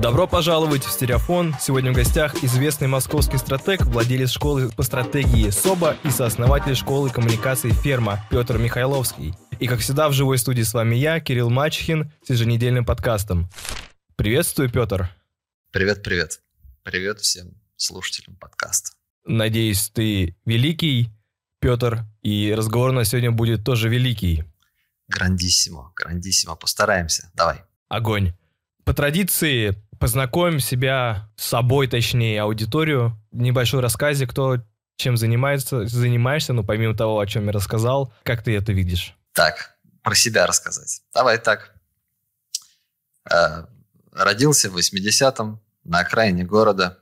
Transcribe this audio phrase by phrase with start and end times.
[0.00, 1.54] Добро пожаловать в Стереофон.
[1.60, 7.70] Сегодня в гостях известный московский стратег, владелец школы по стратегии СОБА и сооснователь школы коммуникации
[7.70, 9.34] «Ферма» Петр Михайловский.
[9.60, 13.48] И, как всегда, в живой студии с вами я, Кирилл Мачхин, с еженедельным подкастом.
[14.16, 15.08] Приветствую, Петр.
[15.70, 16.40] Привет-привет.
[16.82, 18.92] Привет всем слушателям подкаста.
[19.26, 21.10] Надеюсь, ты великий,
[21.60, 24.44] Петр, и разговор на сегодня будет тоже великий.
[25.08, 26.56] Грандиссимо, грандиссимо.
[26.56, 27.30] Постараемся.
[27.34, 27.62] Давай.
[27.88, 28.34] Огонь.
[28.84, 33.18] По традиции познакомим себя с собой, точнее, аудиторию.
[33.32, 34.58] Небольшой рассказе, кто
[34.96, 39.16] чем занимается, занимаешься, ну, помимо того, о чем я рассказал, как ты это видишь?
[39.32, 41.02] Так, про себя рассказать.
[41.12, 41.74] Давай так.
[43.30, 43.66] Э,
[44.12, 46.98] родился в 80-м на окраине города.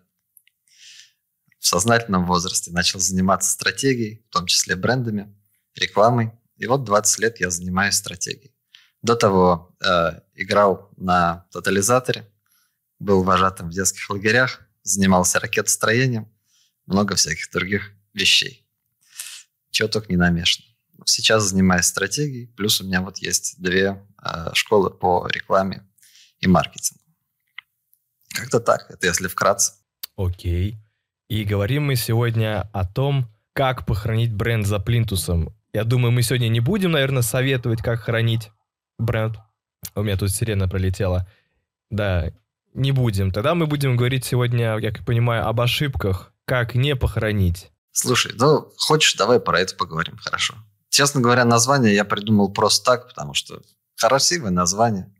[1.58, 5.32] В сознательном возрасте начал заниматься стратегией, в том числе брендами,
[5.76, 6.32] рекламой.
[6.62, 8.54] И вот 20 лет я занимаюсь стратегией.
[9.02, 12.30] До того э, играл на тотализаторе,
[13.00, 16.32] был вожатым в детских лагерях, занимался ракетостроением,
[16.86, 18.64] много всяких других вещей.
[19.72, 20.68] Чего только не намешано.
[21.04, 25.84] Сейчас занимаюсь стратегией, плюс у меня вот есть две э, школы по рекламе
[26.38, 27.02] и маркетингу.
[28.34, 29.72] Как-то так, это если вкратце.
[30.14, 30.78] Окей.
[31.26, 35.52] И говорим мы сегодня о том, как похоронить бренд за плинтусом.
[35.72, 38.50] Я думаю, мы сегодня не будем, наверное, советовать, как хранить
[38.98, 39.36] бренд.
[39.94, 41.28] У меня тут сирена пролетела.
[41.90, 42.32] Да,
[42.74, 43.30] не будем.
[43.30, 47.70] Тогда мы будем говорить сегодня, я как понимаю, об ошибках, как не похоронить.
[47.92, 50.54] Слушай, ну, хочешь, давай про это поговорим, хорошо.
[50.88, 53.62] Честно говоря, название я придумал просто так, потому что
[53.96, 55.12] красивое название.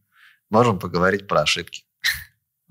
[0.51, 1.85] Можем поговорить про ошибки.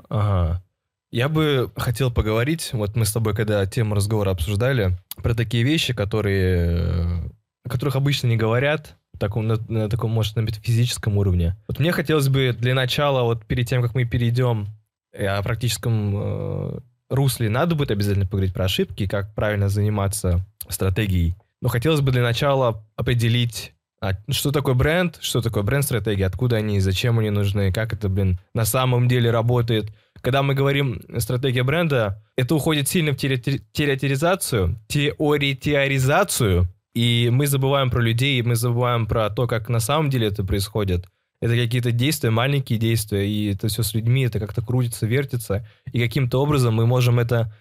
[0.09, 0.64] Ага.
[1.09, 5.94] Я бы хотел поговорить, вот мы с тобой, когда тему разговора обсуждали, про такие вещи,
[5.94, 7.32] которые,
[7.64, 11.56] о которых обычно не говорят, таком, на, на таком, может, на метафизическом уровне.
[11.68, 14.68] Вот мне хотелось бы для начала, вот перед тем, как мы перейдем
[15.14, 21.35] э, о практическом э, русле, надо будет обязательно поговорить про ошибки, как правильно заниматься стратегией.
[21.62, 26.80] Но хотелось бы для начала определить, а, что такое бренд, что такое бренд-стратегия, откуда они,
[26.80, 29.94] зачем они нужны, как это, блин, на самом деле работает.
[30.22, 38.02] Когда мы говорим стратегия бренда, это уходит сильно в теоретизацию, теоретизацию, и мы забываем про
[38.02, 41.07] людей, мы забываем про то, как на самом деле это происходит.
[41.41, 45.68] Это какие-то действия, маленькие действия, и это все с людьми, это как-то крутится, вертится.
[45.91, 47.52] И каким-то образом мы можем это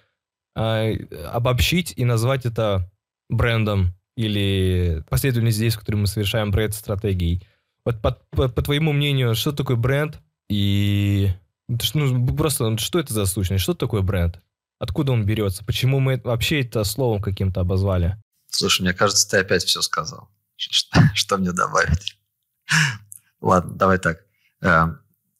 [0.54, 0.96] э,
[1.26, 2.90] обобщить и назвать это
[3.30, 7.42] брендом или последовательность действий, которые мы совершаем бренд стратегией.
[7.84, 10.20] Вот по, по, по твоему мнению, что такое бренд?
[10.50, 11.28] И
[11.68, 13.62] ну, просто что это за сущность?
[13.62, 14.42] Что такое бренд?
[14.78, 15.64] Откуда он берется?
[15.64, 18.16] Почему мы вообще это словом каким-то обозвали?
[18.50, 20.30] Слушай, мне кажется, ты опять все сказал.
[20.56, 22.18] Что, что мне добавить?
[23.40, 24.20] Ладно, давай так.
[24.60, 24.88] Э,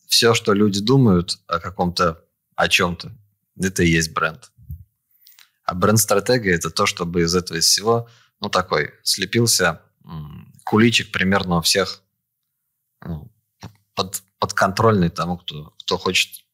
[0.07, 2.25] все, что люди думают о каком-то,
[2.57, 3.13] о чем-то,
[3.61, 4.51] это и есть бренд.
[5.65, 8.09] А бренд-стратегия– это то, чтобы из этого всего,
[8.41, 9.83] ну, такой, слепился
[10.65, 12.03] куличик примерно у всех
[13.05, 13.31] ну,
[13.95, 16.45] под, подконтрольный тому, кто, кто хочет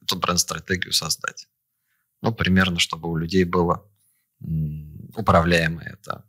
[0.00, 1.48] эту бренд-стратегию создать.
[2.20, 3.84] Ну, примерно, чтобы у людей было
[5.14, 6.24] управляемое это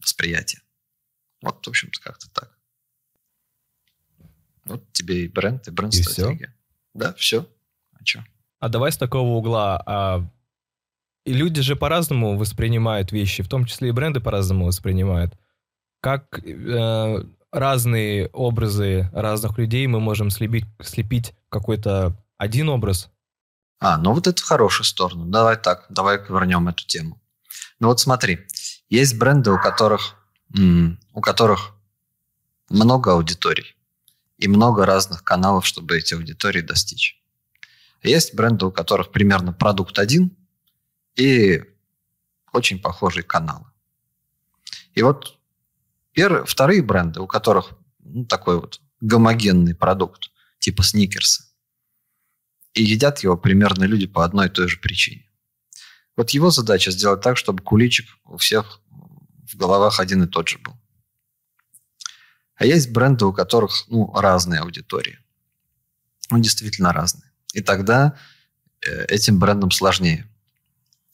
[0.00, 0.62] восприятие.
[1.42, 2.58] Вот, в общем-то, как-то так.
[4.64, 6.54] Вот тебе и бренд, и бренд-стратегия.
[6.94, 7.48] Да, все.
[7.92, 8.24] А что?
[8.60, 9.82] А давай с такого угла.
[9.86, 10.24] А,
[11.24, 15.34] и люди же по-разному воспринимают вещи, в том числе и бренды по-разному воспринимают.
[16.00, 23.10] Как э, разные образы разных людей мы можем слепить, слепить какой-то один образ?
[23.78, 25.26] А, ну вот это в хорошую сторону.
[25.26, 27.21] Давай так, давай вернем эту тему.
[27.80, 28.46] Ну вот смотри,
[28.88, 30.16] есть бренды, у которых,
[30.54, 31.74] у которых
[32.68, 33.76] много аудиторий
[34.38, 37.22] и много разных каналов, чтобы эти аудитории достичь.
[38.02, 40.36] Есть бренды, у которых примерно продукт один
[41.14, 41.62] и
[42.52, 43.66] очень похожие каналы.
[44.94, 45.38] И вот
[46.12, 51.44] первые, вторые бренды, у которых ну, такой вот гомогенный продукт, типа сникерса,
[52.74, 55.28] и едят его примерно люди по одной и той же причине.
[56.16, 58.80] Вот его задача сделать так, чтобы куличик у всех
[59.46, 60.74] в головах один и тот же был.
[62.56, 65.18] А есть бренды, у которых ну, разные аудитории.
[66.30, 67.32] Ну, действительно разные.
[67.54, 68.16] И тогда
[68.86, 70.28] э, этим брендам сложнее.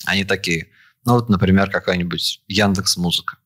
[0.04, 0.70] Они такие,
[1.04, 3.38] ну вот, например, какая-нибудь Яндекс Музыка.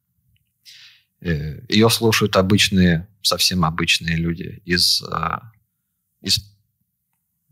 [1.20, 5.38] Э, Ее слушают обычные, совсем обычные люди из, э,
[6.22, 6.40] из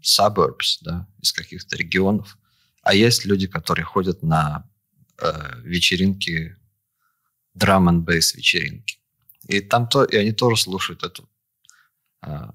[0.02, 2.36] suburbs, да, из каких-то регионов.
[2.82, 4.68] А есть люди, которые ходят на
[5.18, 6.56] э, вечеринки,
[7.54, 8.98] драм н бейс вечеринки.
[9.46, 11.28] И там то, и они тоже слушают эту
[12.22, 12.50] э,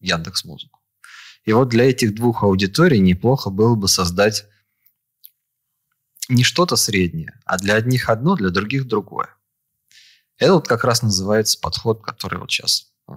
[0.00, 0.80] Яндекс Музыку.
[1.44, 4.46] И вот для этих двух аудиторий неплохо было бы создать
[6.28, 9.34] не что-то среднее, а для одних одно, для других другое.
[10.38, 13.12] Это вот как раз называется подход, который вот сейчас э,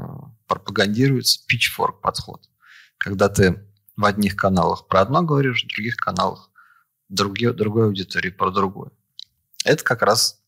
[0.48, 2.50] пропагандируется, pitchfork подход.
[2.98, 6.50] Когда ты в одних каналах про одно говоришь, в других каналах
[7.14, 8.92] другие, другой аудитории про другое.
[9.66, 10.42] Это как раз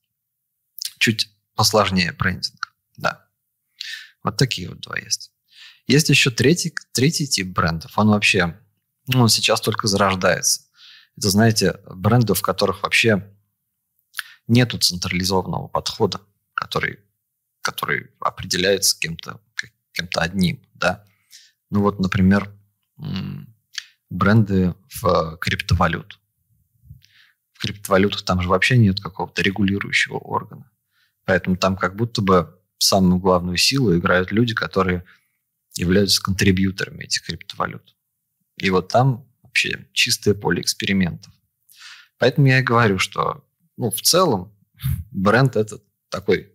[1.00, 2.76] чуть посложнее брендинг.
[2.98, 3.28] Да.
[4.24, 5.32] Вот такие вот два есть.
[5.88, 7.98] Есть еще третий, третий тип брендов.
[7.98, 8.60] Он вообще,
[9.08, 10.64] ну, он сейчас только зарождается.
[11.18, 13.32] Это, знаете, бренды, в которых вообще
[14.48, 16.22] нету централизованного подхода,
[16.54, 17.00] который,
[17.62, 19.40] который определяется кем-то
[19.96, 21.06] кем-то одним, да.
[21.70, 22.54] Ну вот, например,
[24.10, 26.20] бренды в криптовалют.
[27.56, 30.70] В криптовалютах там же вообще нет какого-то регулирующего органа.
[31.26, 35.04] Поэтому там как будто бы самую главную силу играют люди, которые
[35.76, 37.96] являются контрибьюторами этих криптовалют.
[38.58, 41.34] И вот там вообще чистое поле экспериментов.
[42.18, 43.46] Поэтому я и говорю, что
[43.78, 44.54] ну, в целом
[45.12, 45.80] бренд– это
[46.10, 46.54] такой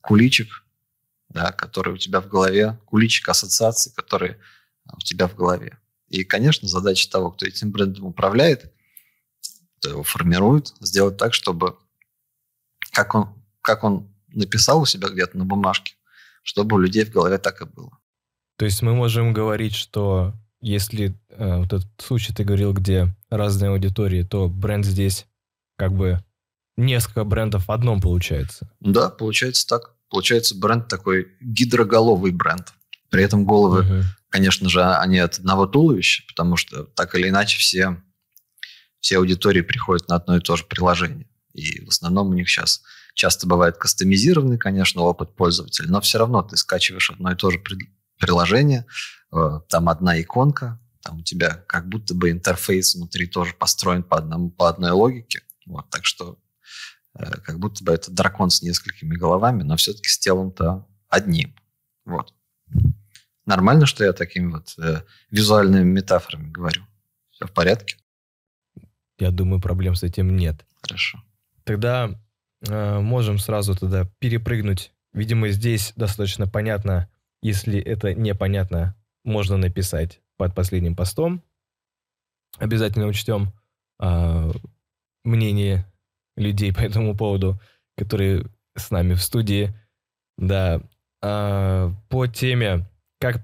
[0.00, 0.64] куличик,
[1.28, 4.36] да, который у тебя в голове, куличик ассоциаций, который
[4.92, 5.78] у тебя в голове.
[6.08, 8.72] И, конечно, задача того, кто этим брендом управляет,
[9.78, 11.76] кто его формирует, сделать так, чтобы
[12.92, 13.28] как он,
[13.60, 15.94] как он написал у себя где-то на бумажке,
[16.42, 17.98] чтобы у людей в голове так и было.
[18.58, 23.70] То есть мы можем говорить, что если э, вот этот случай ты говорил, где разные
[23.70, 25.26] аудитории, то бренд здесь
[25.76, 26.24] как бы
[26.76, 28.70] несколько брендов в одном получается.
[28.80, 29.94] Да, получается так.
[30.08, 32.72] Получается бренд такой гидроголовый бренд.
[33.10, 34.04] При этом головы, угу.
[34.30, 38.02] конечно же, они от одного туловища, потому что так или иначе все,
[39.00, 41.28] все аудитории приходят на одно и то же приложение.
[41.52, 42.82] И в основном у них сейчас
[43.14, 47.62] часто бывает кастомизированный, конечно, опыт пользователя, но все равно ты скачиваешь одно и то же
[48.18, 48.86] приложение,
[49.32, 54.18] Э, там одна иконка, там у тебя как будто бы интерфейс внутри тоже построен по,
[54.18, 55.42] одному, по одной логике.
[55.66, 56.38] Вот, так что
[57.18, 61.54] э, как будто бы это дракон с несколькими головами, но все-таки с телом-то одним.
[62.04, 62.34] Вот.
[63.44, 66.86] Нормально, что я такими вот э, визуальными метафорами говорю?
[67.30, 67.96] Все в порядке?
[69.18, 70.64] Я думаю, проблем с этим нет.
[70.82, 71.22] Хорошо.
[71.64, 72.10] Тогда
[72.68, 74.92] э, можем сразу туда перепрыгнуть.
[75.12, 77.08] Видимо, здесь достаточно понятно,
[77.42, 81.42] если это непонятно, можно написать под последним постом.
[82.58, 83.52] Обязательно учтем
[84.00, 84.52] э,
[85.24, 85.86] мнение
[86.36, 87.60] людей по этому поводу,
[87.96, 88.46] которые
[88.76, 89.74] с нами в студии.
[90.38, 90.80] Да,
[91.22, 93.42] э, по теме «Как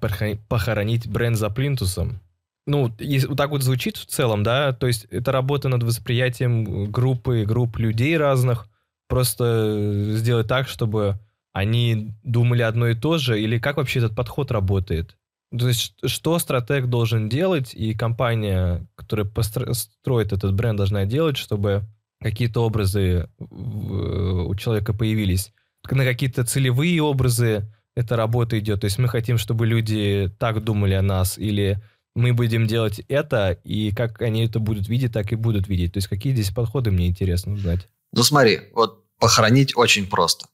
[0.48, 2.21] похоронить бренд за плинтусом».
[2.66, 2.92] Ну,
[3.28, 7.78] вот так вот звучит в целом, да, то есть это работа над восприятием группы, групп
[7.78, 8.68] людей разных,
[9.08, 11.18] просто сделать так, чтобы
[11.52, 15.16] они думали одно и то же, или как вообще этот подход работает?
[15.58, 21.82] То есть, что стратег должен делать, и компания, которая построит этот бренд, должна делать, чтобы
[22.20, 25.52] какие-то образы у человека появились.
[25.90, 28.80] На какие-то целевые образы эта работа идет.
[28.80, 31.82] То есть мы хотим, чтобы люди так думали о нас, или
[32.14, 35.94] мы будем делать это, и как они это будут видеть, так и будут видеть.
[35.94, 37.88] То есть какие здесь подходы, мне интересно узнать.
[38.12, 40.46] Ну смотри, вот похоронить очень просто.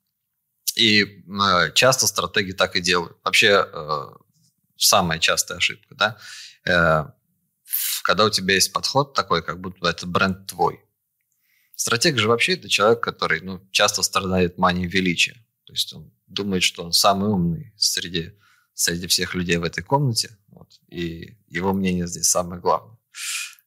[0.77, 3.17] И э, часто стратеги так и делают.
[3.25, 4.07] Вообще э,
[4.77, 6.19] самая частая ошибка, да,
[6.65, 7.11] э,
[8.03, 10.81] когда у тебя есть подход такой, как будто это бренд твой.
[11.75, 15.45] Стратег же вообще это человек, который ну, часто страдает манией величия.
[15.65, 18.33] То есть он думает, что он самый умный среди,
[18.79, 20.37] среди всех людей в этой комнате.
[20.49, 22.97] Вот, и его мнение здесь самое главное.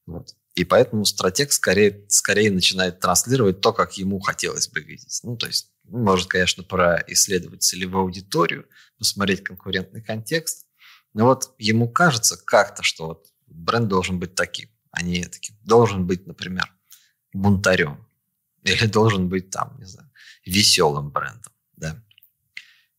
[0.06, 0.36] Вот.
[0.56, 5.20] И поэтому стратег скорее, скорее начинает транслировать то, как ему хотелось бы видеть.
[5.24, 10.65] Ну, то есть, может, конечно, происследовать целевую аудиторию, посмотреть конкурентный контекст,
[11.13, 15.58] но вот ему кажется как-то, что вот бренд должен быть таким, а не таким.
[15.63, 16.74] Должен быть, например,
[17.34, 18.08] бунтарем.
[18.63, 20.10] Или должен быть там, не знаю,
[20.46, 21.51] веселым брендом.
[21.75, 22.01] Да?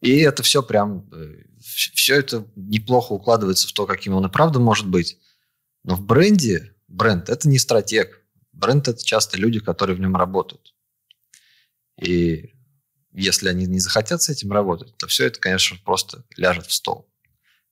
[0.00, 4.58] И это все прям, э, все это неплохо укладывается в то, каким он и правда
[4.58, 5.18] может быть.
[5.84, 8.22] Но в бренде, бренд– это не стратег.
[8.52, 10.74] Бренд– это часто люди, которые в нем работают.
[12.00, 12.52] И
[13.12, 17.08] если они не захотят с этим работать, то все это, конечно, просто ляжет в стол.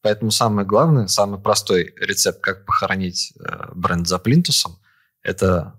[0.03, 4.81] Поэтому самое главное, самый простой рецепт, как похоронить э, бренд за плинтусом,
[5.23, 5.79] это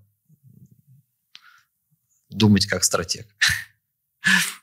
[2.30, 3.28] думать как стратег.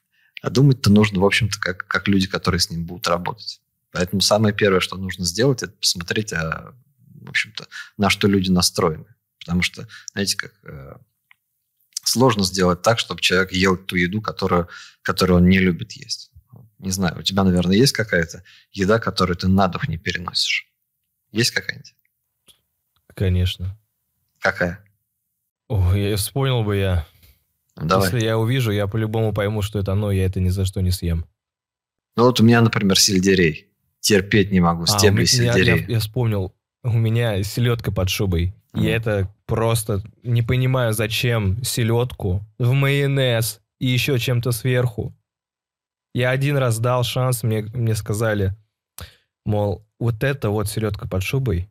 [0.48, 3.60] А думать-то нужно, в общем-то, как, как люди, которые с ним будут работать.
[3.90, 6.74] Поэтому самое первое, что нужно сделать, это посмотреть, а,
[7.20, 9.04] в общем-то, на что люди настроены.
[9.40, 10.96] Потому что, знаете, как э,
[12.02, 14.70] сложно сделать так, чтобы человек ел ту еду, которую,
[15.02, 16.32] которую он не любит есть.
[16.78, 20.66] Не знаю, у тебя, наверное, есть какая-то еда, которую ты на дух не переносишь?
[21.30, 21.94] Есть какая-нибудь?
[23.14, 23.78] Конечно.
[24.38, 24.82] Какая?
[25.68, 27.06] О, я вспомнил бы я.
[27.80, 28.06] Давай.
[28.12, 30.90] Если я увижу, я по-любому пойму, что это оно, я это ни за что не
[30.90, 31.24] съем.
[32.16, 33.68] Ну вот у меня, например, сельдерей.
[34.00, 35.86] Терпеть не могу, А, стебли меня- я, сельдерея.
[35.88, 38.54] я вспомнил, у меня селедка под шубой.
[38.72, 38.82] Мгм.
[38.84, 45.14] Я это просто не понимаю, зачем селедку в майонез и еще чем-то сверху.
[46.14, 48.54] Я один раз дал шанс, мне, мне сказали,
[49.44, 51.68] мол, вот это вот селедка под шубой.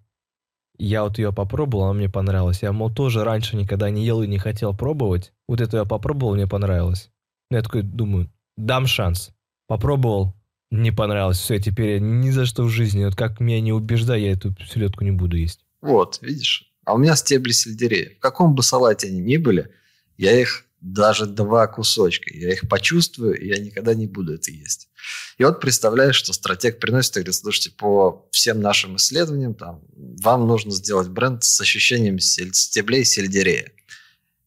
[0.77, 2.61] Я вот ее попробовал, она мне понравилась.
[2.61, 5.33] Я, мол, тоже раньше никогда не ел и не хотел пробовать.
[5.47, 7.09] Вот это я попробовал, мне понравилось.
[7.49, 9.31] Я такой думаю, дам шанс.
[9.67, 10.35] Попробовал,
[10.69, 11.39] не понравилось.
[11.39, 15.03] Все, теперь ни за что в жизни, вот как меня не убеждай, я эту селедку
[15.03, 15.65] не буду есть.
[15.81, 16.71] Вот, видишь?
[16.85, 18.15] А у меня стебли сельдерея.
[18.15, 19.71] В каком бы салате они ни были,
[20.17, 24.89] я их даже два кусочка, я их почувствую, и я никогда не буду это есть.
[25.37, 30.47] И вот представляешь, что стратег приносит и говорит, слушайте, по всем нашим исследованиям, там, вам
[30.47, 33.71] нужно сделать бренд с ощущением сель- стеблей сельдерея.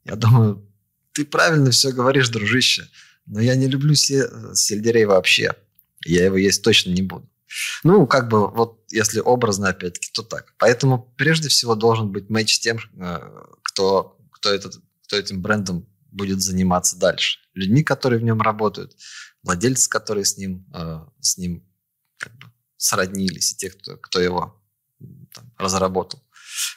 [0.05, 0.67] Я думаю,
[1.13, 2.89] ты правильно все говоришь, дружище,
[3.27, 5.55] но я не люблю се- сельдерей вообще.
[6.05, 7.29] Я его есть точно не буду.
[7.83, 10.55] Ну, как бы, вот если образно, опять-таки, то так.
[10.59, 13.19] Поэтому прежде всего должен быть матч с тем, э,
[13.63, 17.39] кто, кто, этот, кто этим брендом будет заниматься дальше.
[17.55, 18.97] Людьми, которые в нем работают,
[19.43, 21.67] владельцы, которые с ним, э, с ним
[22.19, 24.63] как бы сроднились, и те, кто, кто его
[25.33, 26.23] там, разработал.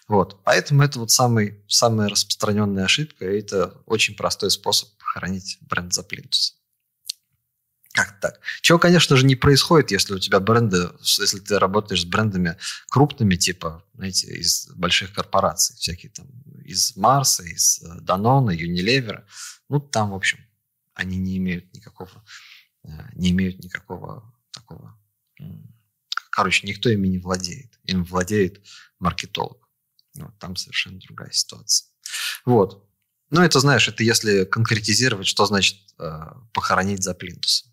[0.07, 0.43] Вот.
[0.43, 6.03] Поэтому это вот самый, самая распространенная ошибка, и это очень простой способ похоронить бренд за
[6.03, 6.57] плинтусом.
[7.93, 8.39] Как так?
[8.61, 12.57] Чего, конечно же, не происходит, если у тебя бренды, если ты работаешь с брендами
[12.89, 16.27] крупными, типа, знаете, из больших корпораций, всякие там,
[16.65, 19.23] из Марса, из э, Данона, Unilever.
[19.69, 20.39] Ну, там, в общем,
[20.95, 22.09] они не имеют никакого,
[22.83, 24.97] э, не имеют никакого такого...
[26.31, 27.79] Короче, никто ими не владеет.
[27.83, 28.65] Им владеет
[28.97, 29.69] маркетолог.
[30.15, 31.89] Вот, там совершенно другая ситуация.
[32.43, 32.89] Вот.
[33.29, 36.21] Ну, это, знаешь, это если конкретизировать, что значит э,
[36.53, 37.72] похоронить за плинтусом.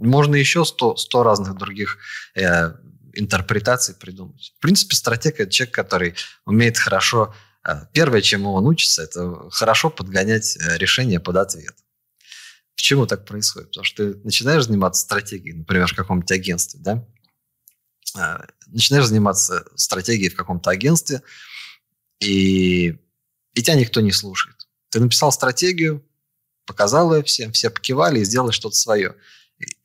[0.00, 1.98] Можно еще 100, 100 разных других
[2.34, 2.72] э,
[3.14, 4.54] интерпретаций придумать.
[4.56, 6.14] В принципе, стратег– это человек, который
[6.46, 7.34] умеет хорошо...
[7.68, 11.74] э, первое, чему он учится, это хорошо подгонять э, решение под ответ.
[12.74, 13.68] Почему так происходит?
[13.70, 17.06] Потому что ты начинаешь заниматься стратегией, например, в каком-нибудь агентстве, да?
[18.18, 21.22] Э, начинаешь заниматься стратегией в каком-то агентстве,
[22.20, 22.98] и,
[23.54, 24.56] и тебя никто не слушает.
[24.88, 26.04] Ты написал стратегию,
[26.66, 29.16] показал ее всем, все покивали и сделали что-то свое.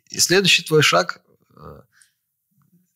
[0.10, 1.22] И, следующий твой шаг
[1.56, 1.82] э,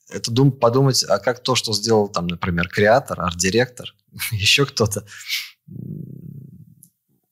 [0.09, 3.93] это дум, подумать, а как то, что сделал там, например, креатор, арт-директор,
[4.31, 5.05] еще кто-то,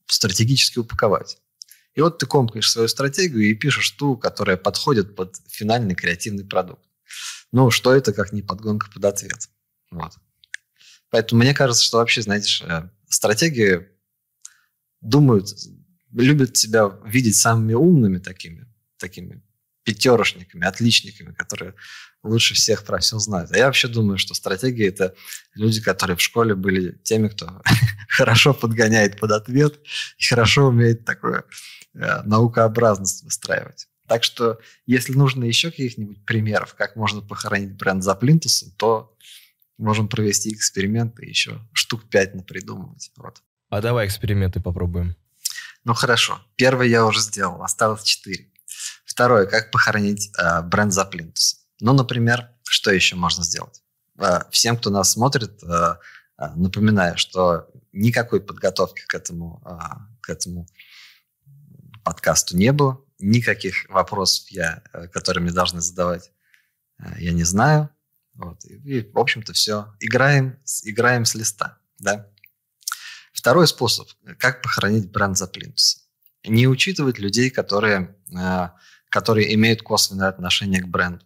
[0.06, 1.38] стратегически упаковать.
[1.96, 6.84] И вот ты комкаешь свою стратегию и пишешь ту, которая подходит под финальный креативный продукт.
[7.52, 9.50] Ну, что это, как не подгонка под ответ.
[9.90, 10.14] Вот.
[11.10, 13.88] Поэтому мне кажется, что вообще, знаешь, э, стратегии
[15.02, 15.50] думают,
[16.12, 18.68] любят себя видеть самыми умными такими,
[18.98, 19.42] такими
[19.88, 21.74] пятерошниками, отличниками, которые
[22.22, 23.52] лучше всех про все знают.
[23.54, 25.16] А я вообще думаю, что стратегии– это
[25.56, 27.62] люди, которые в школе были теми, кто
[28.10, 29.80] хорошо подгоняет под ответ
[30.18, 31.46] и хорошо умеет такое
[31.94, 33.88] э, наукообразность выстраивать.
[34.10, 39.16] Так что, если нужно еще каких-нибудь примеров, как можно похоронить бренд за плинтусом, то
[39.78, 43.10] можем провести эксперименты и еще штук пять напридумывать.
[43.16, 43.42] Вот.
[43.70, 45.16] А давай эксперименты попробуем.
[45.86, 46.42] Ну хорошо.
[46.58, 48.52] Первый я уже сделал, осталось четыре.
[49.18, 51.58] Второе, как похоронить э, бренд за плинтусом.
[51.80, 53.82] Ну, например, что еще можно сделать?
[54.20, 55.96] Э, всем, кто нас смотрит, э,
[56.38, 59.80] э, напоминаю, что никакой подготовки к этому, э,
[60.22, 60.68] к этому
[62.04, 63.04] подкасту не было.
[63.18, 66.32] Никаких вопросов, я, э, которые мне должны задавать,
[67.00, 67.90] э, я не знаю.
[68.36, 68.64] Вот.
[68.66, 69.96] И, и, в общем-то, все.
[70.00, 71.80] Играем, играем с листа.
[71.98, 72.30] Да?
[73.34, 74.08] Второй способ,
[74.38, 76.04] как похоронить бренд за плинтусом.
[76.46, 78.70] Не учитывать людей, которые, э,
[79.10, 81.26] которые имеют косвенное отношение к бренду.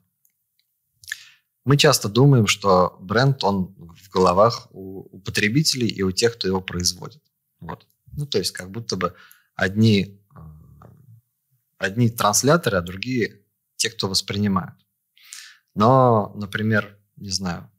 [1.64, 6.48] Мы часто думаем, что бренд, он в головах у, у потребителей и у тех, кто
[6.48, 7.22] его производит.
[7.60, 7.86] Вот.
[8.14, 9.16] Ну, то есть как будто бы
[9.56, 10.40] одни, э,
[11.78, 13.42] одни трансляторы, а другие
[13.76, 14.76] те, кто воспринимают.
[15.76, 17.70] Но, например, не знаю,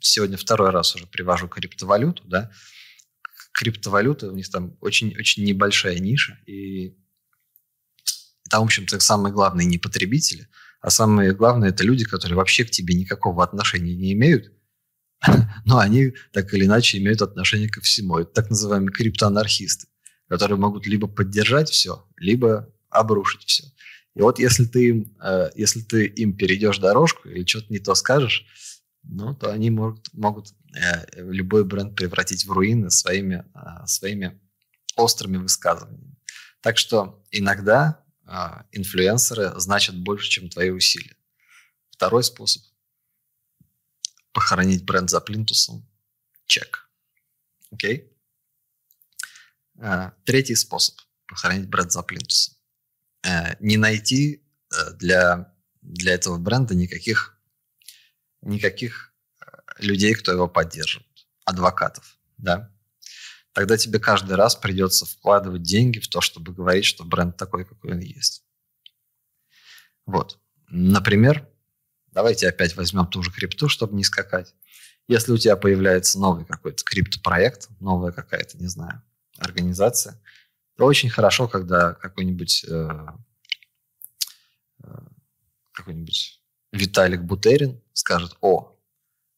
[0.00, 2.50] сегодня второй раз уже привожу криптовалюту, да,
[3.52, 6.96] криптовалюта, у них там очень-очень небольшая ниша, и
[8.48, 10.48] там, в общем-то, самые главные не потребители,
[10.80, 14.52] а самые главные это люди, которые вообще к тебе никакого отношения не имеют,
[15.64, 18.18] но они так или иначе имеют отношение ко всему.
[18.18, 19.88] Это так называемые криптоанархисты,
[20.28, 23.64] которые могут либо поддержать все, либо обрушить все.
[24.14, 27.94] И вот если ты, им, э, если ты им перейдешь дорожку или что-то не то
[27.94, 28.46] скажешь,
[29.04, 34.40] ну, то они могут, могут э, любой бренд превратить в руины своими, э, своими
[34.96, 36.16] острыми высказываниями.
[36.60, 38.04] Так что иногда
[38.72, 41.16] инфлюенсеры значат больше, чем твои усилия.
[41.90, 42.62] Второй способ–
[44.32, 45.88] похоронить бренд за плинтусом.
[46.46, 46.90] Чек.
[47.70, 48.12] Окей?
[49.78, 50.12] Okay?
[50.24, 52.58] Третий способ– похоронить бренд за плинтусом.
[53.24, 57.38] Э, не найти э, для, для этого бренда никаких,
[58.42, 59.44] никаких э,
[59.78, 62.72] людей, кто его поддерживает, адвокатов, да,
[63.58, 67.90] тогда тебе каждый раз придется вкладывать деньги в то, чтобы говорить, что бренд такой, какой
[67.90, 68.44] он есть.
[70.06, 70.38] Вот.
[70.68, 71.44] Например,
[72.12, 74.54] давайте опять возьмем ту же крипту, чтобы не скакать.
[75.08, 79.02] Если у тебя появляется новый какой-то криптопроект, новая какая-то, не знаю,
[79.38, 80.22] организация,
[80.78, 83.06] очень хорошо, когда какой-нибудь э,
[84.84, 84.98] э,
[85.72, 88.78] какой-нибудь Виталик Бутерин скажет, о,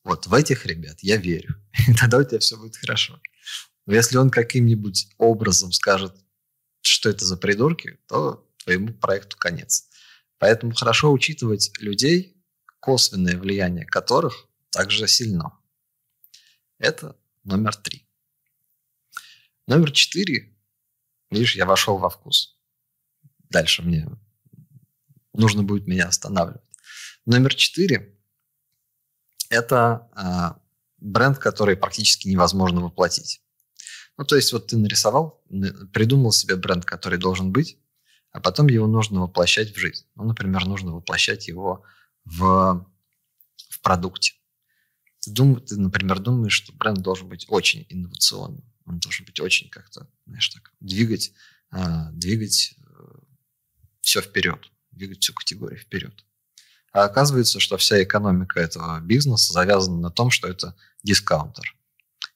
[0.05, 1.55] вот в этих ребят я верю,
[1.89, 3.19] и тогда у тебя все будет хорошо.
[3.91, 6.15] Если он каким-нибудь образом скажет,
[6.81, 9.89] что это за придурки, то твоему проекту конец.
[10.39, 12.37] Поэтому хорошо учитывать людей,
[12.81, 15.59] косвенное влияние которых также сильно.
[16.79, 18.09] Это номер три.
[19.67, 20.51] Номер четыре
[21.31, 22.59] Видишь, я вошел во вкус.
[23.51, 24.09] Дальше мне
[25.33, 26.63] нужно будет меня останавливать.
[27.25, 28.19] Номер четыре–
[29.49, 30.61] это э,
[30.99, 33.43] бренд, который практически невозможно воплотить.
[34.21, 35.43] Ну, то есть вот ты нарисовал,
[35.95, 37.79] придумал себе бренд, который должен быть,
[38.33, 40.05] а потом его нужно воплощать в жизнь.
[40.15, 41.85] Ну, например, нужно воплощать его
[42.27, 42.87] в,
[43.71, 44.35] в продукте.
[45.21, 48.63] Ты, дум, ты, например, думаешь, что бренд должен быть очень инновационным.
[48.85, 51.33] Он должен быть очень как-то, знаешь, так, двигать,
[51.71, 53.19] а, двигать э,
[54.03, 56.27] все вперед, двигать всю категорию вперед.
[56.93, 61.75] А оказывается, что вся экономика этого бизнеса завязана на том, что это дискаунтер.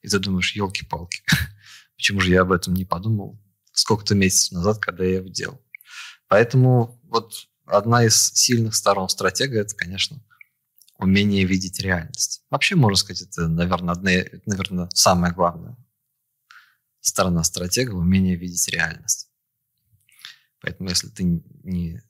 [0.01, 1.23] И ты думаешь, елки-палки,
[1.97, 3.41] почему же я об этом не подумал
[3.73, 5.61] сколько-то месяцев назад, когда я его делал.
[6.29, 10.23] Поэтому вот одна из сильных сторон стратега– это, конечно,
[10.99, 12.43] умение видеть реальность.
[12.51, 14.11] Вообще, можно сказать, это, наверное, одна,
[14.47, 15.77] наверное, самое главное
[17.05, 19.29] сторона стратега– умение видеть реальность.
[20.61, 22.01] Поэтому если ты не,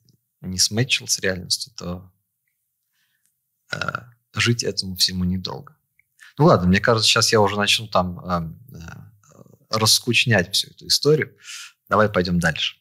[0.41, 2.13] не сметчил с реальностью, то
[3.73, 3.77] э,
[4.33, 5.77] жить этому всему недолго.
[6.37, 9.14] Ну ладно, мне кажется, сейчас я уже начну там э, э,
[9.77, 11.35] раскучнять всю эту историю.
[11.89, 12.77] Давай пойдем дальше.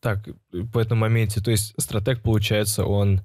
[0.00, 0.26] Так,
[0.72, 3.24] по этому моменте, то есть стратег, получается, он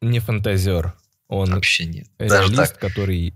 [0.00, 0.94] не фантазер,
[1.26, 2.08] он Вообще нет.
[2.18, 3.34] реалист, который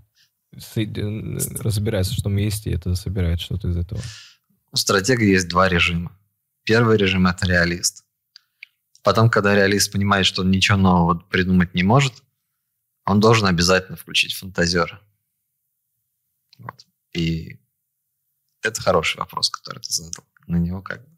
[0.51, 4.01] разбирается, что есть, и это собирает что-то из этого.
[4.71, 6.17] У стратега есть два режима.
[6.63, 8.05] Первый режим– это реалист.
[9.03, 12.23] Потом, когда реалист понимает, что он ничего нового придумать не может,
[13.05, 14.99] он должен обязательно включить фантазера.
[16.57, 16.87] Вот.
[17.13, 17.59] И
[18.65, 20.25] это хороший вопрос, который ты задал.
[20.47, 21.15] На него как бы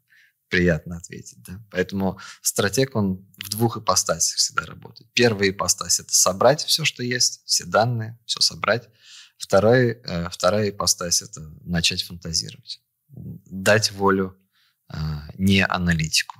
[0.48, 1.42] приятно ответить.
[1.42, 1.60] Да?
[1.70, 5.10] Поэтому стратег, он в двух ипостасях всегда работает.
[5.12, 8.88] Первая ипостась– это собрать все, что есть, все данные, все собрать.
[9.36, 14.36] Вторая, э, вторая ипостась– это начать фантазировать, дать волю
[14.92, 14.96] э,
[15.34, 16.36] не аналитику.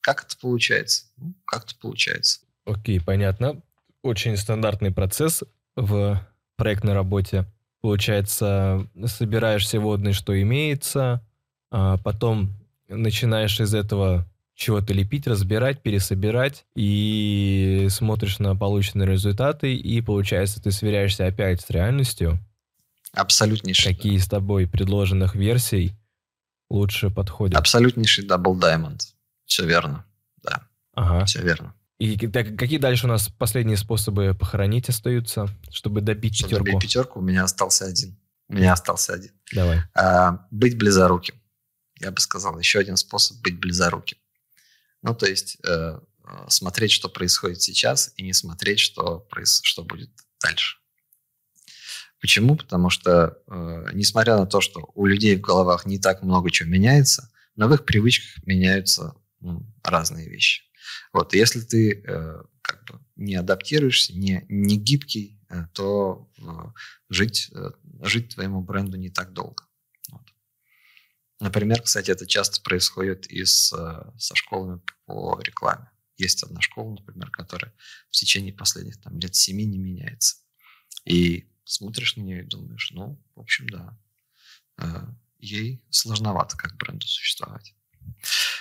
[0.00, 1.06] Как это получается?
[1.16, 2.40] Ну, как-то получается.
[2.64, 3.62] Окей, понятно.
[4.02, 5.42] Очень стандартный процесс
[5.76, 6.26] в
[6.56, 7.46] проектной работе.
[7.80, 11.24] Получается, собираешь все водные, что имеется,
[11.70, 12.54] а потом
[12.88, 20.70] начинаешь из этого чего-то лепить, разбирать, пересобирать, и смотришь на полученные результаты, и получается, ты
[20.70, 22.38] сверяешься опять с реальностью.
[23.12, 23.94] Абсолютнейший.
[23.94, 24.24] Какие да.
[24.24, 25.94] с тобой предложенных версий
[26.68, 27.58] лучше подходят.
[27.58, 29.00] Абсолютнейший Double Diamond.
[29.46, 30.04] Все верно,
[30.42, 30.62] да.
[30.92, 31.24] Ага.
[31.24, 31.74] Все верно.
[32.00, 36.64] И так, какие дальше у нас последние способы похоронить остаются, чтобы добить чтобы пятерку?
[36.64, 38.18] добить пятерку, у меня остался один.
[38.48, 39.32] У меня остался один.
[39.52, 39.82] Давай.
[39.94, 41.34] А, быть близоруким.
[42.00, 44.16] Я бы сказал, еще один способ быть близоруким.
[45.02, 46.00] Ну, то есть э,
[46.48, 49.60] смотреть, что происходит сейчас, и не смотреть, что, проис...
[49.62, 50.10] что будет
[50.42, 50.78] дальше.
[52.18, 52.56] Почему?
[52.56, 56.70] Потому что, э, несмотря на то, что у людей в головах не так много чего
[56.70, 60.62] меняется, но в их привычках меняются ну, разные вещи.
[61.12, 66.42] Вот, если ты э, как бы не адаптируешься, не, не гибкий, э, то э,
[67.08, 67.70] жить, э,
[68.02, 69.64] жить твоему бренду не так долго.
[71.40, 75.90] Например, кстати, это часто происходит и с, э, со школами по рекламе.
[76.18, 77.72] Есть одна школа, например, которая
[78.10, 80.36] в течение последних там, лет семи не меняется.
[81.06, 83.98] И смотришь на нее и думаешь, ну, в общем, да,
[84.76, 85.06] э,
[85.38, 87.74] ей сложновато как бренду существовать.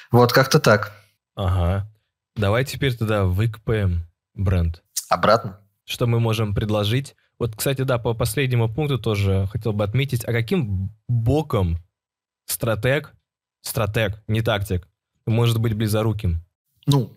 [0.09, 0.95] Вот как-то так.
[1.35, 1.93] Ага.
[2.39, 4.81] Давай теперь тогда выкопаем бренд.
[5.09, 5.59] Обратно?
[5.83, 7.17] Что мы можем предложить?
[7.37, 11.83] Вот, кстати, да, по последнему пункту тоже хотел бы отметить, а каким боком
[12.45, 13.13] стратег,
[13.59, 14.87] стратег, не тактик,
[15.25, 16.41] может быть близоруким?
[16.85, 17.13] Ну,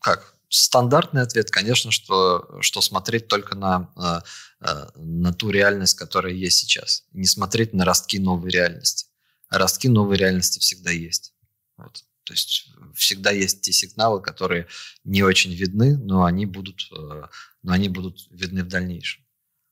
[0.00, 0.36] как?
[0.48, 6.58] Стандартный ответ, конечно, что, что смотреть только на, э, э, на ту реальность, которая есть
[6.58, 7.04] сейчас.
[7.10, 9.06] Не смотреть на ростки новой реальности.
[9.48, 11.34] Ростки новой реальности всегда есть.
[11.76, 12.04] Вот.
[12.30, 14.68] То есть всегда есть те сигналы, которые
[15.02, 17.22] не очень видны, но они будут, э,
[17.64, 19.24] но они будут видны в дальнейшем.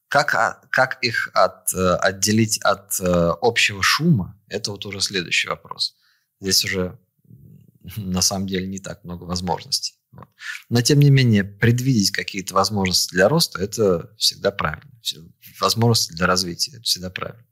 [0.08, 5.94] Как, а, как их от, отделить от общего шума, это вот уже следующий вопрос.
[6.40, 6.98] Здесь уже
[7.96, 9.94] на самом деле не так много возможностей.
[10.10, 10.26] Вот.
[10.68, 14.90] Но, тем не менее, предвидеть какие-то возможности для роста– это всегда правильно.
[15.60, 17.46] Возможности для развития– это всегда правильно.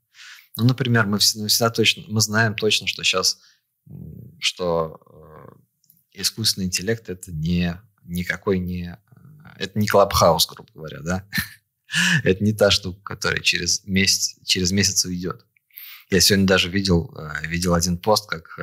[0.57, 3.37] Ну, например, мы всегда, точно, мы знаем точно, что сейчас,
[4.39, 11.27] что э, искусственный интеллект– это не, никакой не, э, это не клабхаус, грубо говоря, да?
[12.23, 15.45] это не та штука, которая через месяц, через месяц уйдет.
[16.09, 18.59] Я сегодня даже видел, э, видел один пост, как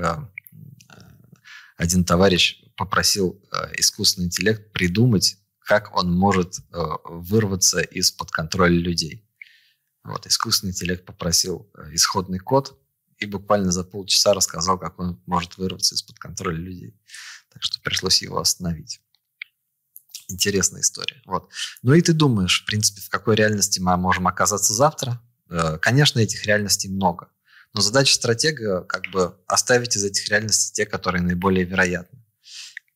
[1.77, 9.27] один товарищ попросил э, искусственный интеллект придумать, как он может э, вырваться из-под контроля людей.
[10.03, 12.79] Вот, искусственный интеллект попросил э, исходный код
[13.19, 16.95] и буквально за полчаса рассказал, как он может вырваться из-под контроля людей.
[17.53, 19.01] Так что пришлось его остановить.
[20.29, 21.23] Интересная история.
[21.27, 21.51] Вот.
[21.83, 25.21] Ну и ты думаешь, в принципе, в какой реальности мы можем оказаться завтра?
[25.81, 27.29] Конечно, этих реальностей много.
[27.75, 32.25] Но задача стратега как бы оставить из этих реальностей те, которые наиболее вероятны.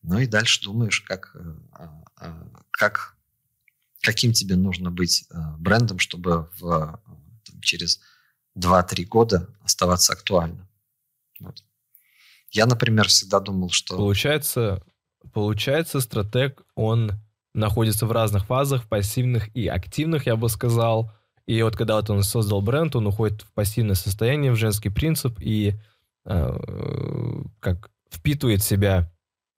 [0.02, 1.38] Ну и дальше думаешь, как, э,
[1.72, 3.16] а, а, как,
[4.00, 7.02] каким тебе нужно быть э, брендом, чтобы в,
[7.44, 8.00] там, через
[8.58, 10.66] 2-3 года оставаться актуальным.
[11.40, 11.62] Вот.
[12.50, 13.96] Я, например, всегда думал, что...
[13.96, 14.82] Получается,
[15.32, 17.12] получается, стратег, он
[17.54, 21.12] находится в разных фазах, пассивных и активных, я бы сказал.
[21.46, 25.38] И вот когда вот он создал бренд, он уходит в пассивное состояние, в женский принцип
[25.40, 25.74] и
[26.26, 26.58] э,
[27.60, 29.10] как впитывает в себя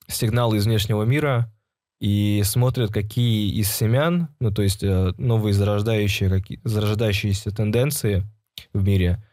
[0.06, 1.52] сигналы из внешнего мира
[2.00, 8.24] и смотрит, какие из семян, ну то есть э, новые зарождающие, какие, зарождающиеся тенденции
[8.72, 9.24] в мире,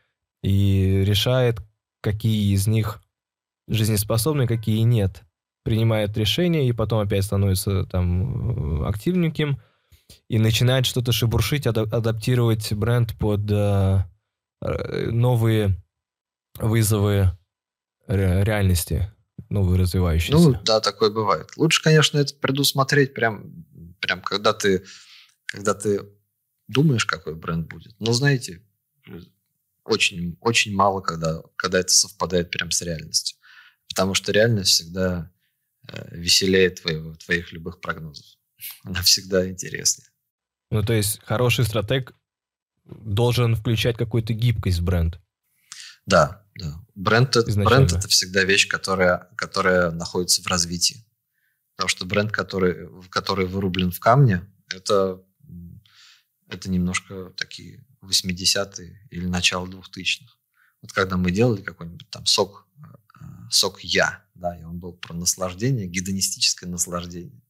[0.44, 1.60] и решает,
[2.02, 3.02] какие из них
[3.68, 5.24] жизнеспособны, какие нет.
[5.64, 9.60] Принимает решение и потом опять становится там э, активненьким
[10.30, 14.04] и начинает что-то шебуршить, адаптировать бренд под э,
[14.62, 15.76] новые
[16.60, 17.32] вызовы
[18.08, 19.12] реальности
[19.50, 20.38] новые развивающиеся.
[20.38, 21.52] Ну, да, такое бывает.
[21.58, 23.66] Лучше, конечно, это предусмотреть прям,
[24.00, 24.84] прям когда ты,
[25.46, 26.02] когда ты
[26.68, 27.96] думаешь, какой бренд будет.
[28.00, 28.62] Но знаете,
[29.84, 33.38] очень, очень мало, когда, когда это совпадает прям с реальностью.
[33.90, 35.32] Потому что реальность всегда
[35.88, 38.26] э, веселее твоего, твоих любых прогнозов.
[38.84, 40.08] Она всегда интереснее.
[40.70, 42.14] Ну, то есть хороший стратег
[42.86, 45.20] должен включать какую-то гибкость в бренд.
[46.06, 46.80] Да, да.
[46.96, 51.06] Бренд, бренд это всегда вещь, которая, которая находится в развитии.
[51.76, 55.22] Потому что бренд, который, который вырублен в камне, это,
[56.50, 60.34] это немножко такие 80-е или начало 2000-х.
[60.82, 65.14] Вот когда мы делали какой-нибудь там сок, э, сок Я, да, и он был про
[65.14, 67.42] наслаждение, гедонистическое наслаждение.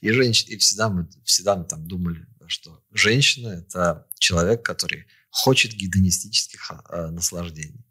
[0.00, 0.44] И, женщ...
[0.46, 7.06] и всегда, мы, всегда мы там думали, что женщина– это человек, который хочет гедонистических э,
[7.08, 7.84] наслаждений.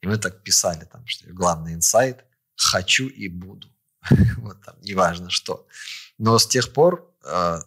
[0.00, 2.24] И мы так писали, там, что главный инсайт–
[2.60, 3.68] хочу и буду.
[4.38, 5.66] вот там, неважно что.
[6.18, 7.60] Но с тех пор э,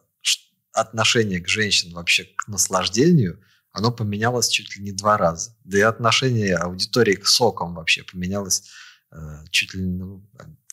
[0.71, 3.39] отношение к женщинам вообще к наслаждению,
[3.73, 5.55] оно поменялось чуть ли не два раза.
[5.63, 8.69] Да и отношение аудитории к сокам вообще поменялось
[9.12, 9.17] э,
[9.49, 10.23] чуть, ли, ну,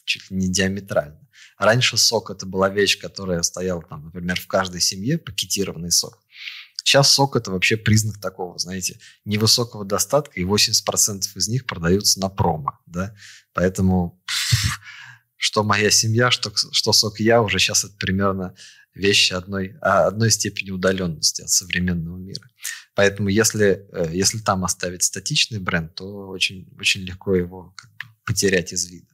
[0.05, 1.19] чуть ли не диаметрально.
[1.59, 6.19] Раньше сок это была вещь, которая стояла там, например, в каждой семье, пакетированный сок.
[6.77, 12.29] Сейчас сок это вообще признак такого, знаете, невысокого достатка, и 80% из них продаются на
[12.29, 13.15] промо, да,
[13.53, 14.23] поэтому
[15.37, 18.55] что моя семья, что, что сок я, уже сейчас это примерно
[18.95, 22.49] вещи одной, а, одной степени удаленности от современного мира.
[23.01, 28.05] Поэтому если, э, если там оставить статичный бренд, то очень, очень легко его как бы
[28.27, 29.07] потерять из вида.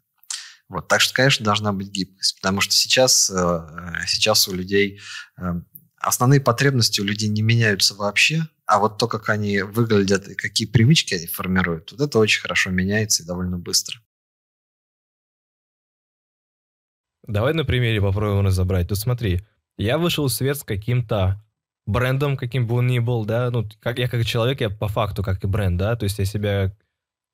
[0.69, 0.89] Вот.
[0.89, 3.61] Так что, конечно, должна быть гибкость, потому что сейчас, э,
[4.09, 4.99] сейчас у людей
[5.39, 5.61] э,
[5.99, 10.67] основные потребности у людей не меняются вообще, а вот то, как они выглядят и какие
[10.67, 14.01] привычки они формируют, вот это очень хорошо меняется и довольно быстро.
[17.29, 18.89] Давай на примере попробуем разобрать.
[18.89, 19.47] Тут смотри,
[19.79, 21.41] я вышел в свет с каким-то
[21.87, 25.23] брендом, каким бы он ни был, да, ну, как я как человек, я по факту
[25.23, 26.73] как и бренд, да, то есть я себя,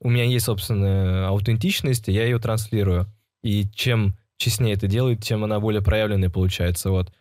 [0.00, 3.06] у меня есть собственная аутентичность, и я ее транслирую.
[3.42, 7.12] И чем честнее это делает, тем она более проявленная получается, вот.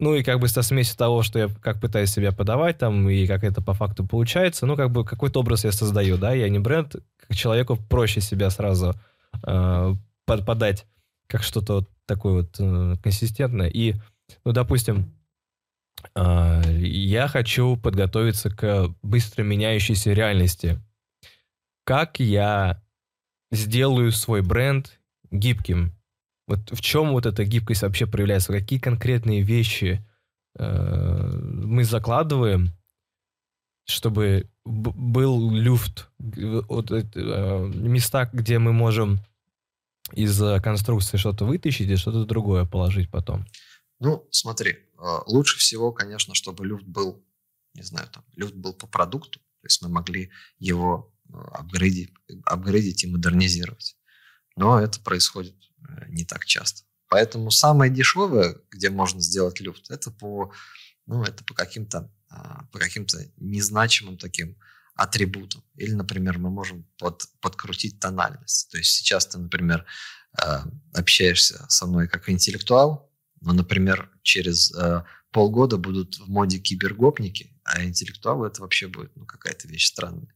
[0.00, 3.26] Ну и как бы со смесью того, что я как пытаюсь себя подавать там, и
[3.26, 6.60] как это по факту получается, ну как бы какой-то образ я создаю, да, я не
[6.60, 8.94] бренд, как человеку проще себя сразу
[9.46, 10.86] э, подать
[11.26, 13.68] как что-то вот такое вот э, консистентное.
[13.68, 13.94] И,
[14.44, 15.12] ну, допустим,
[16.14, 20.80] я хочу подготовиться к быстро меняющейся реальности.
[21.84, 22.82] Как я
[23.50, 25.92] сделаю свой бренд гибким?
[26.46, 28.52] Вот в чем вот эта гибкость вообще проявляется?
[28.52, 30.04] Какие конкретные вещи
[30.58, 32.70] э, мы закладываем,
[33.86, 39.20] чтобы был люфт, вот, э, места, где мы можем
[40.12, 43.44] из конструкции что-то вытащить и что-то другое положить потом?
[44.00, 47.24] Ну, смотри, э, лучше всего, конечно, чтобы люфт был,
[47.74, 52.12] не знаю, там, люфт был по продукту, то есть мы могли его э, апгрейдить,
[52.44, 53.96] апгрейдить и модернизировать.
[54.56, 55.56] Но это происходит
[55.86, 56.82] Э, не так часто.
[57.08, 60.52] Поэтому самое дешевое, где можно сделать люфт, это по,
[61.06, 64.58] ну, это по каким-то а, по каким-то незначимым таким
[64.94, 65.64] атрибутам.
[65.76, 68.70] Или, например, мы можем под, подкрутить тональность.
[68.70, 69.86] То есть сейчас ты, например,
[70.92, 73.07] общаешься со мной как интеллектуал,
[73.40, 79.26] но, например, через э, полгода будут в моде кибергопники, а интеллектуалы это вообще будет ну,
[79.26, 80.28] какая-то вещь странная.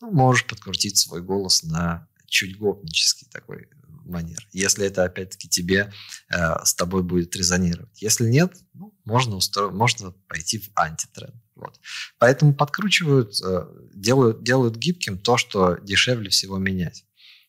[0.00, 3.68] Ну, можешь подкрутить свой голос на чуть гопнический такой
[4.04, 4.48] манер.
[4.52, 5.92] Если это, опять-таки, тебе,
[6.28, 8.02] э, с тобой будет резонировать.
[8.02, 9.70] Если нет, ну, можно, устро...
[9.70, 11.34] можно пойти в антитренд.
[11.54, 11.78] Вот.
[12.18, 17.04] Поэтому подкручивают, э, делают, делают гибким то, что дешевле всего менять.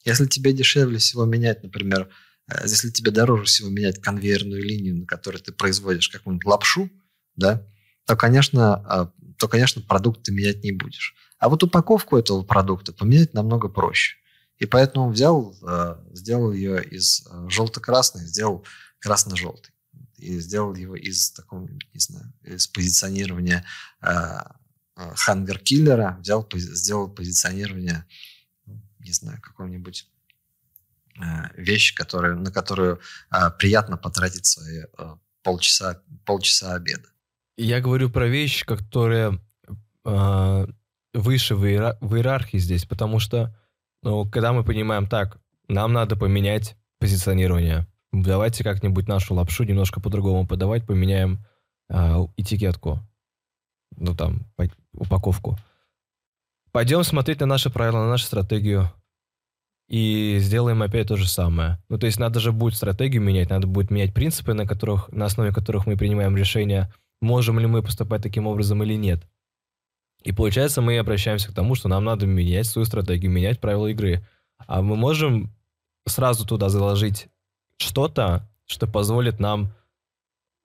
[0.05, 2.11] Если тебе дешевле всего менять, например, э,
[2.63, 6.89] если тебе дороже всего менять конвейерную линию, на которой ты производишь какую-нибудь лапшу,
[7.35, 7.65] да,
[8.05, 11.15] то, конечно, э, то, конечно, продукт ты менять не будешь.
[11.39, 14.17] А вот упаковку этого продукта поменять намного проще.
[14.57, 18.65] И поэтому взял, э, сделал ее из э, желто-красной, сделал
[18.99, 19.73] красно-желтый.
[20.17, 23.65] И сделал его из такого, не знаю, из позиционирования
[24.95, 28.05] хангер-киллера, взял, сделал позиционирование,
[28.99, 30.12] не знаю, какой-нибудь э,
[31.55, 32.99] вещь, которую, на которую
[33.59, 34.83] приятно потратить свои
[35.43, 37.07] полчаса, полчаса обеда.
[37.57, 39.39] Я говорю про вещь, которая
[40.03, 43.55] выше в иерархии здесь, потому что
[44.03, 50.45] но когда мы понимаем, так, нам надо поменять позиционирование, давайте как-нибудь нашу лапшу немножко по-другому
[50.45, 51.45] подавать, поменяем
[51.89, 52.99] э, этикетку,
[53.95, 54.45] ну там,
[54.91, 55.57] упаковку.
[56.73, 58.91] Пойдем смотреть на наши правила, на нашу стратегию
[59.93, 61.77] и сделаем опять то же самое.
[61.87, 65.25] Ну, то есть надо же будет стратегию менять, надо будет менять принципы, на, которых, на
[65.25, 69.19] основе которых мы принимаем решение, можем ли мы поступать таким образом или нет.
[70.23, 74.25] И получается, мы обращаемся к тому, что нам надо менять свою стратегию, менять правила игры.
[74.65, 75.53] А мы можем
[76.07, 77.27] сразу туда заложить
[77.77, 79.73] что-то, что позволит нам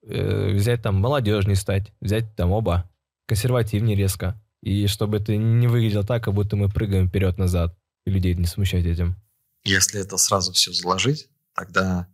[0.06, 2.90] э, взять там молодежней стать, взять там оба
[3.26, 4.40] консервативнее резко.
[4.62, 7.76] И чтобы это не выглядело так, как будто мы прыгаем вперед-назад.
[8.08, 9.16] И людей не смущать этим.
[9.64, 12.08] Если это сразу все заложить, тогда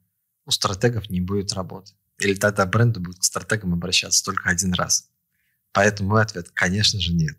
[0.44, 1.92] у стратегов не будет работы.
[2.18, 5.09] Или тогда бренды будут к стратегам обращаться только один раз.
[5.70, 7.37] Поэтому мой ответ, конечно же, нет.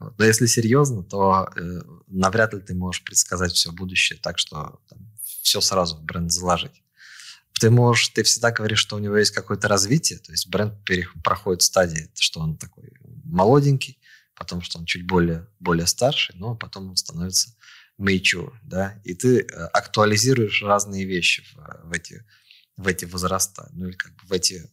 [0.00, 0.18] Вот.
[0.18, 4.98] Но если серьезно, то э, навряд ли ты можешь предсказать все будущее так, что там,
[5.42, 6.82] все сразу в бренд заложить.
[7.60, 10.74] Ты можешь, ты всегда говоришь, что у него есть какое-то развитие, то есть бренд
[11.22, 14.00] проходит стадии, что он такой молоденький,
[14.34, 17.54] потом, что он чуть более, более старший, но потом он становится
[18.00, 22.24] mature, да, и ты э, актуализируешь разные вещи в, в, эти,
[22.76, 24.68] в эти возраста, ну или как бы в эти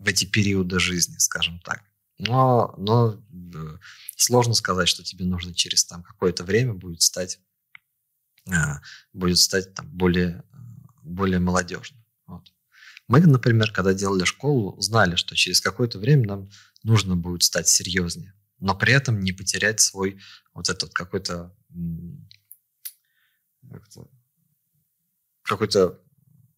[0.00, 1.84] в эти периоды жизни, скажем так.
[2.18, 3.78] Но, но э,
[4.16, 7.38] сложно сказать, что тебе нужно через там какое-то время будет стать,
[8.50, 8.80] а,
[9.12, 10.42] будет стать там более,
[11.02, 11.99] более молодежным.
[13.10, 16.50] Мы, например, когда делали школу, знали, что через какое-то время нам
[16.84, 20.20] нужно будет стать серьезнее, но при этом не потерять свой
[20.54, 21.52] вот этот какой-то
[25.42, 26.00] какой-то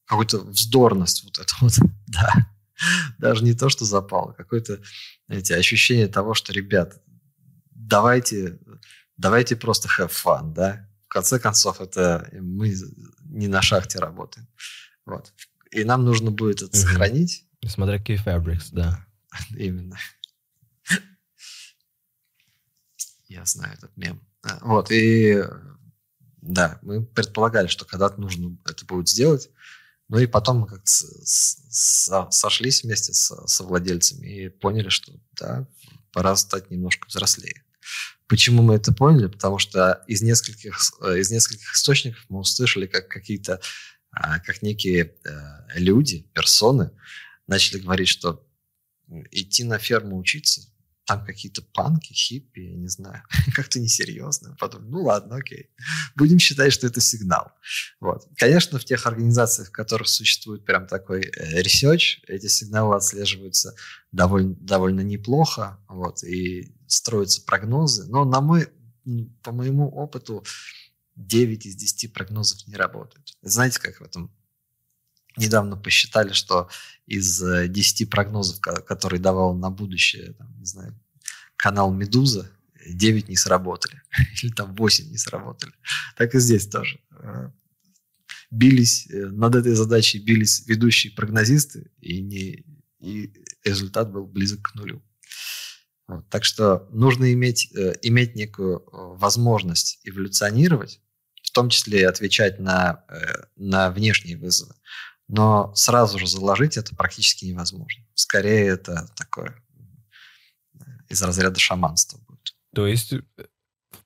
[0.05, 1.73] какую-то вздорность вот это вот,
[2.09, 2.55] да.
[3.17, 4.83] Даже не то, что запал, а какое-то,
[5.29, 7.03] знаете, ощущение того, что, ребят,
[7.71, 8.59] давайте,
[9.17, 10.87] давайте просто have fun, да?
[11.07, 12.75] В конце концов, это мы
[13.25, 14.47] не на шахте работаем.
[15.07, 15.33] Вот.
[15.73, 17.47] И нам нужно будет это сохранить.
[17.67, 19.05] Смотря какие fabrics, да.
[19.57, 19.97] Именно.
[23.29, 24.21] Я знаю этот мем.
[24.43, 25.43] А, вот, и
[26.43, 29.49] да, мы предполагали, что когда-то нужно это будет сделать,
[30.09, 35.67] ну и потом мы как-то сошлись вместе с, со владельцами и поняли, что да,
[36.13, 37.65] пора стать немножко взрослее.
[38.27, 39.29] Почему мы это поняли?
[39.29, 43.61] Потому что из нескольких, э, из нескольких источников мы услышали, как какие-то
[44.13, 46.91] как некие э, люди, персоны
[47.47, 48.47] начали говорить, что
[49.31, 50.63] идти на ферму учиться,
[51.05, 53.23] там какие-то панки, хиппи, я не знаю,
[53.55, 54.57] как-то несерьезно.
[54.59, 55.71] Потом, ну ладно, окей,
[56.15, 57.53] будем считать, что это сигнал.
[58.01, 58.29] Вот.
[58.37, 63.75] Конечно, в тех организациях, в которых существует прям такой э, research, эти сигналы отслеживаются
[64.13, 68.69] довольно, довольно неплохо, вот, и строятся прогнозы, но на мой,
[69.43, 70.45] по моему опыту
[71.17, 73.37] 9 из 10 прогнозов не работают.
[73.43, 74.31] Знаете, как в этом
[75.37, 76.69] недавно посчитали, что
[77.07, 80.99] из 10 э, прогнозов, которые давал на будущее, там, не знаю,
[81.57, 82.51] канал «Медуза»,
[82.87, 84.03] 9 не сработали.
[84.43, 85.73] Или там 8 не сработали.
[86.17, 87.01] Так и здесь тоже.
[87.11, 87.51] Э,
[88.51, 92.65] бились, э, над этой задачей бились ведущие прогнозисты, и, не,
[92.99, 93.33] и
[93.65, 95.03] результат был близок к нулю.
[96.29, 97.73] Так что нужно иметь,
[98.03, 98.85] иметь некую
[99.17, 101.01] возможность эволюционировать,
[101.53, 103.05] в том числе и отвечать на,
[103.57, 104.75] на внешние вызовы
[105.33, 108.05] но сразу же заложить это практически невозможно.
[108.15, 109.55] Скорее это такое
[111.09, 112.55] из разряда шаманства будет.
[112.75, 113.23] То есть, э,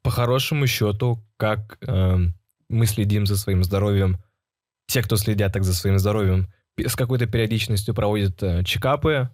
[0.03, 2.17] по хорошему счету, как э,
[2.69, 4.23] мы следим за своим здоровьем,
[4.87, 9.31] те, кто следят так за своим здоровьем, с какой-то периодичностью проводят э, чекапы,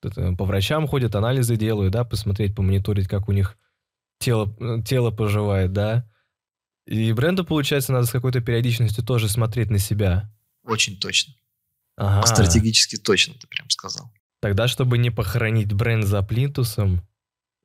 [0.00, 3.58] по врачам ходят, анализы делают, да, посмотреть, помониторить, как у них
[4.18, 6.08] тело, э, тело поживает, да.
[6.86, 10.30] И бренду, получается, надо с какой-то периодичностью тоже смотреть на себя.
[10.64, 11.34] Очень точно.
[11.96, 12.26] Ага.
[12.26, 14.10] Стратегически точно, ты прям сказал.
[14.40, 17.06] Тогда, чтобы не похоронить бренд за плинтусом,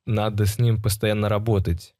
[0.06, 1.94] надо с ним постоянно работать.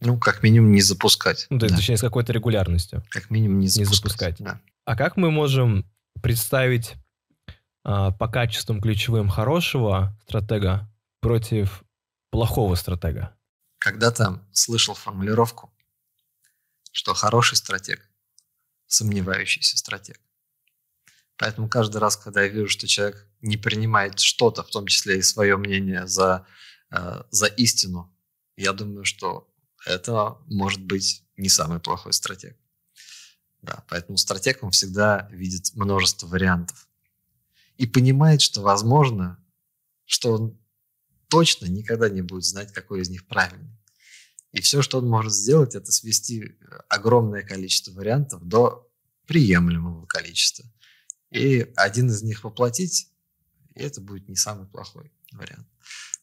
[0.00, 1.46] Ну, как минимум, не запускать.
[1.50, 1.78] Ну, то есть, да.
[1.78, 3.04] точнее, с какой-то регулярностью.
[3.10, 3.90] Как минимум, не запускать.
[3.90, 4.36] Не запускать.
[4.40, 4.60] Да.
[4.84, 5.86] А как мы можем
[6.22, 6.94] представить
[7.84, 11.84] а, по качествам ключевым хорошего стратега против
[12.30, 13.34] плохого стратега?
[13.78, 15.71] Когда-то слышал формулировку,
[16.92, 18.08] что хороший стратег–
[18.86, 20.20] сомневающийся стратег.
[21.36, 25.22] Поэтому каждый раз, когда я вижу, что человек не принимает что-то, в том числе и
[25.22, 26.46] свое мнение за,
[26.90, 28.14] э, за истину,
[28.56, 29.52] я думаю, что
[29.84, 32.56] это может быть не самый плохой стратег.
[33.62, 36.88] Да, поэтому стратег, он всегда видит множество вариантов.
[37.76, 39.42] И понимает, что возможно,
[40.04, 40.60] что он
[41.28, 43.76] точно никогда не будет знать, какой из них правильный.
[44.52, 46.56] И все, что он может сделать, это свести
[46.88, 48.88] огромное количество вариантов до
[49.26, 50.66] приемлемого количества
[51.32, 53.08] и один из них воплотить,
[53.74, 55.66] и это будет не самый плохой вариант.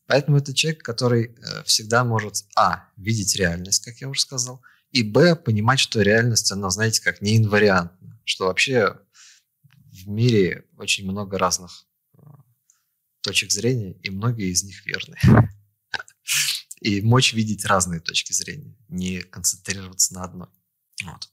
[0.05, 4.61] Поэтому это человек, который э, всегда может, а, видеть реальность, как я уже сказал,
[4.91, 8.99] и, б, понимать, что реальность, она, знаете, как не инвариантна, что вообще
[9.91, 12.19] в мире очень много разных э,
[13.21, 15.17] точек зрения, и многие из них верны.
[16.79, 20.49] И мочь видеть разные точки зрения, не концентрироваться на одной.
[21.03, 21.29] Вот.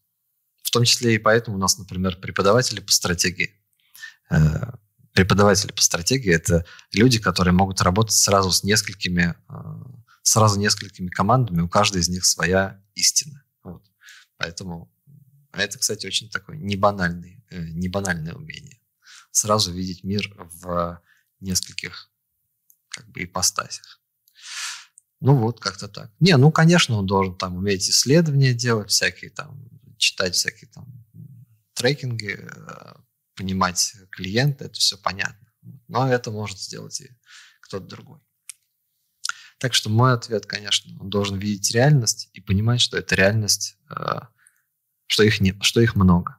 [0.62, 3.54] В том числе и поэтому у нас, например, преподаватели по стратегии
[4.30, 4.72] Э,
[5.12, 9.54] преподаватели по стратегии– это люди, которые могут работать сразу с несколькими, э,
[10.22, 13.44] сразу несколькими командами, у каждой из них своя истина.
[13.62, 13.84] Вот.
[14.36, 14.92] Поэтому
[15.52, 18.80] это, кстати, очень такое небанальное, э, небанальное умение.
[19.30, 21.02] Сразу видеть мир в
[21.40, 22.10] нескольких
[22.88, 24.00] как бы ипостасях.
[25.20, 26.10] Ну вот, как-то так.
[26.20, 30.86] Не, ну, конечно, он должен там уметь исследования делать, всякие там, читать всякие там
[31.74, 32.38] трекинги,
[33.36, 35.46] понимать клиента, это все понятно.
[35.88, 37.10] Но это может сделать и
[37.60, 38.20] кто-то другой.
[39.58, 44.20] Так что мой ответ, конечно, он должен видеть реальность и понимать, что это реальность, э,
[45.06, 46.36] что их, не, что их много.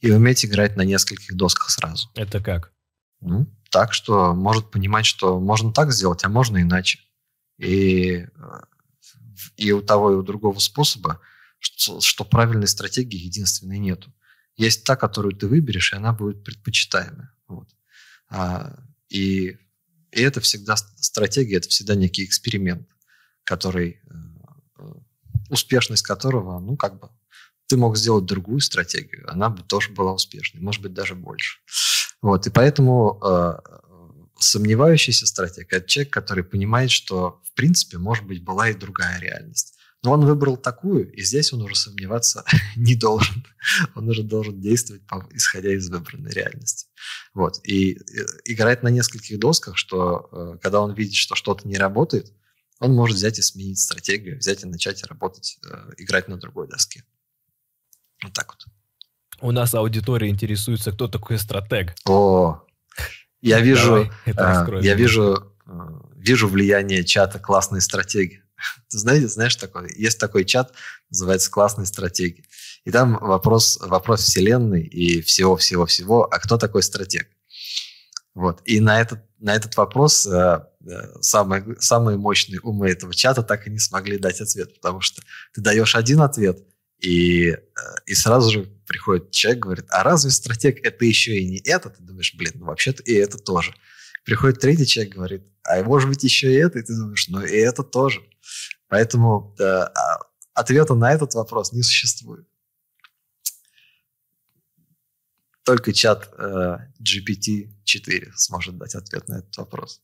[0.00, 2.10] И уметь играть на нескольких досках сразу.
[2.14, 2.72] Это как?
[3.20, 7.00] Ну, так, что может понимать, что можно так сделать, а можно иначе.
[7.60, 8.26] И,
[9.56, 11.20] и у того, и у другого способа,
[11.58, 14.12] что, что правильной стратегии единственной нету.
[14.56, 17.32] Есть та, которую ты выберешь, и она будет предпочитаемая.
[17.48, 17.68] Вот.
[18.30, 18.78] А,
[19.10, 19.58] и,
[20.10, 22.88] и это всегда стратегия, это всегда некий эксперимент,
[23.44, 24.00] который,
[24.78, 24.82] э,
[25.50, 27.10] успешность которого, ну, как бы,
[27.66, 31.60] ты мог сделать другую стратегию, она бы тоже была успешной, может быть, даже больше.
[32.22, 33.58] Вот, и поэтому э,
[34.40, 39.76] сомневающийся стратег– это человек, который понимает, что, в принципе, может быть, была и другая реальность.
[40.02, 42.44] Но он выбрал такую, и здесь он уже сомневаться
[42.76, 43.44] не должен.
[43.94, 46.88] Он уже должен действовать, исходя из выбранной реальности.
[47.34, 47.60] Вот.
[47.64, 47.98] И
[48.44, 52.32] играть на нескольких досках, что э, когда он видит, что что-то не работает,
[52.78, 57.04] он может взять и сменить стратегию, взять и начать работать, э, играть на другой доске.
[58.22, 58.66] Вот так вот.
[59.42, 61.94] У нас аудитория интересуется, кто такой стратег.
[62.06, 62.64] О,
[63.40, 65.52] я вижу, Давай, я вижу,
[66.16, 68.42] вижу влияние чата классной стратегии.
[68.88, 70.72] Знаете, знаешь, такой, есть такой чат,
[71.10, 72.44] называется «Классные стратегии».
[72.84, 77.28] И там вопрос, вопрос вселенной и всего-всего-всего, а кто такой стратег?
[78.34, 78.62] Вот.
[78.64, 83.66] И на этот, на этот вопрос э, э, самые, самые мощные умы этого чата так
[83.66, 85.20] и не смогли дать ответ, потому что
[85.52, 86.58] ты даешь один ответ,
[87.00, 87.58] и, э,
[88.06, 91.90] и сразу же приходит человек, говорит, а разве стратег это еще и не это?
[91.90, 93.74] Ты думаешь, блин, ну вообще-то и это тоже.
[94.24, 96.78] Приходит третий человек, говорит, а может быть еще и это?
[96.78, 98.22] И ты думаешь, ну и это тоже.
[98.88, 99.92] Поэтому да,
[100.54, 102.46] ответа на этот вопрос не существует.
[105.64, 110.00] Только чат э, GPT-4 сможет дать ответ на этот вопрос.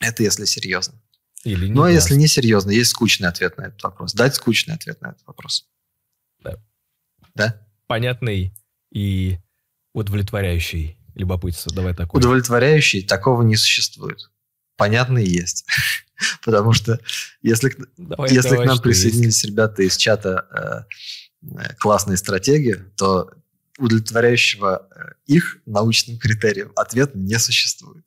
[0.00, 1.00] Это если серьезно.
[1.44, 4.12] Или не ну, а если не серьезно, есть скучный ответ на этот вопрос.
[4.12, 5.66] Дать скучный ответ на этот вопрос.
[6.42, 6.56] Да.
[7.34, 7.66] Да?
[7.86, 8.52] Понятный
[8.92, 9.38] и
[9.94, 11.72] удовлетворяющий любопытство.
[11.72, 12.18] Давай такой.
[12.18, 14.30] Удовлетворяющий такого не существует.
[14.76, 15.66] Понятный есть.
[16.44, 17.00] Потому что
[17.42, 19.44] если, давай, если давай, к нам присоединились есть.
[19.44, 20.86] ребята из чата
[21.42, 23.30] э, классные стратегии, то
[23.80, 28.04] удовлетворяющего э, их научным критериям ответ не существует.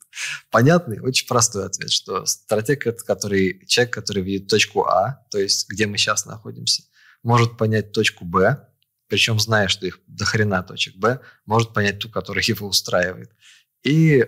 [0.50, 5.68] Понятный, очень простой ответ, что стратег это который, человек, который видит точку А, то есть
[5.68, 6.84] где мы сейчас находимся,
[7.22, 8.68] может понять точку Б,
[9.08, 13.32] причем зная, что их до хрена точек Б, может понять ту, которая его устраивает.
[13.82, 14.24] И,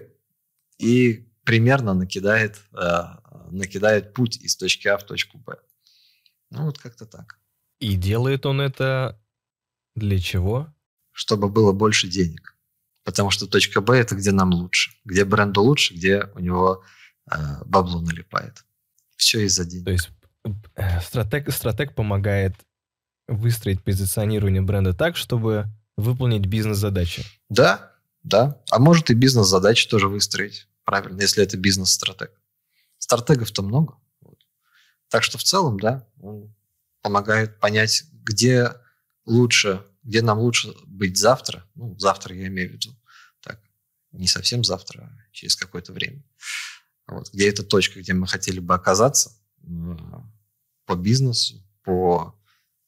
[0.79, 3.03] и примерно накидает, э,
[3.51, 5.57] накидает путь из точки А в точку Б.
[6.51, 7.39] Ну, вот как-то так.
[7.79, 9.21] И делает он это
[9.95, 10.73] для чего?
[11.17, 12.55] Чтобы было больше денег.
[13.03, 14.93] Потому что точка Б– это где нам лучше.
[15.05, 16.85] Где бренду лучше, где у него
[17.31, 18.65] э, бабло налипает.
[19.17, 19.87] Все из-за денег.
[19.87, 20.11] То есть
[20.75, 22.55] э, стратег, стратег помогает
[23.29, 27.25] выстроить позиционирование бренда так, чтобы выполнить бизнес-задачи.
[27.49, 27.93] Да,
[28.23, 28.61] да.
[28.71, 30.69] А может и бизнес-задачи тоже выстроить.
[30.85, 32.31] Правильно, если это бизнес-стратег.
[32.99, 33.95] Стратегов-то много.
[34.21, 34.39] Вот.
[35.09, 36.55] Так что в целом, да, он
[37.01, 38.75] помогает понять, где
[39.25, 42.97] лучше где нам лучше быть завтра, ну, завтра я имею в виду,
[43.41, 43.61] так,
[44.13, 46.23] не совсем завтра, а через какое-то время.
[47.09, 49.37] Вот, где эта точка, где мы хотели бы оказаться
[50.87, 52.41] по бизнесу, по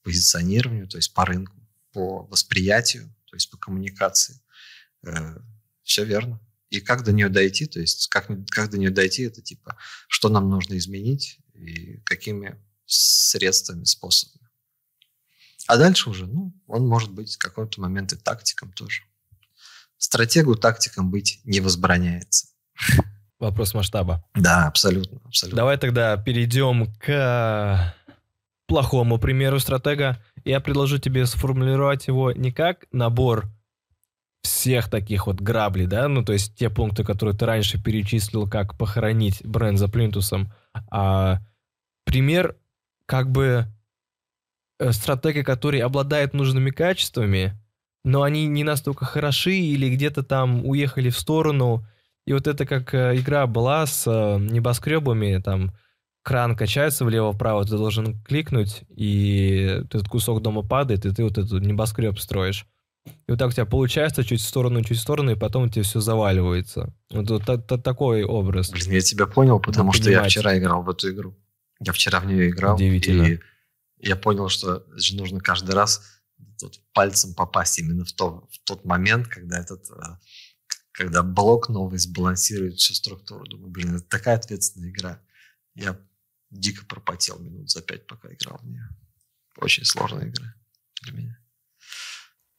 [0.02, 1.56] позиционированию, то есть по рынку,
[1.92, 4.40] по восприятию, то есть по коммуникации.
[5.04, 5.38] Э,
[5.82, 6.40] все верно.
[6.70, 10.28] И как до нее дойти, то есть как, как до нее дойти, это типа, что
[10.28, 14.47] нам нужно изменить и какими средствами, способами.
[15.68, 19.02] А дальше уже, ну, он может быть в какой-то момент и тактиком тоже.
[19.98, 22.48] Стратегу тактиком быть не возбраняется.
[23.38, 24.24] Вопрос масштаба.
[24.34, 25.56] Да, абсолютно, абсолютно.
[25.58, 27.94] Давай тогда перейдем к
[28.66, 30.18] плохому примеру стратега.
[30.42, 33.46] Я предложу тебе сформулировать его не как набор
[34.40, 38.78] всех таких вот граблей, да, ну то есть те пункты, которые ты раньше перечислил, как
[38.78, 40.50] похоронить бренд за плинтусом,
[40.90, 41.40] а
[42.04, 42.56] пример
[43.04, 43.66] как бы
[44.80, 47.58] Э, стратеги, которые обладают нужными качествами,
[48.04, 51.84] но они не настолько хороши или где-то там уехали в сторону.
[52.26, 55.72] И вот это как э, игра была с э, небоскребами, там
[56.22, 61.60] кран качается влево-вправо, ты должен кликнуть, и этот кусок дома падает, и ты вот этот
[61.60, 62.64] небоскреб строишь.
[63.06, 65.68] И вот так у тебя получается чуть в сторону, чуть в сторону, и потом у
[65.68, 66.94] тебя все заваливается.
[67.10, 68.70] Вот, вот, вот такой образ.
[68.70, 71.34] Блин, я тебя понял, потому что я вчера играл в эту игру.
[71.80, 72.76] Я вчера в нее играл.
[72.76, 73.22] Удивительно.
[73.24, 73.40] И
[74.00, 76.02] я понял, что же нужно каждый раз
[76.58, 80.18] тут пальцем попасть именно в, то, в тот момент, когда этот э,
[80.92, 83.44] когда блок новый сбалансирует всю структуру.
[83.46, 85.22] Думаю, блин, это такая ответственная игра.
[85.74, 85.98] Я
[86.50, 88.88] дико пропотел минут за пять, пока играл в нее.
[89.56, 90.54] Очень сложная игра
[91.02, 91.38] для меня.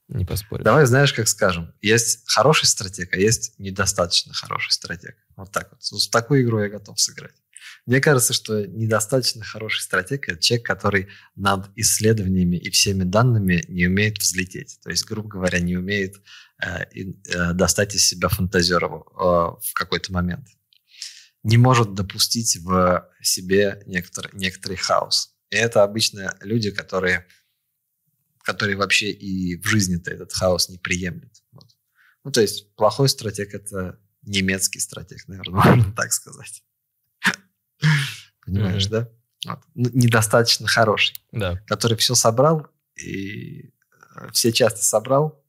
[0.07, 0.63] Не поспорю.
[0.63, 1.73] Давай, знаешь, как скажем.
[1.81, 5.15] Есть хороший стратег, а есть недостаточно хороший стратег.
[5.35, 5.83] Вот так вот.
[5.83, 7.35] В такую игру я готов сыграть.
[7.89, 13.87] Мне кажется, что недостаточно хороший стратег– это человек, который над исследованиями и всеми данными не
[13.87, 14.77] умеет взлететь.
[14.83, 16.21] То есть, грубо говоря, не умеет
[16.63, 20.47] э, э, достать из себя фантазера э, в какой-то момент.
[21.41, 25.33] Не может допустить в себе некоторый, некоторый хаос.
[25.49, 27.25] И это обычно люди, которые,
[28.43, 31.33] которые вообще и в жизни-то этот хаос не приемлют.
[31.53, 31.75] Вот.
[32.23, 36.61] Ну, то есть плохой стратег– это немецкий стратег, наверное, можно так сказать.
[38.45, 39.07] Понимаешь, да?
[39.45, 39.59] Вот.
[39.75, 41.15] Недостаточно хороший.
[41.31, 41.59] Да.
[41.67, 42.67] Который все собрал
[42.97, 43.71] и
[44.15, 45.41] э, все части собрал,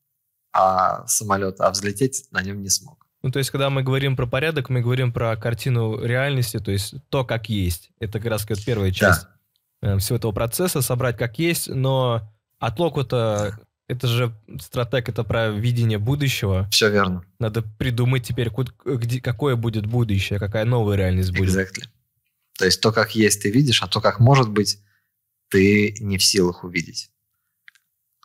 [0.53, 3.07] а самолет, а взлететь на нем не смог.
[3.23, 6.95] Ну, то есть, когда мы говорим про порядок, мы говорим про картину реальности, то есть
[7.11, 7.91] то, как есть.
[7.99, 9.27] Это как раз как первая часть
[9.83, 9.95] да.
[9.95, 13.59] Э, всего этого процесса, собрать как есть, но отлоку-то
[13.89, 16.69] это же стратег, это про видение будущего.
[16.71, 17.25] Все верно.
[17.41, 18.51] Надо придумать теперь,
[18.85, 21.57] где, какое будет будущее, какая новая реальность будет.
[21.57, 21.89] Exactly.
[22.61, 24.83] То есть то, как есть, ты видишь, а то, как может быть,
[25.49, 27.11] ты не в силах увидеть.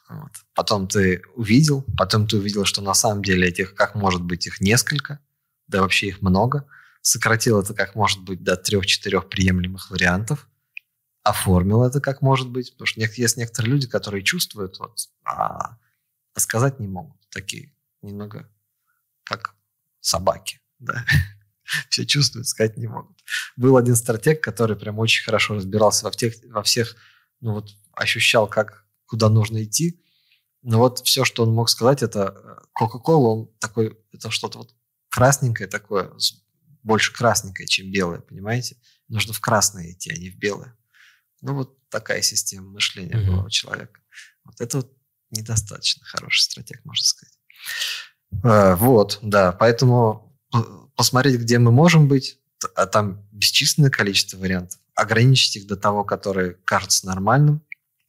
[0.10, 0.32] Вот.
[0.54, 4.60] Потом ты увидел, потом ты увидел, что на самом деле этих, как может быть, их
[4.60, 5.22] несколько,
[5.68, 6.68] да вообще их много.
[7.00, 10.50] Сократил это как может быть до трех-четырех приемлемых вариантов.
[11.24, 12.74] Оформил это как может быть.
[12.74, 15.78] Потому что есть некоторые люди, которые чувствуют, вот, а,
[16.34, 17.16] а сказать не могут.
[17.30, 18.52] Такие немного
[19.24, 19.56] как
[20.02, 20.60] собаки.
[20.80, 21.06] Да?
[21.90, 23.24] Все чувствуют, сказать не могут.
[23.56, 26.96] Был один стратег, который прям очень хорошо разбирался во, всех, во всех,
[27.42, 30.02] ну вот ощущал, как куда нужно идти.
[30.62, 34.76] Но вот все, что он мог сказать, это Coca-Cola, он такой, это что-то вот
[35.10, 36.12] красненькое такое,
[36.82, 38.78] больше красненькое, чем белое, понимаете?
[39.08, 40.76] Нужно в красное идти, а не в белое.
[41.42, 43.28] Ну, вот такая система мышления mm-hmm.
[43.28, 44.00] была у человека.
[44.44, 44.92] Вот это вот
[45.30, 47.38] недостаточно хороший стратег, можно сказать.
[48.44, 50.36] А, вот, да, поэтому
[50.96, 52.40] посмотреть, где мы можем быть,
[52.76, 54.80] а там бесчисленное количество вариантов.
[54.96, 57.62] Ограничить их до того, который кажется нормальным.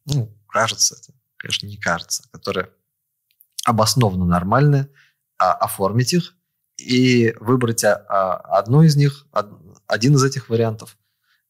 [0.05, 2.69] Ну, кажется, это, конечно, не кажется, которое
[3.65, 4.89] обоснованно нормальное,
[5.37, 6.35] а оформить их
[6.77, 9.27] и выбрать а, а, одну из них,
[9.87, 10.97] один из этих вариантов,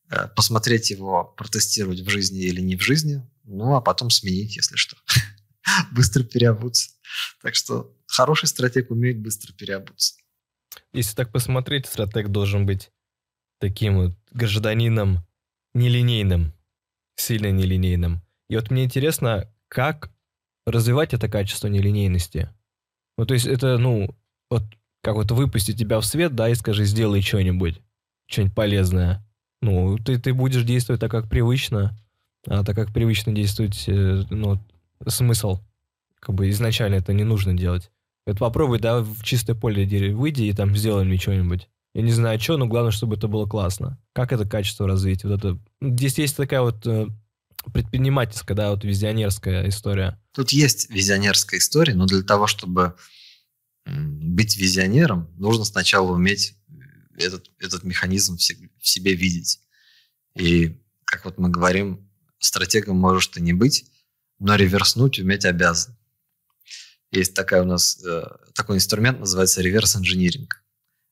[0.10, 4.76] э, посмотреть его, протестировать в жизни или не в жизни, ну, а потом сменить, если
[4.76, 4.96] что.
[5.92, 6.92] Быстро переобуться.
[7.42, 10.16] Так что хороший стратег умеет быстро переобуться.
[10.94, 12.92] Если так посмотреть, стратег должен быть
[13.60, 15.20] таким вот гражданином
[15.74, 16.54] нелинейным,
[17.16, 18.22] сильно нелинейным.
[18.50, 20.12] И вот мне интересно, как
[20.66, 22.50] развивать это качество нелинейности.
[23.18, 24.16] Ну, то есть это, ну,
[24.50, 24.64] вот
[25.02, 27.82] как вот выпустить тебя в свет, да, и скажи, сделай что-нибудь,
[28.28, 29.26] что-нибудь полезное.
[29.62, 31.98] Ну, ты, ты будешь действовать так, как привычно,
[32.46, 34.60] а так, как привычно действовать, э, ну,
[35.08, 35.60] смысл.
[36.20, 37.92] Как бы изначально это не нужно делать.
[38.28, 41.70] Вот попробуй, да, в чистое поле выйди и там сделай мне что-нибудь.
[41.94, 43.98] Я не знаю, что, но главное, чтобы это было классно.
[44.14, 45.24] Как это качество развить?
[45.24, 45.58] Вот это...
[45.82, 47.08] Здесь есть такая вот э,
[47.74, 50.22] предпринимательская, да, вот визионерская история.
[50.34, 52.96] Тут есть визионерская история, но для того, чтобы
[53.86, 56.58] быть визионером, нужно сначала уметь
[57.18, 59.62] этот, этот механизм в себе видеть.
[60.36, 62.10] И, как вот мы говорим,
[62.40, 63.86] стратегом можешь ты не быть,
[64.40, 65.97] но реверснуть уметь обязан.
[67.12, 70.64] Есть такая у нас, э, такой инструмент, называется реверс-инжиниринг.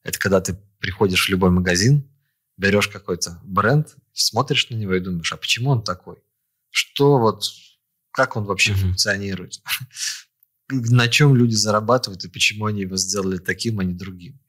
[0.03, 2.09] Это когда ты приходишь в любой магазин,
[2.57, 6.17] берешь какой-то бренд, смотришь на него и думаешь, а почему он такой?
[6.69, 7.45] Что вот,
[8.11, 8.81] как он вообще mm-hmm.
[8.81, 9.61] функционирует?
[10.69, 14.39] на чем люди зарабатывают и почему они его сделали таким, а не другим.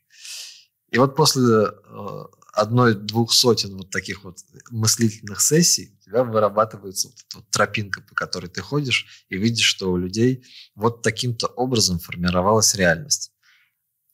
[0.90, 2.24] И вот после э,
[2.56, 4.38] одной-двух сотен вот таких вот
[4.70, 9.66] мыслительных сессий у тебя вырабатывается вот эта вот тропинка, по которой ты ходишь и видишь,
[9.66, 10.44] что у людей
[10.74, 13.32] вот таким-то образом формировалась реальность.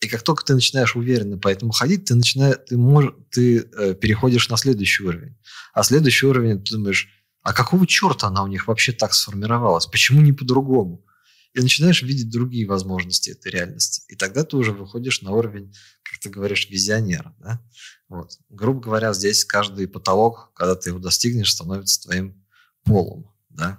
[0.00, 3.94] И как только ты начинаешь уверенно по этому ходить, ты, начинаешь, ты, можешь, ты э,
[3.94, 5.36] переходишь на следующий уровень.
[5.72, 7.08] А следующий уровень ты думаешь,
[7.42, 9.86] а какого черта она у них вообще так сформировалась?
[9.86, 11.04] Почему не по-другому?
[11.54, 14.02] И начинаешь видеть другие возможности этой реальности.
[14.08, 17.34] И тогда ты уже выходишь на уровень, как ты говоришь, визионера.
[17.38, 17.60] Да?
[18.08, 18.38] Вот.
[18.48, 22.42] Грубо говоря, здесь каждый потолок, когда ты его достигнешь, становится твоим
[22.84, 23.34] полом.
[23.50, 23.78] Да?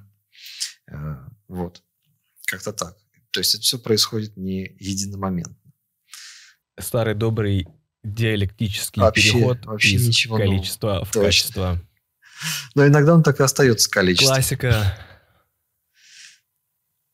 [0.92, 1.16] Э,
[1.48, 1.82] вот.
[2.46, 2.96] Как-то так.
[3.32, 5.56] То есть это все происходит не единомоментно.
[6.80, 7.68] Старый добрый
[8.04, 11.06] диалектический вообще, переход вообще из ничего количества нового.
[11.06, 11.26] в Точно.
[11.26, 11.82] качество.
[12.76, 14.36] Но иногда он так и остается количеством.
[14.36, 14.98] Классика.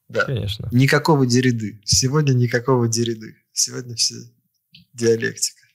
[0.09, 0.25] Да.
[0.25, 0.67] Конечно.
[0.71, 1.79] Никакого дериды.
[1.85, 3.35] Сегодня никакого дериды.
[3.53, 4.15] Сегодня все
[4.93, 5.67] диалектика.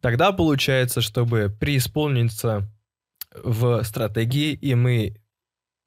[0.00, 2.70] Тогда получается, чтобы преисполниться
[3.34, 5.16] в стратегии, и мы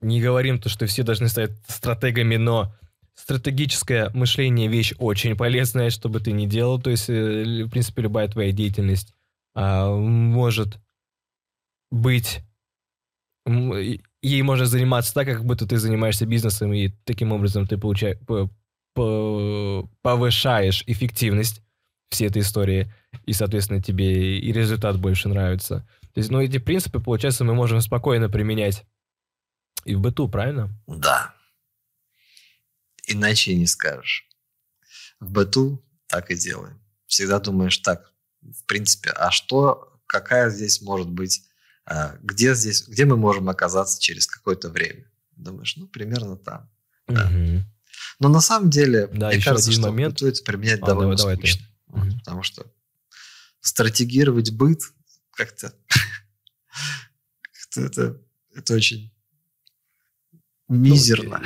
[0.02, 2.76] не говорим то, что все должны стать стратегами, но
[3.16, 6.82] стратегическое мышление вещь очень полезная, чтобы ты не делал.
[6.82, 9.14] То есть, э, в принципе, любая твоя деятельность
[9.54, 10.80] а, может
[11.92, 12.42] быть
[14.22, 18.18] ей можно заниматься так, как будто ты занимаешься бизнесом, и таким образом ты получаешь,
[20.02, 21.62] повышаешь эффективность
[22.10, 22.94] всей этой истории,
[23.26, 25.88] и, соответственно, тебе и результат больше нравится.
[26.14, 28.84] То есть, ну, эти принципы, получается, мы можем спокойно применять
[29.86, 30.70] и в быту, правильно?
[30.88, 31.34] Да.
[33.08, 34.28] Иначе и не скажешь.
[35.20, 36.82] В быту так и делаем.
[37.08, 41.44] Всегда думаешь так, в принципе, а что, какая здесь может быть
[42.22, 45.10] где здесь, где мы можем оказаться через какое-то время.
[45.36, 46.70] Думаешь, ну, примерно там.
[47.08, 47.26] Да.
[47.28, 47.64] Угу.
[48.20, 50.20] Но на самом деле, да, мне кажется, что момент.
[50.46, 51.68] применять а, довольно давай, скучно.
[51.88, 52.18] Давай угу.
[52.20, 52.66] Потому что
[53.62, 54.82] стратегировать быт
[55.32, 55.74] как-то
[57.78, 58.18] это,
[58.56, 59.12] это очень
[60.68, 61.42] мизерно.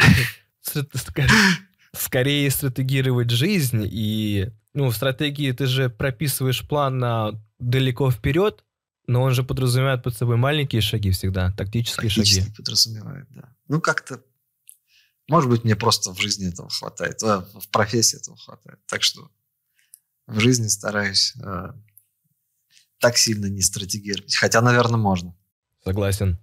[1.93, 8.65] Скорее стратегировать жизнь и ну, в стратегии ты же прописываешь план на далеко вперед,
[9.07, 12.55] но он же подразумевает под собой маленькие шаги всегда, тактические Тактически шаги.
[12.55, 13.55] подразумевает, да.
[13.67, 14.23] Ну, как-то
[15.27, 18.79] Может быть, мне просто в жизни этого хватает, а в профессии этого хватает.
[18.87, 19.29] Так что
[20.27, 21.73] в жизни стараюсь э,
[22.99, 24.35] так сильно не стратегировать.
[24.35, 25.35] Хотя, наверное, можно.
[25.83, 26.39] Согласен.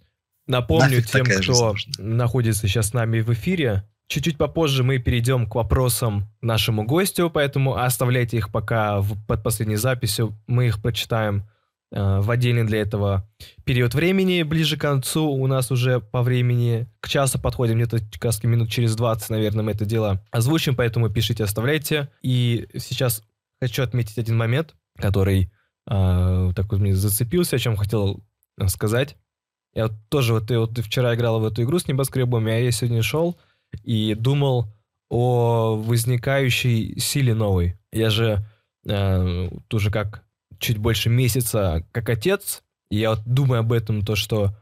[0.47, 5.55] Напомню Нафиг тем, кто находится сейчас с нами в эфире, Чуть-чуть попозже мы перейдем к
[5.55, 10.39] вопросам нашему гостю, поэтому оставляйте их пока в, под последней записью.
[10.47, 11.49] Мы их прочитаем
[11.93, 13.29] в отдельный для этого
[13.65, 14.43] период времени.
[14.43, 18.97] Ближе к концу у нас уже по времени к часу подходим, где-то как минут через
[18.97, 22.09] 20, наверное, мы это дело озвучим, поэтому пишите, оставляйте.
[22.23, 23.23] И сейчас
[23.61, 25.53] хочу отметить один момент, который
[25.89, 28.25] э, так вот мне зацепился, о чем хотел
[28.69, 29.17] сказать.
[29.75, 32.71] Я вот тоже, вот ты, вот вчера играл в эту игру с небоскребами, а я
[32.71, 33.39] сегодня шел,
[33.85, 34.67] и думал
[35.09, 37.79] о возникающей силе новой.
[37.93, 38.45] Я же
[38.87, 40.25] э, тоже как
[40.63, 44.55] чуть больше месяца как отец, и я вот думаю об этом, то, что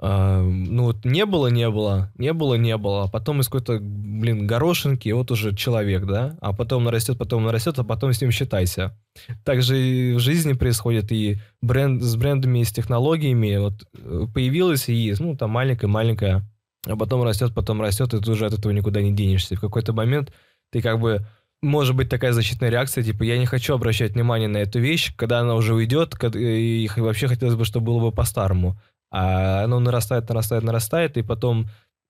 [0.00, 3.78] э, ну вот не было, не было, не было, не было, а потом из какой-то,
[3.80, 8.30] блин, горошинки, вот уже человек, да, а потом нарастет, потом нарастет, а потом с ним
[8.30, 8.96] считайся.
[9.44, 14.26] Так же и в жизни происходит, и бренд, с брендами, и с технологиями, вот э,
[14.32, 16.48] появилась и ну, там маленькая-маленькая
[16.86, 19.54] а потом растет, потом растет, и ты уже от этого никуда не денешься.
[19.54, 20.32] И в какой-то момент
[20.70, 21.24] ты как бы
[21.62, 25.40] может быть такая защитная реакция, типа, я не хочу обращать внимание на эту вещь, когда
[25.40, 28.78] она уже уйдет, и вообще хотелось бы, чтобы было бы по-старому.
[29.10, 31.66] А оно нарастает, нарастает, нарастает, и потом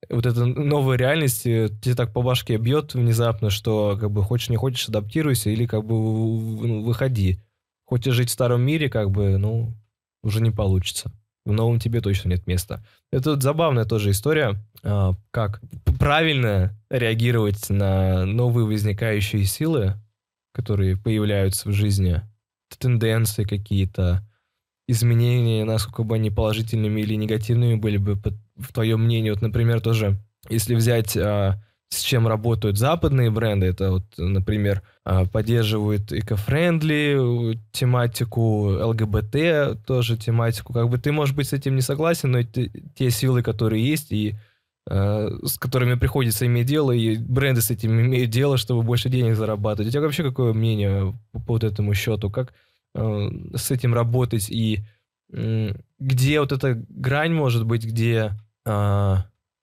[0.08, 4.48] вот эта новая реальность э, тебе так по башке бьет внезапно, что как бы хочешь
[4.48, 7.38] не хочешь, адаптируйся или как бы ну, выходи.
[7.84, 9.74] Хочешь жить в старом мире, как бы, ну,
[10.22, 11.12] уже не получится
[11.44, 12.84] в новом тебе точно нет места.
[13.10, 15.60] Это вот забавная тоже история, а, как
[15.98, 19.94] правильно реагировать на новые возникающие силы,
[20.52, 22.20] которые появляются в жизни,
[22.78, 24.26] тенденции какие-то,
[24.88, 28.16] изменения, насколько бы они положительными или негативными были бы,
[28.56, 29.30] в твоем мнении.
[29.30, 30.18] Вот, например, тоже,
[30.48, 31.62] если взять а,
[31.92, 33.66] с чем работают западные бренды.
[33.66, 40.72] Это вот, например, а, поддерживают эко-френдли тематику, ЛГБТ тоже тематику.
[40.72, 44.10] Как бы ты, может быть, с этим не согласен, но это те силы, которые есть,
[44.10, 44.34] и
[44.88, 49.36] а, с которыми приходится иметь дело, и бренды с этим имеют дело, чтобы больше денег
[49.36, 49.88] зарабатывать.
[49.88, 52.30] У тебя вообще какое мнение по, по вот этому счету?
[52.30, 52.54] Как
[52.94, 54.80] э, с этим работать и
[55.30, 58.32] э, где вот эта грань может быть, где,
[58.64, 59.16] э,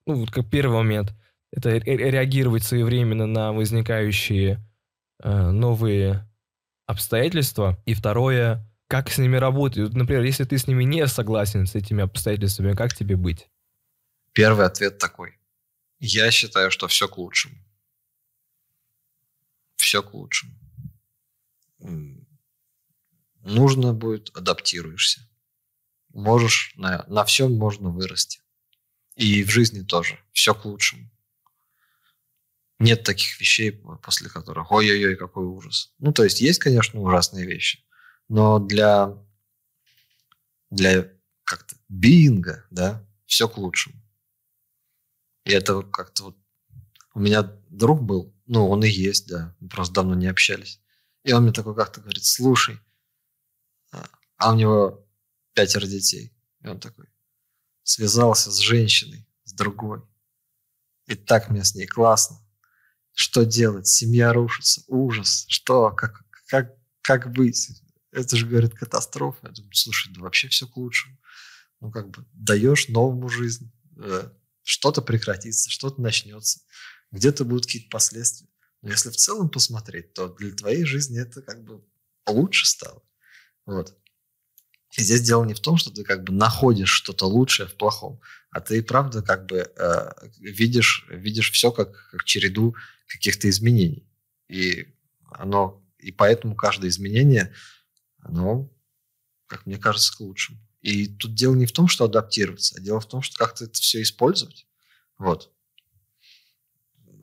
[0.06, 1.16] ну, вот как первый момент,
[1.52, 4.60] это реагировать своевременно на возникающие
[5.22, 6.30] э, новые
[6.86, 7.82] обстоятельства.
[7.86, 9.94] И второе, как с ними работать.
[9.94, 13.50] Например, если ты с ними не согласен, с этими обстоятельствами, как тебе быть?
[14.34, 15.40] Первый ответ такой.
[16.00, 17.56] Я считаю, что все к лучшему.
[19.76, 20.54] Все к лучшему.
[23.42, 25.28] Нужно будет, адаптируешься.
[26.14, 28.42] Можешь, на, на всем можно вырасти.
[29.16, 30.20] И в жизни тоже.
[30.32, 31.10] Все к лучшему.
[32.80, 35.94] Нет таких вещей, после которых ой-ой-ой, какой ужас.
[36.00, 37.84] Ну, то есть есть, конечно, ужасные вещи,
[38.30, 39.18] но для,
[40.70, 41.12] для
[41.44, 43.96] как-то бинга, да, все к лучшему.
[45.44, 46.38] И это как-то вот...
[47.14, 50.80] У меня друг был, ну, он и есть, да, мы просто давно не общались.
[51.24, 52.80] И он мне такой как-то говорит, слушай,
[53.92, 54.08] а,
[54.38, 55.06] а у него
[55.54, 56.32] пятеро детей.
[56.62, 57.08] И он такой
[57.84, 60.02] связался с женщиной, с другой.
[61.08, 62.38] И так мне с ней классно.
[63.20, 63.86] Что делать?
[63.86, 64.82] Семья рушится.
[64.88, 65.44] Ужас.
[65.50, 65.92] Что?
[65.92, 67.70] Как, как, как быть?
[68.14, 69.40] Это же, говорит, катастрофа.
[69.48, 71.18] Я думаю, слушай, да вообще все к лучшему.
[71.82, 73.74] Ну, как бы даешь новому жизнь.
[73.98, 74.30] Э,
[74.64, 76.62] что-то прекратится, что-то начнется.
[77.12, 78.48] Где-то будут какие-то последствия.
[78.82, 81.84] Но если в целом посмотреть, то для твоей жизни это как бы
[82.26, 83.04] лучше стало.
[83.66, 83.98] Вот.
[84.98, 88.20] И здесь дело не в том, что ты как бы находишь что-то лучшее в плохом,
[88.50, 92.76] а ты правда как бы э, видишь, видишь все как, как череду
[93.08, 94.08] каких-то изменений.
[94.48, 94.88] И
[95.32, 97.54] оно, и поэтому каждое изменение,
[98.20, 98.70] оно,
[99.48, 100.58] как мне кажется, к лучшему.
[100.82, 103.74] И тут дело не в том, что адаптироваться, а дело в том, что как-то это
[103.74, 104.66] все использовать.
[105.18, 105.52] Вот.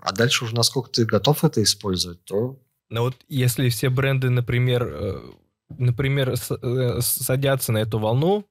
[0.03, 2.63] А дальше уже насколько ты готов это использовать, то...
[2.91, 5.33] Но вот если все бренды, например, э,
[5.69, 8.47] например, э, садятся на эту волну,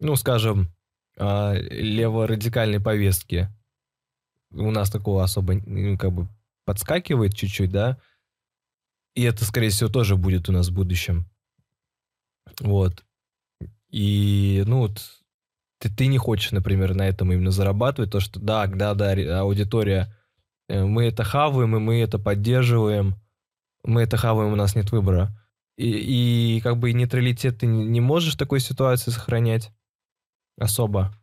[0.00, 0.72] ну, скажем,
[1.16, 3.48] а, леворадикальной повестки,
[4.50, 6.28] у нас такого особо, ну, как бы,
[6.64, 7.98] подскакивает чуть-чуть, да,
[9.14, 11.28] и это, скорее всего, тоже будет у нас в будущем.
[12.60, 13.04] Вот.
[13.90, 15.00] И, ну, вот,
[15.78, 20.14] ты, ты не хочешь, например, на этом именно зарабатывать, то, что да, да, да, аудитория,
[20.68, 23.16] э, мы это хаваем, и мы это поддерживаем,
[23.82, 25.34] мы это хаваем, у нас нет выбора.
[25.78, 29.72] И, и как бы нейтралитет ты не можешь такой ситуации сохранять
[30.58, 31.14] особо.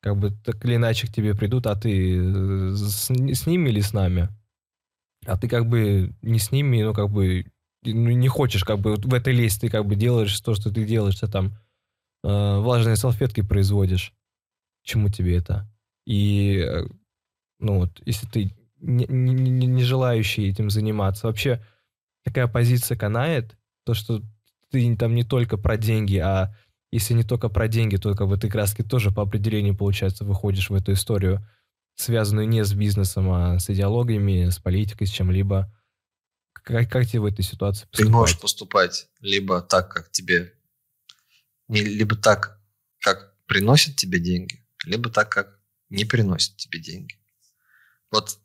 [0.00, 3.82] как бы так или иначе к тебе придут, а ты э, с, с ними или
[3.82, 4.30] с нами?
[5.26, 7.44] А ты как бы не с ними, ну как бы
[7.84, 10.86] ну, не хочешь как бы в этой лезть, ты как бы делаешь то, что ты
[10.86, 11.52] делаешь, ты там
[12.24, 14.14] э, влажные салфетки производишь.
[14.84, 15.70] Чему тебе это?
[16.06, 16.86] И, э,
[17.60, 21.62] ну вот, если ты не, не, не желающий этим заниматься, вообще
[22.24, 23.57] такая позиция канает,
[23.88, 24.22] то, что
[24.70, 26.54] ты там не только про деньги, а
[26.90, 30.68] если не только про деньги, то как бы ты краски тоже по определению, получается, выходишь
[30.68, 31.40] в эту историю,
[31.94, 35.74] связанную не с бизнесом, а с идеологиями, с политикой, с чем-либо.
[36.52, 38.06] Как, как тебе в этой ситуации поступать?
[38.06, 40.52] Ты можешь поступать либо так, как тебе...
[41.68, 42.60] Либо так,
[43.00, 45.58] как приносит тебе деньги, либо так, как
[45.88, 47.14] не приносит тебе деньги.
[48.10, 48.38] Вот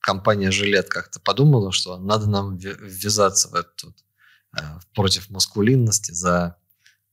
[0.00, 4.02] компания «Жилет» как-то подумала, что надо нам ввязаться в этот
[4.94, 6.56] против маскулинности за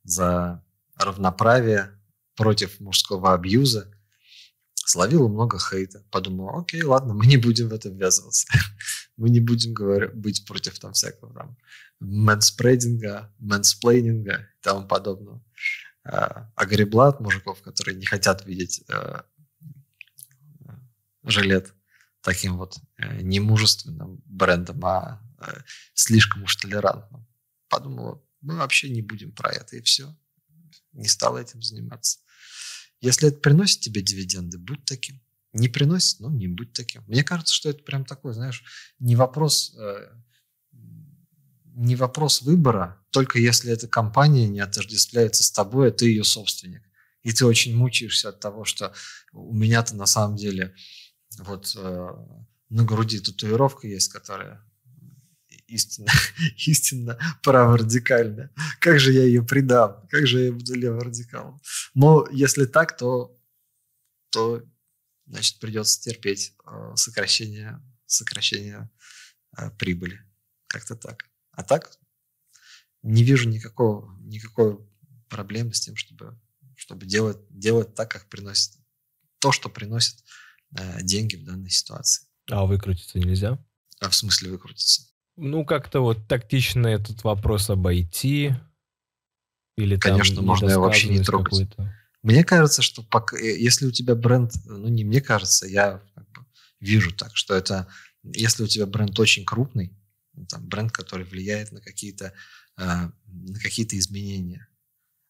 [0.03, 0.63] за
[0.95, 1.97] равноправие,
[2.35, 3.93] против мужского абьюза.
[4.73, 6.03] Словила много хейта.
[6.09, 8.47] Подумала, окей, ладно, мы не будем в это ввязываться.
[9.17, 11.57] мы не будем говорить, быть против там всякого там
[11.99, 15.43] мэнспрейдинга, мэнсплейнинга и тому подобного.
[16.03, 19.25] А, огребла от мужиков, которые не хотят видеть а,
[21.23, 21.73] жилет
[22.21, 25.61] таким вот э, немужественным брендом, а э,
[25.93, 27.28] слишком уж толерантным.
[27.69, 30.15] Подумала, мы вообще не будем про это, и все.
[30.91, 32.19] Не стал этим заниматься.
[33.01, 35.21] Если это приносит тебе дивиденды, будь таким.
[35.53, 37.03] Не приносит, ну, не будь таким.
[37.07, 38.63] Мне кажется, что это прям такой, знаешь,
[38.99, 40.11] не вопрос, э,
[41.75, 46.83] не вопрос выбора, только если эта компания не отождествляется с тобой, а ты ее собственник.
[47.23, 48.93] И ты очень мучаешься от того, что
[49.33, 50.75] у меня-то на самом деле
[51.39, 52.09] вот э,
[52.69, 54.63] на груди татуировка есть, которая
[55.69, 56.11] истинно,
[56.57, 58.51] истинно праворадикальная.
[58.79, 60.07] Как же я ее предам?
[60.09, 61.61] Как же я буду леворадикалом?
[61.93, 63.37] Но если так, то,
[64.29, 64.63] то
[65.27, 68.89] значит, придется терпеть э, сокращение, сокращение
[69.57, 70.21] э, прибыли.
[70.67, 71.25] Как-то так.
[71.51, 71.91] А так
[73.01, 74.79] не вижу никакого, никакой
[75.29, 76.39] проблемы с тем, чтобы,
[76.75, 78.73] чтобы делать, делать так, как приносит
[79.39, 80.23] то, что приносит
[80.77, 82.27] э, деньги в данной ситуации.
[82.49, 83.63] А выкрутиться нельзя?
[83.99, 85.08] А в смысле выкрутиться?
[85.39, 88.53] Ну, как-то вот тактично этот вопрос обойти.
[89.77, 91.69] Или Конечно, там можно его вообще не трогать.
[92.21, 96.29] Мне кажется, что пока, э, если у тебя бренд, ну не мне кажется, я как
[96.31, 96.45] бы
[96.81, 97.87] вижу так, что это,
[98.23, 99.97] если у тебя бренд очень крупный,
[100.33, 102.33] ну, там бренд, который влияет на какие-то
[102.77, 104.67] э, на какие-то изменения,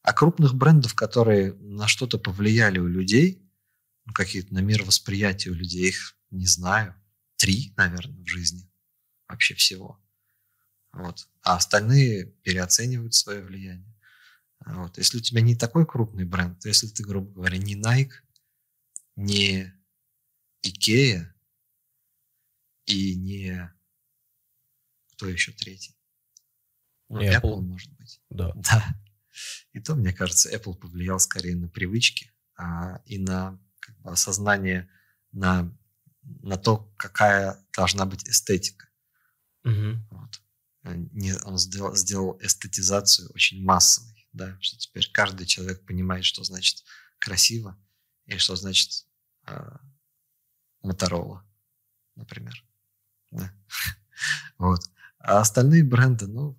[0.01, 3.47] а крупных брендов, которые на что-то повлияли у людей,
[4.05, 6.95] ну, какие-то на мировосприятие у людей, их не знаю,
[7.38, 8.69] три, наверное, в жизни
[9.30, 10.02] вообще всего.
[10.92, 11.30] Вот.
[11.44, 13.96] А остальные переоценивают свое влияние.
[14.66, 14.98] Вот.
[14.98, 18.12] Если у тебя не такой крупный бренд, то если ты, грубо говоря, не Nike,
[19.16, 19.72] не
[20.66, 21.26] Ikea
[22.86, 23.72] и не...
[25.14, 25.96] Кто еще третий?
[27.10, 27.42] Ну, Apple.
[27.42, 28.22] Apple, может быть.
[28.30, 28.52] Да.
[28.56, 28.96] да.
[29.74, 34.90] И то, мне кажется, Apple повлиял скорее на привычки а, и на как бы, осознание,
[35.32, 35.74] на,
[36.22, 38.89] на то, какая должна быть эстетика.
[39.64, 40.07] Угу.
[40.12, 40.41] Вот.
[40.84, 46.43] Э, не, он сделал, сделал эстетизацию очень массовой, да, что теперь каждый человек понимает, что
[46.43, 46.84] значит
[47.20, 47.78] красиво
[48.26, 49.05] и что значит
[49.47, 49.78] э,
[50.82, 51.45] Моторола,
[52.16, 52.66] например.
[53.32, 53.53] Да.
[54.57, 54.82] вот.
[55.20, 56.57] А остальные бренды, ну,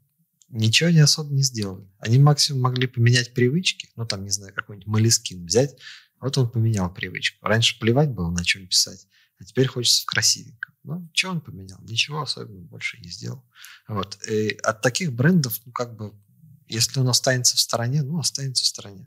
[0.48, 1.88] ничего не особо не сделали.
[1.98, 5.76] Они максимум могли поменять привычки, ну, там, не знаю, какой-нибудь Малискин взять,
[6.20, 7.46] вот он поменял привычку.
[7.46, 9.06] Раньше плевать было, на чем писать,
[9.40, 10.74] а теперь хочется в красивеньком.
[10.82, 11.80] Ну, что он поменял?
[11.82, 13.44] Ничего особенного больше не сделал.
[13.88, 14.22] Вот.
[14.28, 16.14] И от таких брендов, ну, как бы,
[16.68, 19.06] если он останется в стороне, ну, останется в стороне.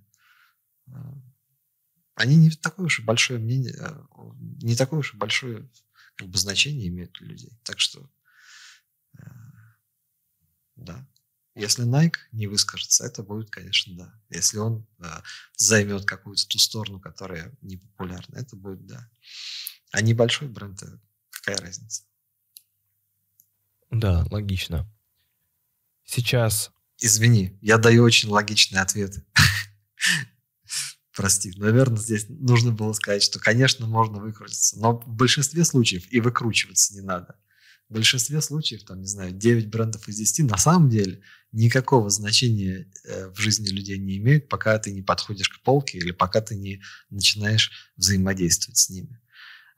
[2.16, 4.06] Они не такое уж и большое мнение, а,
[4.62, 5.70] не такое уж и большое
[6.16, 7.60] как бы, значение имеют для людей.
[7.64, 8.08] Так что,
[9.18, 9.24] э,
[10.76, 11.08] да.
[11.56, 14.14] Если Nike не выскажется, это будет, конечно, да.
[14.30, 15.22] Если он э,
[15.56, 19.10] займет какую-то ту сторону, которая не популярна, это будет, да.
[19.94, 20.88] А небольшой бренд, э,
[21.30, 22.04] какая разница?
[23.92, 24.92] Да, логично.
[26.04, 26.72] Сейчас...
[26.98, 29.24] Извини, я даю очень логичные ответы.
[31.16, 36.20] Прости, наверное, здесь нужно было сказать, что, конечно, можно выкрутиться, но в большинстве случаев и
[36.22, 37.36] выкручиваться не надо.
[37.88, 41.22] В большинстве случаев, там, не знаю, 9 брендов из 10 на самом деле
[41.52, 46.12] никакого значения э, в жизни людей не имеют, пока ты не подходишь к полке или
[46.12, 46.82] пока ты не
[47.12, 49.20] начинаешь взаимодействовать с ними.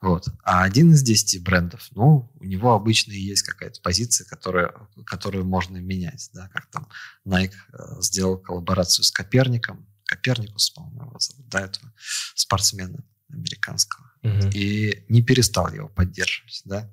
[0.00, 0.28] Вот.
[0.44, 4.72] А один из десяти брендов, ну, у него обычно есть какая-то позиция, которая,
[5.06, 6.28] которую можно менять.
[6.34, 6.48] Да?
[6.48, 6.88] Как там
[7.26, 9.86] Nike э, сделал коллаборацию с Коперником.
[10.04, 11.48] Коперникус, по-моему, его зовут.
[11.48, 11.92] да, этого
[12.34, 14.12] спортсмена американского.
[14.22, 14.50] Угу.
[14.52, 16.92] И не перестал его поддерживать, да.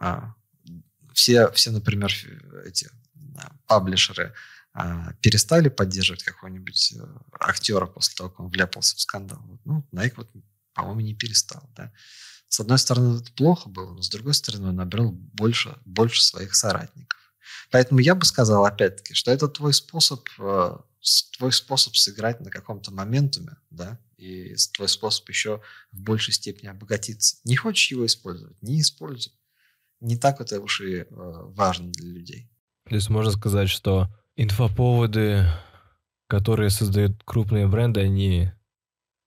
[0.00, 0.34] А,
[1.12, 2.12] все, все, например,
[2.66, 2.90] эти
[3.66, 4.34] паблишеры
[4.72, 7.06] а, перестали поддерживать какого-нибудь э,
[7.40, 9.40] актера после того, как он вляпался в скандал.
[9.64, 10.30] Ну, Nike вот,
[10.74, 11.92] по-моему, не перестал, да.
[12.48, 16.54] С одной стороны, это плохо было, но с другой стороны, он набрал больше, больше своих
[16.54, 17.18] соратников.
[17.70, 20.76] Поэтому я бы сказал, опять-таки, что это твой способ, э,
[21.36, 25.60] твой способ сыграть на каком-то моментуме, да, и твой способ еще
[25.90, 27.38] в большей степени обогатиться.
[27.44, 28.60] Не хочешь его использовать?
[28.62, 29.32] Не используй.
[30.00, 32.50] Не так это уж и э, важно для людей.
[32.88, 35.46] То есть можно сказать, что инфоповоды,
[36.28, 38.52] которые создают крупные бренды, они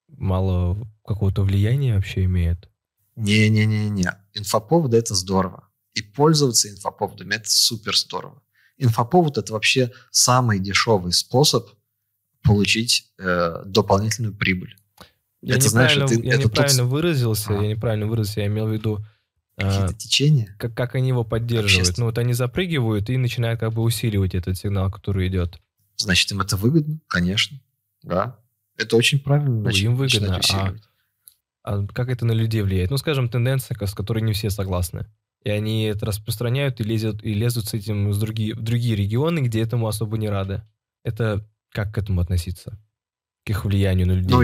[0.07, 2.69] мало какого-то влияния вообще имеют?
[3.15, 4.11] Не-не-не-не.
[4.33, 5.67] Инфоповоды– это здорово.
[5.93, 8.41] И пользоваться инфоповодами– это супер здорово.
[8.77, 11.69] Инфоповод– это вообще самый дешевый способ
[12.43, 14.75] получить э, дополнительную прибыль.
[15.41, 16.91] Я это, знаешь, это, я это неправильно тот...
[16.91, 17.61] выразился, а.
[17.61, 18.99] я неправильно выразился, я имел в виду
[19.57, 20.55] какие-то а, течения.
[20.59, 21.97] Как, как они его поддерживают.
[21.97, 25.59] Ну вот они запрыгивают и начинают как бы усиливать этот сигнал, который идет.
[25.97, 27.59] Значит, им это выгодно, конечно.
[28.03, 28.39] Да.
[28.77, 29.61] Это очень правильно.
[29.61, 30.39] Ну, им выгодно.
[30.53, 30.73] А,
[31.63, 32.91] а как это на людей влияет?
[32.91, 35.05] Ну, скажем, тенденция, с которой не все согласны.
[35.43, 39.39] И они это распространяют и лезут, и лезут с этим с другие, в другие регионы,
[39.39, 40.63] где этому особо не рады.
[41.03, 42.79] Это как к этому относиться?
[43.45, 44.31] К их влиянию на людей?
[44.31, 44.41] Ну,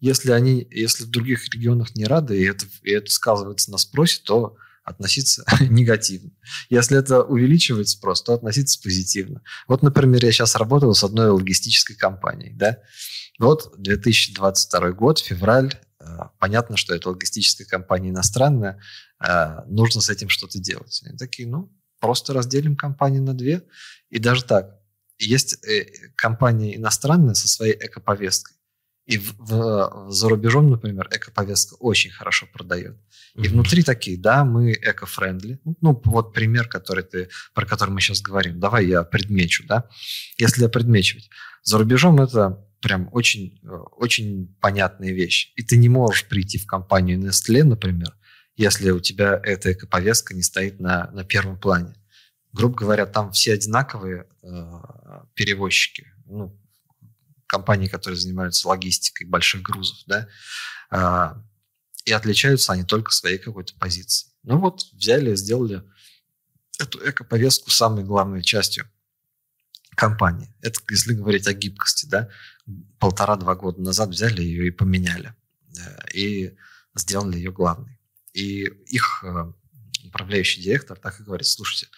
[0.00, 4.20] если они, если в других регионах не рады, и это, и это сказывается на спросе,
[4.24, 6.30] то относиться негативно.
[6.68, 9.42] Если это увеличивает спрос, то относиться позитивно.
[9.68, 12.78] Вот, например, я сейчас работал с одной логистической компанией, да.
[13.42, 16.04] Вот 2022 год, февраль, э,
[16.38, 18.80] понятно, что это логистическая компания иностранная,
[19.18, 21.02] э, нужно с этим что-то делать.
[21.04, 21.68] Они такие, ну,
[21.98, 23.64] просто разделим компанию на две.
[24.10, 24.78] И даже так,
[25.18, 28.54] есть э, компания иностранная со своей эко-повесткой,
[29.06, 32.96] и в, в, за рубежом, например, эко-повестка очень хорошо продает.
[33.34, 33.48] И mm-hmm.
[33.48, 35.58] внутри такие, да, мы эко-френдли.
[35.64, 38.60] Ну, ну, вот пример, который ты, про который мы сейчас говорим.
[38.60, 39.88] Давай я предмечу, да.
[40.38, 41.28] Если я предмечивать.
[41.64, 43.60] За рубежом это прям очень,
[43.96, 45.52] очень понятная вещь.
[45.56, 48.14] И ты не можешь прийти в компанию Nestle, например,
[48.56, 51.94] если у тебя эта эко-повестка не стоит на, на первом плане.
[52.52, 54.80] Грубо говоря, там все одинаковые э,
[55.34, 56.06] перевозчики.
[56.26, 56.58] Ну,
[57.46, 60.26] компании, которые занимаются логистикой больших грузов, да,
[60.90, 61.42] а,
[62.06, 64.32] и отличаются они только своей какой-то позицией.
[64.42, 65.82] Ну вот, взяли, сделали
[66.80, 68.90] эту эко-повестку самой главной частью
[69.94, 70.54] компании.
[70.60, 72.28] Это если говорить о гибкости, да,
[72.98, 75.34] полтора-два года назад взяли ее и поменяли,
[75.76, 76.56] э, и
[76.94, 77.98] сделали ее главной.
[78.32, 79.52] И их э,
[80.04, 81.88] управляющий директор так и говорит, слушайте,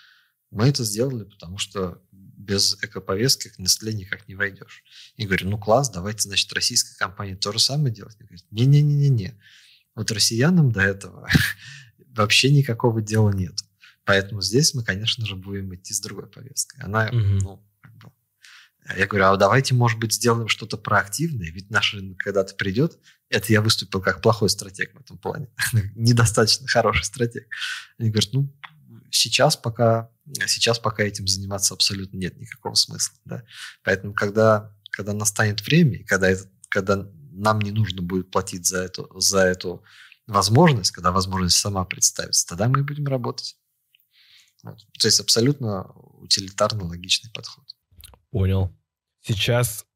[0.51, 4.84] мы это сделали, потому что без экоповестки к Nestle никак не войдешь.
[5.16, 8.16] И говорю, ну класс, давайте, значит, российская компания то же самое делать.
[8.18, 9.40] Они говорят, не-не-не-не.
[9.95, 11.28] Вот россиянам до этого
[12.14, 13.55] вообще никакого дела нет.
[14.05, 16.82] Поэтому здесь мы, конечно же, будем идти с другой повесткой.
[16.82, 17.16] Она, угу.
[17.16, 17.74] ну.
[18.97, 22.99] Я говорю, а давайте, может быть, сделаем что-то проактивное, ведь наш рынок когда-то придет.
[23.30, 25.49] Это я выступил как плохой стратег в этом плане.
[25.95, 27.49] Недостаточно хороший стратег.
[27.99, 28.55] Они говорят, ну,
[29.11, 30.11] сейчас пока,
[30.47, 33.16] сейчас пока этим заниматься абсолютно нет никакого смысла.
[33.24, 33.43] Да?
[33.82, 38.82] Поэтому, когда, когда настанет время, и когда, это, когда нам не нужно будет платить за
[38.82, 39.82] эту, за эту
[40.26, 43.57] возможность, когда возможность сама представится, тогда мы будем работать.
[44.62, 44.78] Вот.
[44.99, 45.85] То есть абсолютно
[46.20, 47.64] утилитарно логичный подход.
[48.35, 48.72] Понял.
[49.20, 49.87] Сейчас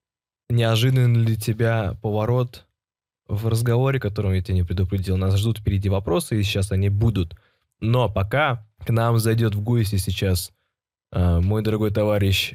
[0.49, 2.69] неожиданный для тебя поворот
[3.27, 5.17] в разговоре, которым я тебя не предупредил.
[5.17, 7.35] Нас ждут впереди вопросы, и сейчас они будут.
[7.81, 10.53] Но пока к нам зайдет в гости сейчас
[11.11, 12.55] э, мой дорогой товарищ,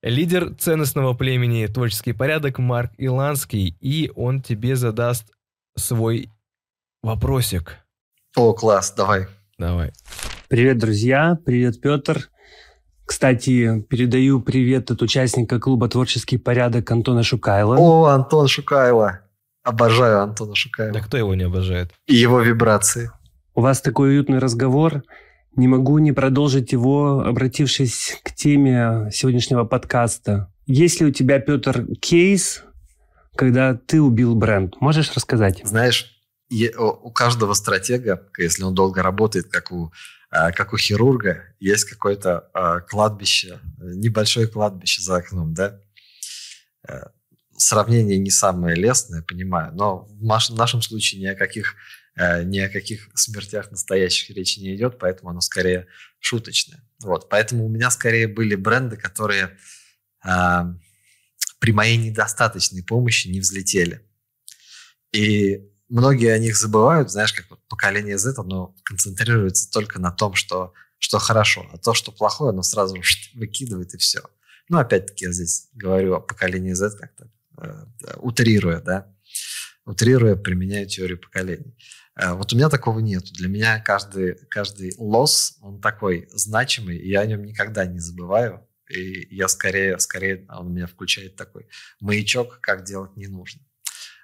[0.00, 5.30] лидер ценностного племени «Творческий порядок» Марк Иланский, и он тебе задаст
[5.76, 6.30] свой
[7.02, 7.76] вопросик.
[8.34, 9.26] О, класс, давай.
[9.58, 9.92] Давай.
[10.48, 11.38] Привет, друзья.
[11.44, 12.30] Привет, Петр.
[13.08, 17.76] Кстати, передаю привет от участника клуба «Творческий порядок» Антона Шукайла.
[17.78, 19.20] О, Антон Шукайло.
[19.62, 20.92] Обожаю Антона Шукайла.
[20.92, 21.90] Да кто его не обожает?
[22.06, 23.10] И его вибрации.
[23.54, 25.04] У вас такой уютный разговор.
[25.56, 30.52] Не могу не продолжить его, обратившись к теме сегодняшнего подкаста.
[30.66, 32.62] Есть ли у тебя, Петр, кейс,
[33.34, 34.78] когда ты убил бренд?
[34.82, 35.62] Можешь рассказать?
[35.64, 36.14] Знаешь,
[36.76, 39.92] у каждого стратега, если он долго работает, как у,
[40.30, 45.80] как у хирурга, есть какое-то а, кладбище, небольшое кладбище за окном, да?
[46.86, 47.04] Э,
[47.56, 51.74] сравнение не самое лестное, понимаю, но в нашем случае ни о каких
[52.18, 55.86] Э, ни о каких смертях настоящих речи не идет, поэтому оно скорее
[56.18, 56.82] шуточное.
[57.00, 59.56] Вот, поэтому у меня скорее были бренды, которые
[60.26, 60.60] э,
[61.60, 64.04] при моей недостаточной помощи не взлетели.
[65.12, 70.34] И многие о них забывают, знаешь, как вот поколение Z, оно концентрируется только на том,
[70.34, 72.96] что, что хорошо, а то, что плохое, оно сразу
[73.34, 74.22] выкидывает и все.
[74.68, 77.30] Ну, опять-таки, я здесь говорю о поколении Z как-то
[77.62, 79.14] э, утрируя, да,
[79.86, 81.74] утрируя, применяю теорию поколений.
[82.16, 83.24] Э, вот у меня такого нет.
[83.32, 88.66] Для меня каждый, каждый лосс, он такой значимый, и я о нем никогда не забываю.
[88.90, 91.68] И я скорее, скорее он меня включает такой
[92.00, 93.62] маячок, как делать не нужно.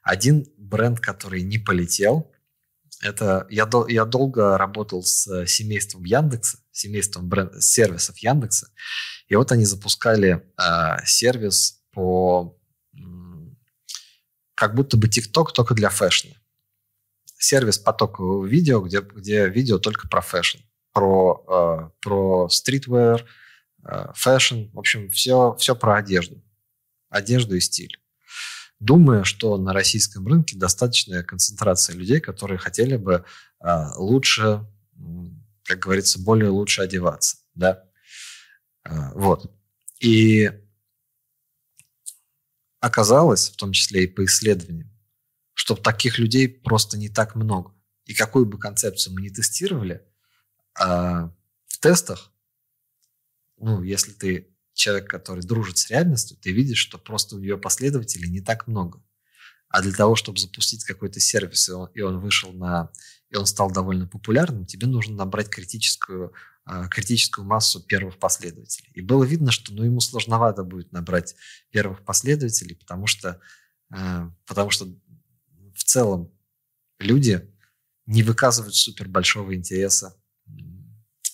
[0.05, 2.30] Один бренд, который не полетел,
[3.00, 8.68] это я, дол, я долго работал с семейством Яндекса, семейством бренд, сервисов Яндекса,
[9.26, 12.59] и вот они запускали э, сервис по
[14.55, 16.36] как будто бы TikTok только для fashion а.
[17.38, 20.59] Сервис потокового видео, где, где видео только про fashion,
[20.92, 23.26] про, э, про streetwear,
[23.84, 26.42] э, fashion, в общем, все, все про одежду.
[27.09, 27.98] Одежду и стиль.
[28.81, 33.25] Думаю, что на российском рынке достаточная концентрация людей, которые хотели бы
[33.61, 34.66] э, лучше,
[35.64, 37.39] как говорится, более лучше одеваться.
[37.55, 37.85] Да?
[38.85, 39.51] Э, вот.
[40.01, 40.51] И
[42.81, 44.91] оказалось, в том числе и по исследованиям,
[45.55, 47.72] что таких людей просто не так много.
[48.05, 50.07] И какую бы концепцию мы ни тестировали,
[50.79, 51.33] а
[51.68, 52.33] в тестах,
[53.57, 58.29] ну, если ты человек, который дружит с реальностью, ты видишь, что просто у нее последователей
[58.29, 59.03] не так много.
[59.68, 62.91] А для того, чтобы запустить какой-то сервис, и он, и он вышел на...
[63.31, 66.33] и он стал довольно популярным, тебе нужно набрать критическую
[66.66, 68.91] а, критическую массу первых последователей.
[68.95, 71.37] И было видно, что ну, ему сложновато будет набрать
[71.70, 73.39] первых последователей, потому что,
[73.91, 74.87] а, потому что
[75.75, 76.33] в целом
[76.99, 77.53] люди
[78.07, 80.16] не выказывают супер большого интереса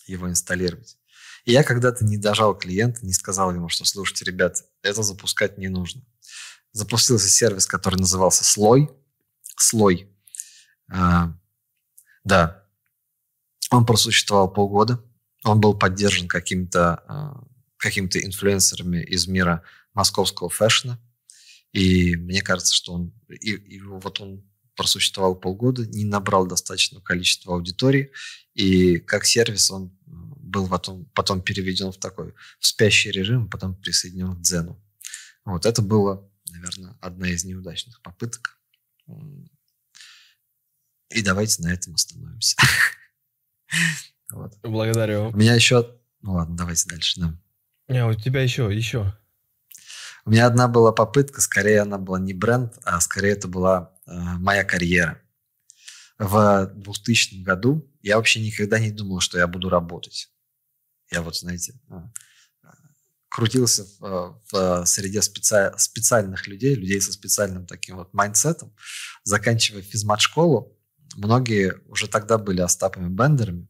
[0.07, 0.99] его инсталлировать.
[1.45, 5.69] И я когда-то не дожал клиента, не сказал ему, что, слушайте, ребят, это запускать не
[5.69, 6.03] нужно.
[6.73, 8.91] Запустился сервис, который назывался Слой.
[9.57, 10.09] Слой.
[10.91, 11.35] А,
[12.25, 12.65] да.
[13.71, 15.03] Он просуществовал полгода.
[15.45, 17.45] Он был поддержан какими-то а,
[17.81, 19.63] какими-то инфлюенсерами из мира
[19.95, 21.01] московского фэшна.
[21.73, 24.45] И мне кажется, что он, и, и вот он
[24.77, 28.13] просуществовал полгода, не набрал достаточного количества аудитории,
[28.55, 29.97] и как сервис он
[30.51, 34.83] был потом, потом переведен в такой в спящий режим, потом присоединен к Дзену.
[35.45, 38.59] Вот это было, наверное, одна из неудачных попыток.
[41.11, 42.57] И давайте на этом остановимся.
[44.33, 44.57] Вот.
[44.63, 45.31] Благодарю.
[45.31, 45.97] У меня еще...
[46.23, 47.37] Ну ладно, давайте дальше, да.
[47.89, 49.13] Не, у тебя еще, еще.
[50.25, 54.13] У меня одна была попытка, скорее она была не бренд, а скорее это была э,
[54.15, 55.21] моя карьера.
[56.19, 60.31] В 2000 году я вообще никогда не думал, что я буду работать.
[61.11, 62.11] Я вот, знаете, а,
[63.29, 65.73] крутился в, а, в среде специ...
[65.77, 68.75] специальных людей, людей со специальным таким вот mindset ом,
[69.25, 70.77] заканчивая физмат-школу.
[71.17, 73.69] Многие уже тогда были Остапами Бендерами,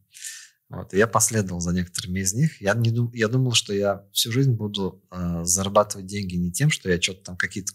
[0.69, 2.61] вот, и я последовал за некоторыми из них.
[2.61, 6.89] Я, не я думал, что я всю жизнь буду э, зарабатывать деньги не тем, что
[6.89, 7.73] я что-то там какие-то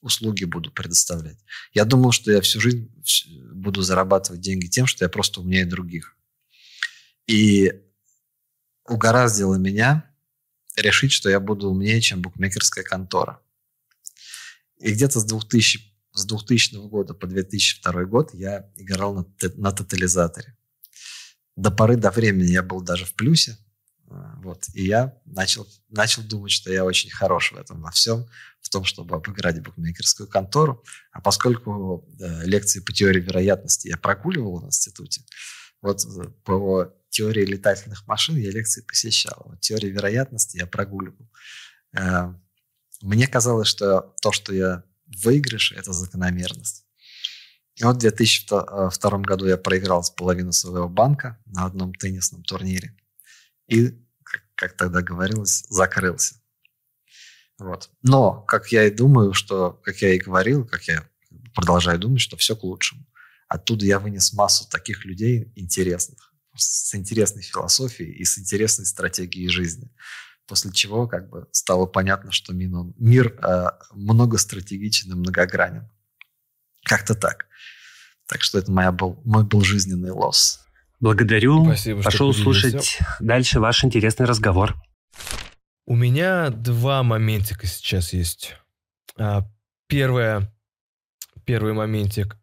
[0.00, 1.38] услуги буду предоставлять.
[1.72, 2.88] Я думал, что я всю жизнь
[3.52, 6.16] буду зарабатывать деньги тем, что я просто умнее других.
[7.26, 7.72] И
[8.86, 10.10] угораздило меня
[10.76, 13.40] решить, что я буду умнее, чем букмекерская контора.
[14.78, 15.80] И где-то с 2000,
[16.12, 19.26] с 2000 года по 2002 год я играл на,
[19.56, 20.56] на тотализаторе
[21.56, 23.58] до поры до времени я был даже в плюсе.
[24.08, 24.64] А, вот.
[24.74, 28.26] И я начал, начал думать, что я очень хорош в этом во всем,
[28.60, 30.82] в том, чтобы обыграть букмекерскую контору.
[31.12, 35.22] А поскольку э, лекции по теории вероятности я прогуливал в институте,
[35.80, 39.42] вот э, по теории летательных машин я лекции посещал.
[39.44, 41.30] Вот теории вероятности я прогуливал.
[41.96, 42.34] Э,
[43.02, 46.84] мне казалось, что то, что я выигрыш, это закономерность.
[47.76, 52.42] И вот в 2002 э, году я проиграл с половины своего банка на одном теннисном
[52.42, 52.96] турнире.
[53.68, 53.94] И,
[54.54, 56.36] как тогда говорилось, закрылся.
[57.58, 57.90] Вот.
[58.02, 61.08] Но, как я и думаю, что, как я и говорил, как я
[61.54, 63.06] продолжаю думать, что все к лучшему.
[63.48, 69.90] Оттуда я вынес массу таких людей интересных, с интересной философией и с интересной стратегией жизни.
[70.46, 75.88] После чего как бы стало понятно, что мир э, многостратегичен и многогранен.
[76.84, 77.46] Как-то так.
[78.26, 80.64] Так что это моя был, мой был жизненный лосс.
[81.00, 81.64] Благодарю.
[81.64, 84.74] Спасибо, Пошел слушать дальше ваш интересный разговор.
[85.84, 88.56] У меня два моментика сейчас есть.
[89.16, 89.42] А,
[89.88, 90.52] первое,
[91.44, 92.36] первый моментик.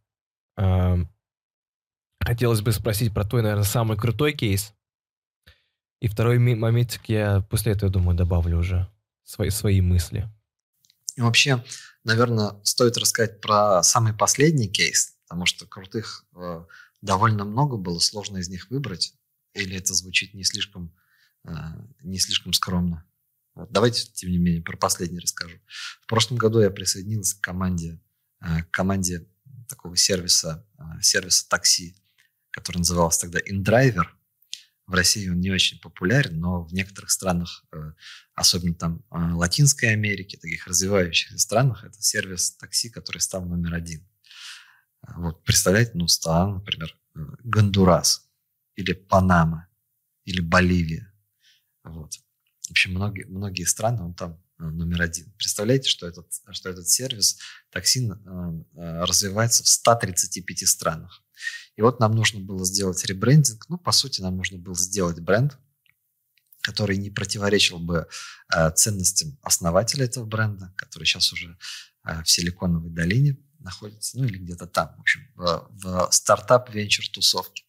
[2.20, 4.74] Хотелось бы спросить про твой, наверное, самый крутой кейс.
[6.02, 8.90] И второй моментик я после этого, думаю, добавлю уже
[9.24, 10.30] свои, свои мысли.
[11.16, 11.64] И вообще,
[12.04, 16.66] наверное, стоит рассказать про самый последний кейс, потому что крутых э,
[17.02, 19.14] довольно много было, сложно из них выбрать.
[19.54, 20.96] Или это звучит не слишком,
[21.46, 21.52] э,
[22.04, 23.06] не слишком скромно?
[23.56, 25.58] Вот, давайте, тем не менее, про последний расскажу.
[26.02, 28.00] В прошлом году я присоединился к команде,
[28.42, 29.28] э, к команде
[29.68, 31.96] такого сервиса, э, сервиса такси,
[32.52, 34.08] который назывался тогда InDriver.
[34.88, 37.94] В России он не очень популярен, но в некоторых странах, э,
[38.34, 44.08] особенно там э, Латинской Америки, таких развивающихся странах, это сервис такси, который стал номер один.
[45.16, 48.28] Вот, представляете, ну, страна, например, э, Гондурас
[48.76, 49.68] или Панама
[50.26, 51.14] или Боливия.
[51.84, 52.16] Вот.
[52.68, 55.32] В общем, многие, многие страны, он там номер один.
[55.38, 57.40] Представляете, что этот, что этот сервис
[57.70, 58.12] такси
[58.76, 61.24] развивается в 135 странах.
[61.76, 63.68] И вот нам нужно было сделать ребрендинг.
[63.70, 65.58] Ну, по сути, нам нужно было сделать бренд,
[66.62, 68.08] который не противоречил бы
[68.54, 71.58] э, ценностям основателя этого бренда, который сейчас уже
[72.06, 77.64] э, в Силиконовой долине находится, ну или где-то там, в общем, в, в стартап-венчур-тусовке.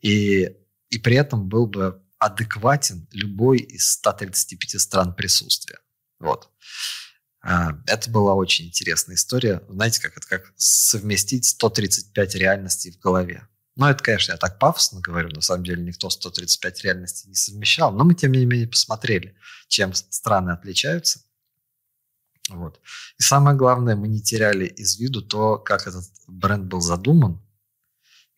[0.00, 0.56] И,
[0.88, 5.78] и при этом был бы адекватен любой из 135 стран присутствия.
[6.18, 6.50] Вот.
[7.42, 9.62] А, это была очень интересная история.
[9.68, 13.46] Знаете, как это как совместить 135 реальностей в голове.
[13.76, 17.92] Ну, это, конечно, я так пафосно говорю, на самом деле никто 135 реальностей не совмещал,
[17.92, 19.34] но мы, тем не менее, посмотрели,
[19.68, 21.22] чем страны отличаются.
[22.50, 22.80] Вот.
[23.18, 27.40] И самое главное, мы не теряли из виду то, как этот бренд был задуман.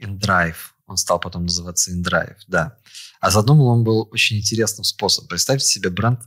[0.01, 0.57] InDrive.
[0.87, 2.77] Он стал потом называться InDrive, да.
[3.21, 5.29] А задумал он был очень интересным способом.
[5.29, 6.21] Представьте себе бренд,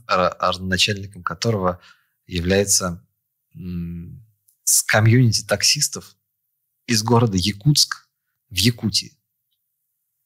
[0.58, 1.80] начальником которого
[2.26, 3.06] является
[3.54, 6.16] с комьюнити таксистов
[6.86, 8.08] из города Якутск
[8.50, 9.16] в Якутии.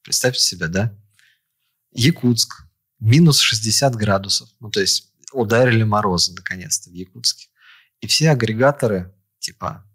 [0.03, 0.97] Представьте себе, да?
[1.91, 2.65] Якутск,
[2.99, 4.49] минус 60 градусов.
[4.59, 7.47] Ну, то есть ударили морозы наконец-то в Якутске.
[7.99, 9.87] И все агрегаторы, типа,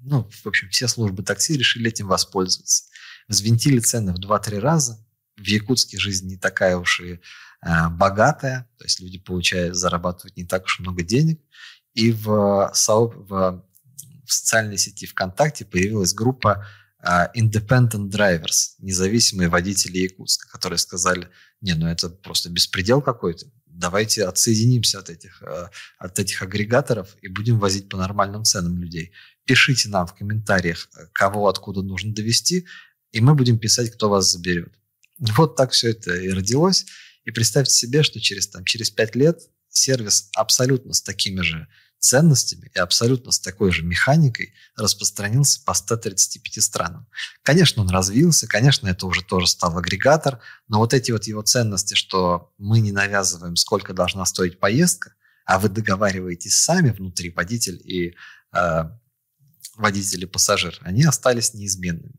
[0.00, 2.84] ну, в общем, все службы такси решили этим воспользоваться.
[3.28, 5.06] Взвинтили цены в 2-3 раза.
[5.36, 7.20] В Якутске жизнь не такая уж и
[7.62, 11.40] богатая, то есть люди получают, зарабатывают не так уж много денег.
[11.94, 12.72] И в, в,
[13.26, 16.66] в социальной сети ВКонтакте появилась группа
[17.34, 21.28] Independent Drivers, независимые водители Якутска, которые сказали,
[21.60, 25.42] не, ну это просто беспредел какой-то, давайте отсоединимся от этих,
[25.98, 29.12] от этих агрегаторов и будем возить по нормальным ценам людей.
[29.44, 32.66] Пишите нам в комментариях, кого откуда нужно довести,
[33.12, 34.72] и мы будем писать, кто вас заберет.
[35.18, 36.86] Вот так все это и родилось.
[37.24, 41.68] И представьте себе, что через, там, через пять лет сервис абсолютно с такими же
[42.00, 47.06] ценностями и абсолютно с такой же механикой распространился по 135 странам.
[47.42, 51.94] Конечно, он развился, конечно, это уже тоже стал агрегатор, но вот эти вот его ценности,
[51.94, 55.14] что мы не навязываем, сколько должна стоить поездка,
[55.44, 58.16] а вы договариваетесь сами внутри, водитель и
[58.52, 58.84] э,
[59.76, 62.14] водитель и пассажир, они остались неизменными.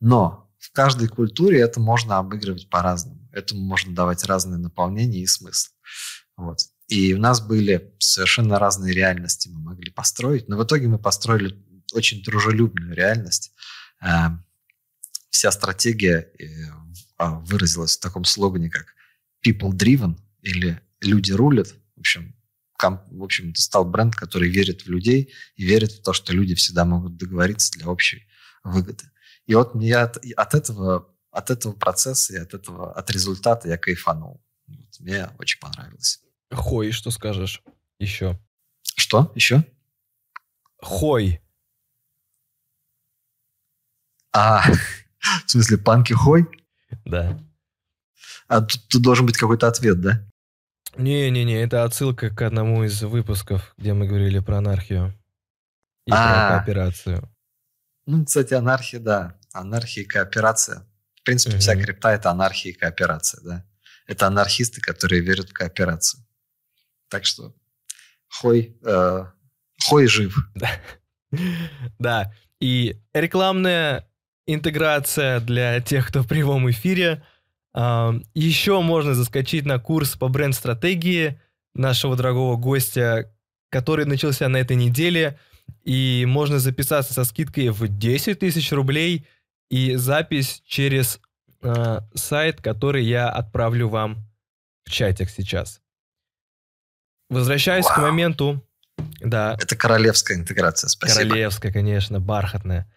[0.00, 3.28] Но в каждой культуре это можно обыгрывать по-разному.
[3.32, 5.70] Этому можно давать разные наполнения и смысл.
[6.38, 6.60] Вот.
[6.88, 11.62] И у нас были совершенно разные реальности, мы могли построить, но в итоге мы построили
[11.92, 13.52] очень дружелюбную реальность.
[14.00, 14.42] Эм,
[15.28, 16.46] вся стратегия э,
[17.18, 18.86] а, выразилась в таком слогане, как
[19.46, 21.74] people driven или люди рулят.
[21.96, 22.34] В общем,
[22.80, 26.54] в общем, это стал бренд, который верит в людей и верит в то, что люди
[26.54, 28.26] всегда могут договориться для общей
[28.62, 29.04] выгоды.
[29.46, 33.76] И вот мне от, от этого от этого процесса и от этого от результата я
[33.76, 34.40] кайфанул.
[34.68, 36.20] Вот, мне очень понравилось.
[36.52, 37.62] Хой, что скажешь
[37.98, 38.38] еще?
[38.82, 39.64] Что еще?
[40.80, 41.40] Хой.
[44.32, 44.62] А,
[45.46, 46.46] в смысле, панки хой?
[47.04, 47.38] Да.
[48.46, 50.24] А тут, тут должен быть какой-то ответ, да?
[50.96, 55.12] Не-не-не, это отсылка к одному из выпусков, где мы говорили про анархию
[56.06, 57.33] и а, про кооперацию.
[58.06, 59.38] Ну, кстати, анархия, да.
[59.52, 60.86] Анархия и кооперация.
[61.16, 61.60] В принципе, угу.
[61.60, 63.64] вся крипта– это анархия и кооперация, да.
[64.06, 66.24] Это анархисты, которые верят в кооперацию.
[67.08, 67.54] Так что
[68.28, 69.24] Хой, э,
[69.88, 70.36] Хой жив.
[70.54, 70.70] Да.
[71.98, 72.32] да.
[72.60, 74.08] И рекламная
[74.46, 77.24] интеграция для тех, кто в прямом эфире.
[77.74, 81.40] Еще можно заскочить на курс по бренд-стратегии
[81.74, 83.34] нашего дорогого гостя,
[83.68, 85.40] который начался на этой неделе.
[85.84, 89.26] И можно записаться со скидкой в 10 тысяч рублей
[89.70, 91.20] и запись через
[91.62, 94.18] э, сайт, который я отправлю вам
[94.84, 95.80] в чатик сейчас.
[97.28, 97.94] Возвращаясь Вау.
[97.94, 98.64] к моменту,
[99.20, 99.56] да.
[99.60, 101.28] Это королевская интеграция, спасибо.
[101.28, 102.90] Королевская, конечно, бархатная,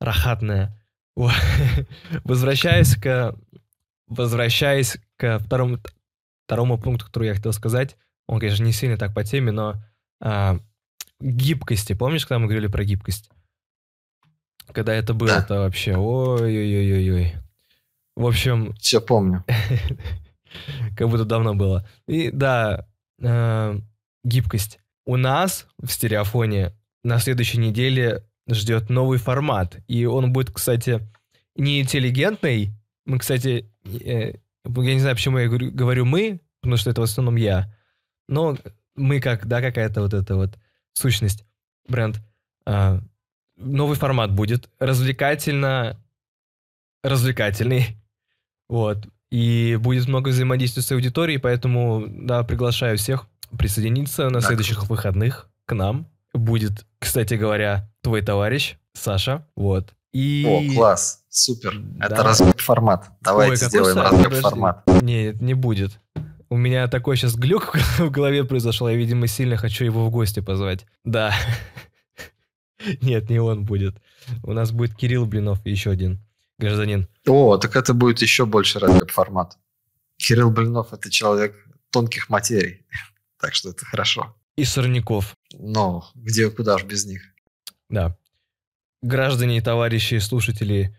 [0.00, 0.74] рахатная.
[2.24, 3.34] Возвращаясь к,
[4.06, 5.78] возвращаясь к второму,
[6.46, 7.96] второму пункту, который я хотел сказать,
[8.28, 9.82] он, конечно, не сильно так по теме, но
[10.20, 10.60] а,
[11.20, 11.92] гибкости.
[11.94, 13.30] Помнишь, когда мы говорили про гибкость?
[14.72, 15.60] Когда это было, Да.
[15.60, 17.34] вообще ой-ой-ой-ой-ой.
[18.16, 19.44] В общем, Все помню.
[20.96, 21.86] как будто давно было.
[22.06, 22.86] И да,
[23.20, 23.78] э,
[24.24, 24.80] гибкость.
[25.06, 26.74] У нас в стереофоне
[27.04, 29.78] на следующей неделе ждет новый формат.
[29.86, 31.00] И он будет, кстати,
[31.54, 32.72] не интеллигентный.
[33.06, 34.34] Мы, кстати, э,
[34.64, 37.74] я не знаю, почему я говорю, говорю мы, потому что это в основном я.
[38.28, 38.58] Но
[38.96, 40.58] мы как, да, какая-то вот эта вот
[40.98, 41.44] сущность,
[41.88, 42.20] бренд.
[42.66, 43.00] А,
[43.56, 44.68] новый формат будет.
[44.78, 45.96] Развлекательно
[47.02, 47.96] развлекательный.
[48.68, 49.06] Вот.
[49.30, 53.26] И будет много взаимодействия с аудиторией, поэтому, да, приглашаю всех
[53.58, 56.06] присоединиться на Да, следующих выходных к нам.
[56.34, 59.46] Будет, кстати говоря, твой товарищ Саша.
[59.56, 59.94] Вот.
[60.12, 60.44] И...
[60.46, 61.74] О, класс, супер.
[61.78, 62.06] Да.
[62.06, 63.10] Это разбег формат.
[63.20, 64.40] Давайте Ой, сделаем Подожди.
[64.40, 64.82] формат.
[65.02, 66.00] Нет, не будет.
[66.50, 68.88] У меня такой сейчас глюк в голове произошел.
[68.88, 70.86] Я, видимо, сильно хочу его в гости позвать.
[71.04, 71.34] Да.
[73.02, 73.96] Нет, не он будет.
[74.42, 76.20] У нас будет Кирилл Блинов и еще один
[76.58, 77.08] гражданин.
[77.26, 79.58] О, так это будет еще больше формат.
[80.16, 81.54] Кирилл Блинов– это человек
[81.90, 82.84] тонких материй.
[83.40, 84.34] Так что это хорошо.
[84.56, 85.36] И Сорняков.
[85.52, 87.22] Но где, куда ж без них?
[87.88, 88.16] Да.
[89.00, 90.98] Граждане, товарищи, слушатели,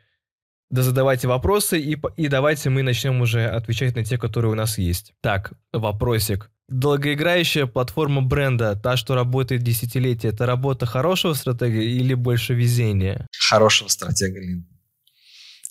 [0.69, 4.77] да задавайте вопросы, и, и давайте мы начнем уже отвечать на те, которые у нас
[4.77, 5.13] есть.
[5.21, 6.51] Так, вопросик.
[6.67, 13.25] Долгоиграющая платформа бренда, та, что работает десятилетия, это работа хорошего стратега или больше везения?
[13.49, 14.67] Хорошего стратега Лин.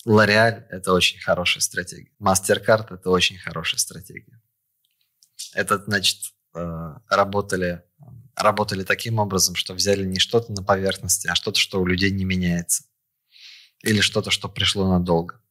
[0.05, 2.11] Лореаль– это очень хорошая стратегия.
[2.19, 4.41] Мастеркард– это очень хорошая стратегия.
[5.53, 6.17] Это, значит,
[6.55, 7.83] э, работали,
[8.35, 12.25] работали таким образом, что взяли не что-то на поверхности, а что-то, что у людей не
[12.25, 12.83] меняется.
[13.83, 15.41] Или что-то, что пришло надолго.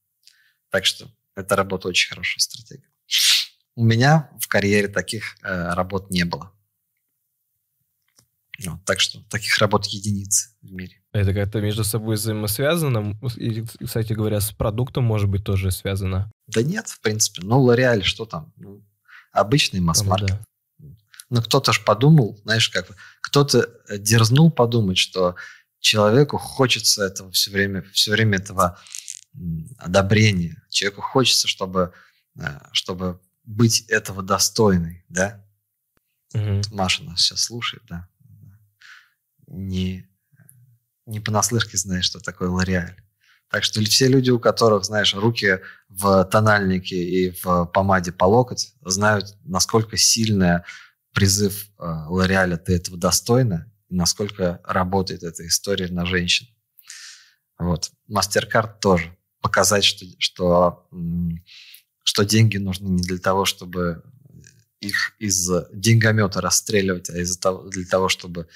[0.71, 2.89] Так что это работа очень хорошая стратегия.
[3.75, 6.53] У меня в карьере таких э, работ не было.
[8.65, 11.01] Ну, так что таких работ единицы в мире.
[11.13, 13.17] Это как-то между собой взаимосвязано?
[13.37, 16.31] И, кстати говоря, с продуктом может быть тоже связано.
[16.49, 17.43] Да нет, в принципе.
[17.45, 18.53] Ну, Лореаль, что там?
[18.57, 18.85] Ну,
[19.33, 20.29] обычный Ну масс-маркет.
[20.29, 20.41] да.
[21.31, 22.89] Ну, кто-то ж подумал, знаешь, как
[23.21, 25.37] кто-то э, дерзнул подумать, что
[25.89, 28.78] человеку хочется этого все время, все время этого
[29.78, 30.62] одобрения.
[30.69, 31.94] Человеку хочется, чтобы,
[32.39, 35.43] э, чтобы быть этого достойной, да?
[36.35, 36.60] Мгм.
[36.73, 38.06] Маша нас сейчас слушает, да?
[39.47, 40.06] Не,
[41.06, 43.02] не понаслышке знает, что такое Лореаль.
[43.48, 48.74] Так что все люди, у которых, знаешь, руки в тональнике и в помаде по локоть,
[48.82, 50.66] знают, насколько сильная
[51.15, 56.47] призыв э, Лореаля «ты этого достойна», насколько работает эта история на женщин.
[57.59, 57.90] Вот.
[58.06, 59.16] Мастеркард тоже.
[59.40, 60.89] Показать, что, что,
[62.05, 64.02] что деньги нужны не для того, чтобы
[64.81, 68.48] их из деньгомета расстреливать, а из-за того, для того, чтобы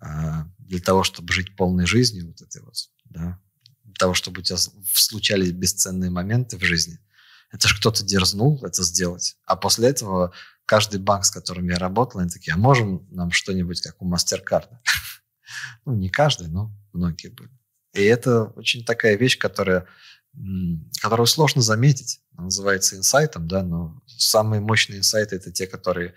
[0.00, 2.74] а, для того, чтобы жить полной жизнью, вот этой вот,
[3.06, 3.40] да,
[3.84, 4.58] для того, чтобы у тебя
[4.92, 6.98] случались бесценные моменты в жизни.
[7.50, 9.36] Это же кто-то дерзнул это сделать.
[9.44, 10.32] А после этого
[10.68, 14.80] каждый банк, с которым я работал, они такие, а можем нам что-нибудь, как у Мастеркарда?
[15.86, 17.50] Ну, не каждый, но многие были.
[17.94, 19.86] И это очень такая вещь, которая,
[21.00, 22.20] которую сложно заметить.
[22.36, 26.14] Она называется инсайтом, да, но самые мощные инсайты– это те, которые,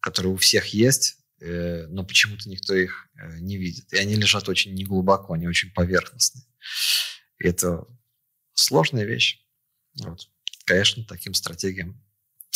[0.00, 3.92] которые у всех есть, э, но почему-то никто их э, не видит.
[3.92, 6.46] И они лежат очень неглубоко, они очень поверхностные.
[7.38, 7.84] И это
[8.54, 9.44] сложная вещь.
[10.00, 10.30] Вот.
[10.64, 12.02] Конечно, таким стратегиям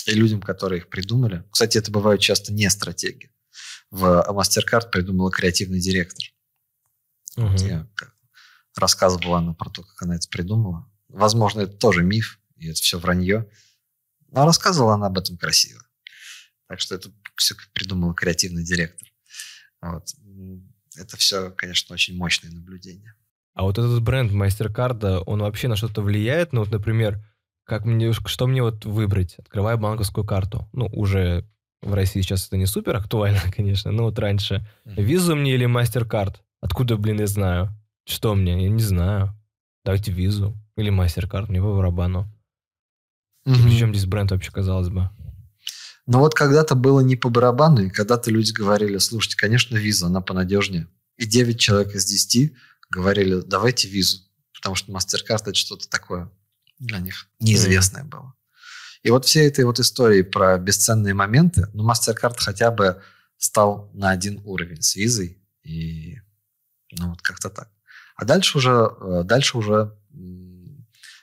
[0.07, 1.45] и людям, которые их придумали.
[1.51, 3.31] Кстати, это бывают часто не стратегии.
[3.91, 6.25] В MasterCard придумала креативный директор.
[7.37, 7.87] Вот я
[8.77, 10.91] рассказывала она про то, как она это придумала.
[11.09, 13.49] Возможно, это тоже миф, и это все вранье.
[14.31, 15.83] Но рассказывала она об этом красиво.
[16.69, 19.09] Так что это все придумала креативный директор.
[19.81, 20.15] Вот.
[20.97, 23.15] Это все, конечно, очень мощное наблюдение.
[23.55, 26.53] А вот этот бренд MasterCard, он вообще на что-то влияет?
[26.53, 27.25] Ну, вот, например,
[27.69, 29.35] как мне, что мне вот выбрать?
[29.39, 30.67] Открываю банковскую карту.
[30.73, 31.47] Ну, уже
[31.83, 34.67] в России сейчас это не супер актуально, конечно, но вот раньше.
[34.87, 36.37] Визу мне или MasterCard?
[36.63, 37.69] Откуда, блин, я знаю?
[38.07, 38.65] Что мне?
[38.65, 39.35] Я не знаю.
[39.85, 40.57] Давайте визу.
[40.79, 42.27] Или MasterCard, мне по барабану.
[43.45, 43.65] И Мгм.
[43.65, 45.11] Причем здесь бренд вообще, казалось бы.
[46.07, 50.23] Но вот когда-то было не по барабану, и когда-то люди говорили, слушайте, конечно, виза, она
[50.23, 50.89] понадежнее.
[51.19, 52.55] И 9 человек из 10
[52.91, 54.23] говорили, давайте визу,
[54.55, 56.31] потому что MasterCard это что-то такое
[56.79, 58.35] для них неизвестное было.
[59.03, 63.03] И вот все этой вот истории про бесценные моменты, ну, MasterCard хотя бы
[63.37, 66.19] стал на один уровень с визой, и
[66.93, 67.71] ну, вот как-то так.
[68.17, 69.97] А дальше уже, э, дальше уже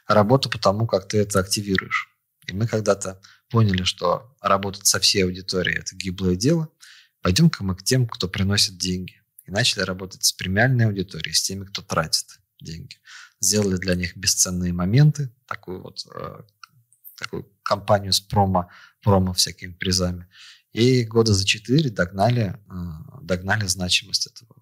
[0.07, 2.09] работа по тому, как ты это активируешь.
[2.47, 3.19] И мы когда-то
[3.49, 6.69] поняли, что работать со всей аудиторией– это гиблое дело.
[7.21, 9.21] Пойдем-ка мы к тем, кто приносит деньги.
[9.45, 12.97] и начали работать с премиальной аудиторией, с теми, кто тратит деньги.
[13.45, 16.41] Сделали для них бесценные моменты, такую вот э,
[17.15, 18.69] такую компанию с промо,
[19.03, 20.27] промо всякими призами.
[20.73, 24.55] И года за четыре догнали, э, догнали значимость этого,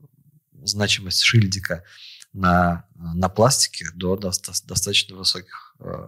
[0.64, 1.85] значимость шильдика
[2.34, 6.07] на, на пластике до достаточно высоких, э,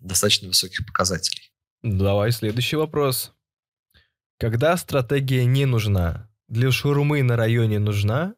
[0.00, 1.52] достаточно высоких показателей.
[1.82, 3.32] Давай следующий вопрос.
[4.38, 6.30] Когда стратегия не нужна?
[6.48, 8.34] Для шурмы на районе нужна?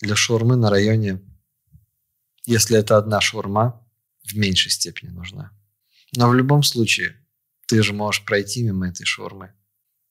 [0.00, 1.22] Для шурмы на районе,
[2.48, 3.86] если это одна шурма,
[4.24, 5.52] в меньшей степени нужна.
[6.16, 7.14] Но в любом случае,
[7.66, 9.52] ты же можешь пройти мимо этой шурмы.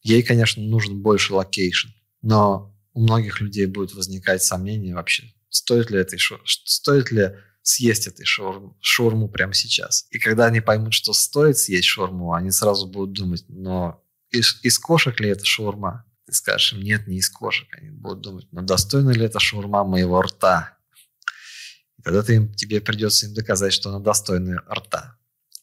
[0.03, 1.89] Ей, конечно, нужен больше location,
[2.22, 6.39] но у многих людей будет возникать сомнение вообще, стоит ли, этой шур...
[6.45, 10.05] стоит ли съесть этой шаурму, шаурму прямо сейчас.
[10.11, 14.77] И когда они поймут, что стоит съесть шаурму, они сразу будут думать, но из, из
[14.77, 16.05] кошек ли это шаурма?
[16.27, 17.68] Ты скажешь им, нет, не из кошек.
[17.72, 20.77] Они будут думать, но достойна ли это шаурма моего рта?
[22.07, 25.17] И тогда ты им, тебе придется им доказать, что она достойна рта.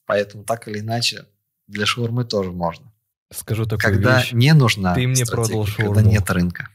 [0.05, 1.25] Поэтому так или иначе
[1.67, 2.93] для шаурмы тоже можно.
[3.33, 4.33] Скажу такую Когда вещь.
[4.33, 5.95] не нужна Ты мне продал шаурму.
[5.95, 6.69] Когда нет рынка.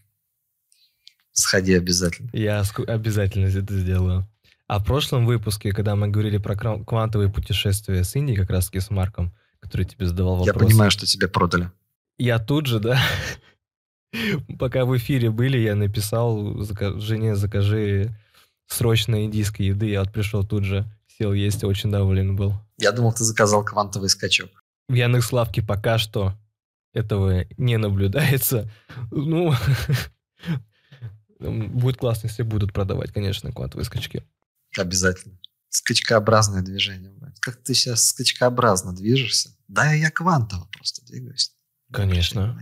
[1.34, 2.32] Сходи обязательно.
[2.34, 4.28] Я обязательно это сделаю.
[4.68, 8.80] А в прошлом выпуске, когда мы говорили про квантовые путешествия с Индией, как раз таки
[8.80, 10.48] с Марком, который тебе задавал вопрос.
[10.48, 11.70] Я понимаю, что тебе продали.
[12.18, 13.00] Я тут же, да,
[14.60, 16.58] пока в эфире были, я написал
[17.00, 18.16] жене, закажи
[18.70, 19.90] срочно индийской еды.
[19.90, 20.86] Я вот пришел тут же,
[21.18, 22.54] сел есть, очень доволен был.
[22.78, 24.64] Я думал, ты заказал квантовый скачок.
[24.88, 26.36] В Яндекс.Лавке пока что
[26.94, 28.72] этого не наблюдается.
[29.12, 29.54] Ну,
[31.40, 34.24] будет классно, если будут продавать, конечно, квантовые скачки.
[34.78, 35.38] Обязательно.
[35.70, 37.14] Скачкообразное движение.
[37.42, 39.56] Как ты сейчас скачкообразно движешься?
[39.68, 41.54] Да, я квантово просто двигаюсь.
[41.92, 42.60] Конечно.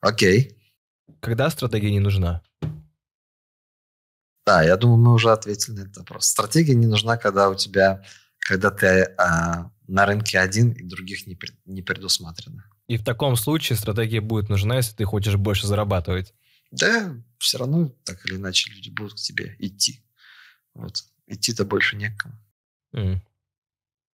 [0.00, 0.58] Окей.
[1.20, 2.42] Когда стратегия не нужна?
[4.46, 6.26] Да, я думаю, мы уже ответили на этот вопрос.
[6.26, 8.02] Стратегия не нужна, когда у тебя,
[8.38, 12.64] когда ты а, на рынке один и других не, не предусмотрено.
[12.88, 16.34] И в таком случае стратегия будет нужна, если ты хочешь больше зарабатывать.
[16.72, 20.02] Да, все равно так или иначе люди будут к тебе идти.
[20.74, 21.04] Вот.
[21.26, 22.34] Идти-то больше некому.
[22.94, 23.16] Mm.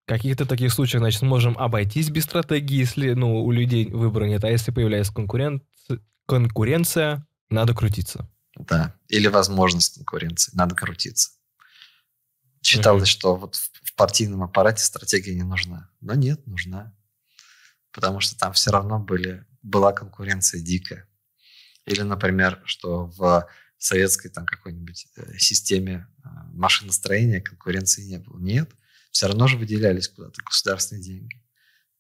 [0.04, 4.44] В каких-то таких случаях, значит, можем обойтись без стратегии, если ну, у людей выбора нет.
[4.44, 5.62] А если появляется конкурент,
[6.26, 8.28] конкуренция, надо крутиться.
[8.66, 11.30] Да, или возможность конкуренции, надо крутиться.
[12.60, 13.12] Читалось, mm-hmm.
[13.12, 15.90] что вот в, партийном аппарате стратегия не нужна.
[16.00, 16.94] Но нет, нужна.
[17.92, 21.08] Потому что там все равно были, была конкуренция дикая.
[21.84, 23.48] Или, например, что в
[23.78, 28.38] советской там какой-нибудь э, системе э, машиностроения конкуренции не было.
[28.38, 28.70] Нет,
[29.10, 31.42] все равно же выделялись куда-то государственные деньги.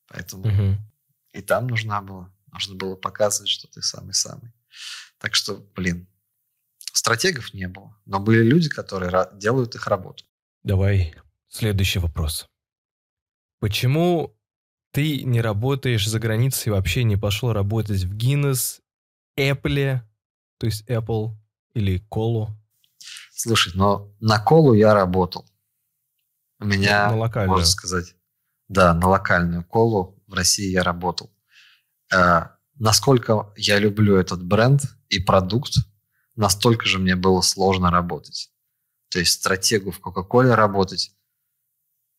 [0.06, 0.78] Поэтому угу.
[1.32, 2.32] и там нужна была.
[2.52, 4.52] Нужно было показывать, что ты самый-самый.
[5.18, 6.08] Так что, блин,
[6.98, 7.96] стратегов не было.
[8.04, 10.24] Но были люди, которые делают их работу.
[10.62, 11.14] Давай
[11.48, 12.46] следующий вопрос.
[13.60, 14.36] Почему
[14.92, 18.80] ты не работаешь за границей, вообще не пошел работать в Guinness
[19.38, 20.00] Apple,
[20.58, 21.34] то есть Apple
[21.74, 22.50] или Колу?
[23.32, 25.46] Слушай, но на Колу я работал.
[26.60, 28.16] У меня, на можно сказать,
[28.68, 31.30] да, на локальную Колу в России я работал.
[32.12, 35.74] Э, насколько я люблю этот бренд и продукт,
[36.38, 38.50] настолько же мне было сложно работать.
[39.10, 41.12] То есть стратегу в Кока-Коле работать,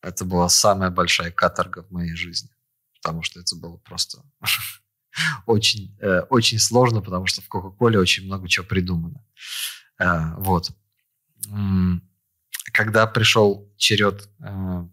[0.02, 2.50] это была самая большая каторга в моей жизни.
[3.02, 4.24] Потому что это было просто
[5.46, 9.26] очень, э, очень сложно, потому что в Кока-Коле очень много чего придумано.
[10.00, 10.72] Э, вот.
[12.74, 14.88] Когда пришел черед э,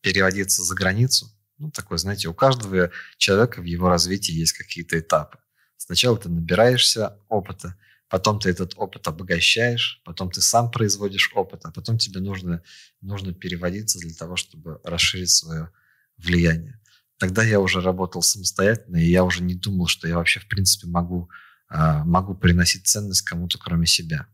[0.00, 5.38] переводиться за границу, ну, такой, знаете, у каждого человека в его развитии есть какие-то этапы.
[5.76, 7.76] Сначала ты набираешься опыта,
[8.08, 12.62] потом ты этот опыт обогащаешь, потом ты сам производишь опыт, а потом тебе нужно,
[13.00, 15.70] нужно переводиться для того, чтобы расширить свое
[16.16, 16.80] влияние.
[17.18, 20.88] Тогда я уже работал самостоятельно, и я уже не думал, что я вообще, в принципе,
[20.88, 21.30] могу,
[21.68, 24.26] а, могу приносить ценность кому-то, кроме себя.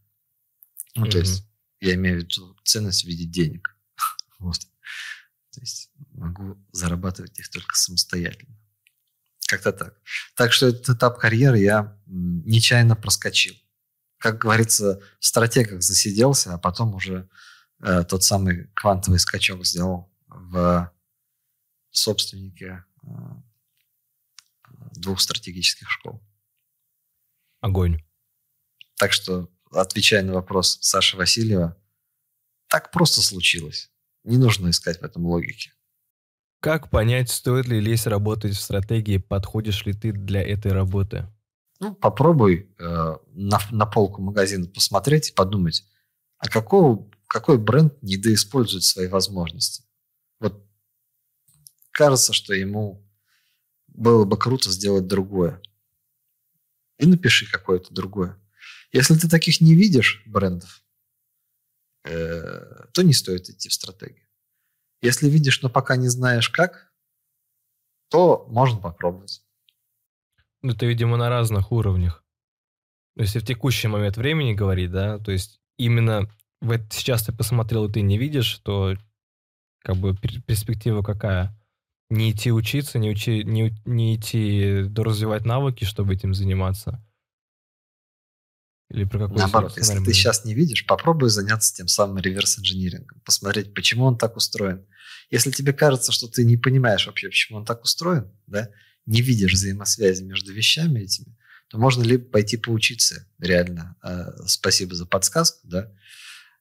[0.94, 1.10] Ну, mm-hmm.
[1.10, 1.44] то есть
[1.80, 3.76] я имею в виду ценность в виде денег.
[4.38, 4.58] вот.
[5.52, 8.59] То есть могу зарабатывать их только самостоятельно.
[9.50, 10.00] Как-то так.
[10.36, 13.56] Так что этот этап карьеры я нечаянно проскочил.
[14.18, 17.28] Как говорится, в стратегах засиделся, а потом уже
[17.80, 20.92] э, тот самый квантовый скачок сделал в
[21.90, 23.06] собственники э,
[24.92, 26.22] двух стратегических школ.
[27.60, 28.04] Огонь.
[28.94, 31.76] Так что, отвечая на вопрос Саши Васильева,
[32.68, 33.90] так просто случилось.
[34.22, 35.72] Не нужно искать в этом логики.
[36.60, 41.26] Как понять, стоит ли лезть работать в стратегии, подходишь ли ты для этой работы?
[41.80, 45.86] Ну, попробуй э, на, на полку магазина посмотреть и подумать,
[46.36, 49.84] а какого, какой бренд недоиспользует свои возможности.
[50.38, 50.62] Вот
[51.92, 53.02] кажется, что ему
[53.88, 55.62] было бы круто сделать другое.
[56.98, 58.38] И напиши какое-то другое.
[58.92, 60.84] Если ты таких не видишь брендов,
[62.04, 64.26] э, то не стоит идти в стратегию.
[65.02, 66.92] Если видишь, но пока не знаешь как,
[68.10, 69.42] то можно попробовать.
[70.62, 72.24] Ну, это, видимо, на разных уровнях.
[73.16, 76.28] Если в текущий момент времени говорить, да, то есть именно
[76.60, 78.96] в это сейчас ты посмотрел, и ты не видишь, то
[79.82, 81.56] как бы перспектива какая?
[82.10, 87.02] Не идти учиться, не, учи, не, не идти развивать навыки, чтобы этим заниматься?
[88.90, 93.72] Или про какой Наоборот, если ты сейчас не видишь, попробуй заняться тем самым реверс-инжинирингом, посмотреть,
[93.72, 94.84] почему он так устроен.
[95.30, 98.68] Если тебе кажется, что ты не понимаешь вообще, почему он так устроен, да,
[99.06, 101.36] не видишь взаимосвязи между вещами этими,
[101.68, 103.96] то можно либо пойти поучиться реально.
[104.02, 105.92] Э, спасибо за подсказку, да.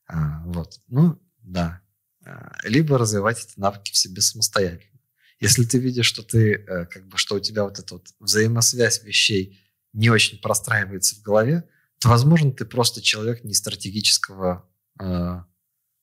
[0.07, 0.79] А, вот.
[0.87, 1.81] Ну, да.
[2.23, 4.99] А, либо развивать эти навыки в себе самостоятельно.
[5.39, 9.03] Если ты видишь, что ты, э, как бы, что у тебя вот эта вот взаимосвязь
[9.03, 9.59] вещей
[9.93, 11.67] не очень простраивается в голове,
[12.03, 14.69] возможно, ты просто человек не стратегического
[14.99, 15.43] э,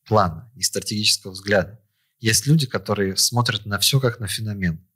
[0.06, 1.80] плана, не стратегического взгляда.
[2.18, 4.86] Есть люди, которые смотрят на все как на феномен.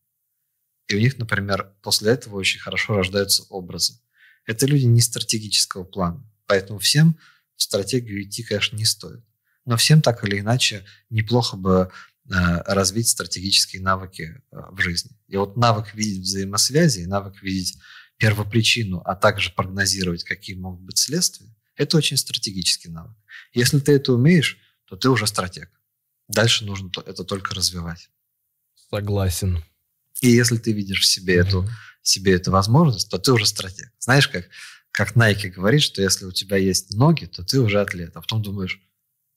[0.88, 4.00] И у них, например, после этого очень хорошо рождаются образы.
[4.46, 6.28] Это люди не стратегического плана.
[6.46, 7.16] Поэтому всем
[7.56, 9.24] в стратегию идти, конечно, не стоит.
[9.66, 11.90] Но всем так или иначе неплохо бы
[12.28, 12.32] э,
[12.64, 15.12] развить стратегические навыки э, в жизни.
[15.28, 17.78] И вот навык видеть взаимосвязи, навык видеть
[18.20, 23.16] первопричину, а также прогнозировать, какие могут быть следствия, это очень стратегический навык.
[23.54, 25.70] Если ты это умеешь, то ты уже стратег.
[26.28, 28.10] Дальше нужно это только развивать.
[28.90, 29.64] Согласен.
[30.20, 31.48] И если ты видишь в себе mm-hmm.
[31.48, 31.68] эту
[32.02, 33.90] себе эту возможность, то ты уже стратег.
[33.98, 34.48] Знаешь, как,
[34.90, 38.16] как Nike говорит, что если у тебя есть ноги, то ты уже атлет.
[38.16, 38.80] А потом думаешь,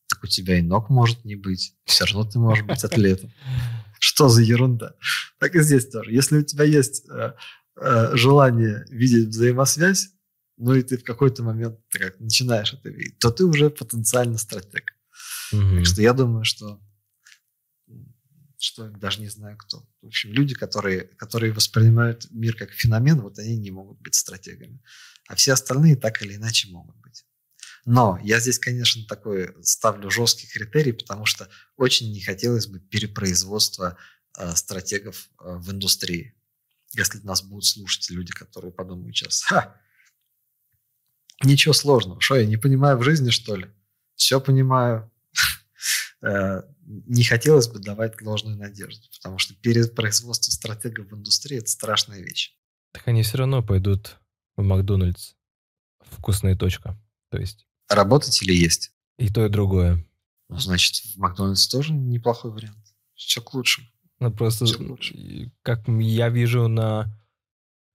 [0.08, 1.76] так у тебя и ног может не быть.
[1.86, 3.34] Все равно ты можешь быть атлетом.
[4.00, 4.96] Что за ерунда?
[5.40, 6.12] Так и здесь тоже.
[6.12, 7.06] Если у тебя есть
[7.80, 10.10] э, желание видеть взаимосвязь,
[10.58, 14.38] ну и ты в какой-то момент ты как начинаешь это видеть, то ты уже потенциально
[14.38, 14.92] стратег.
[15.54, 15.78] Mm-hmm.
[15.78, 16.80] Так что я думаю, что
[18.64, 19.86] что даже не знаю кто.
[20.02, 24.82] В общем, люди, которые, которые воспринимают мир как феномен, вот они не могут быть стратегами.
[25.28, 27.26] А все остальные так или иначе могут быть.
[27.86, 33.98] Но я здесь, конечно, такой ставлю жесткий критерий, потому что очень не хотелось бы перепроизводства
[34.38, 36.34] э, стратегов э, в индустрии.
[36.96, 39.76] Если нас будут слушать люди, которые подумают сейчас, Ха,
[41.44, 43.70] ничего сложного, что я не понимаю в жизни, что ли?
[44.16, 45.12] Все понимаю,
[46.24, 51.70] Э, не хотелось бы давать ложную надежду, потому что перед производством стратегов в индустрии это
[51.70, 52.56] страшная вещь.
[52.94, 54.18] Так они все равно пойдут
[54.56, 55.34] в Макдональдс.
[56.00, 56.98] Вкусная точка.
[57.30, 57.68] То есть...
[57.90, 58.94] Работать или есть?
[59.18, 60.06] И то, и другое.
[60.48, 62.86] Ну, значит, в Макдональдс тоже неплохой вариант.
[63.16, 63.88] Все к лучшему.
[64.20, 64.66] Ну, просто,
[65.64, 67.14] как я вижу, на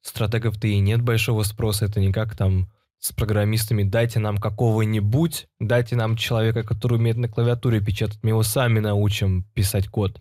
[0.02, 1.86] стратегов-то и нет большого спроса.
[1.86, 7.28] Это не как там с программистами, дайте нам какого-нибудь, дайте нам человека, который умеет на
[7.28, 10.20] клавиатуре печатать, мы его сами научим писать код.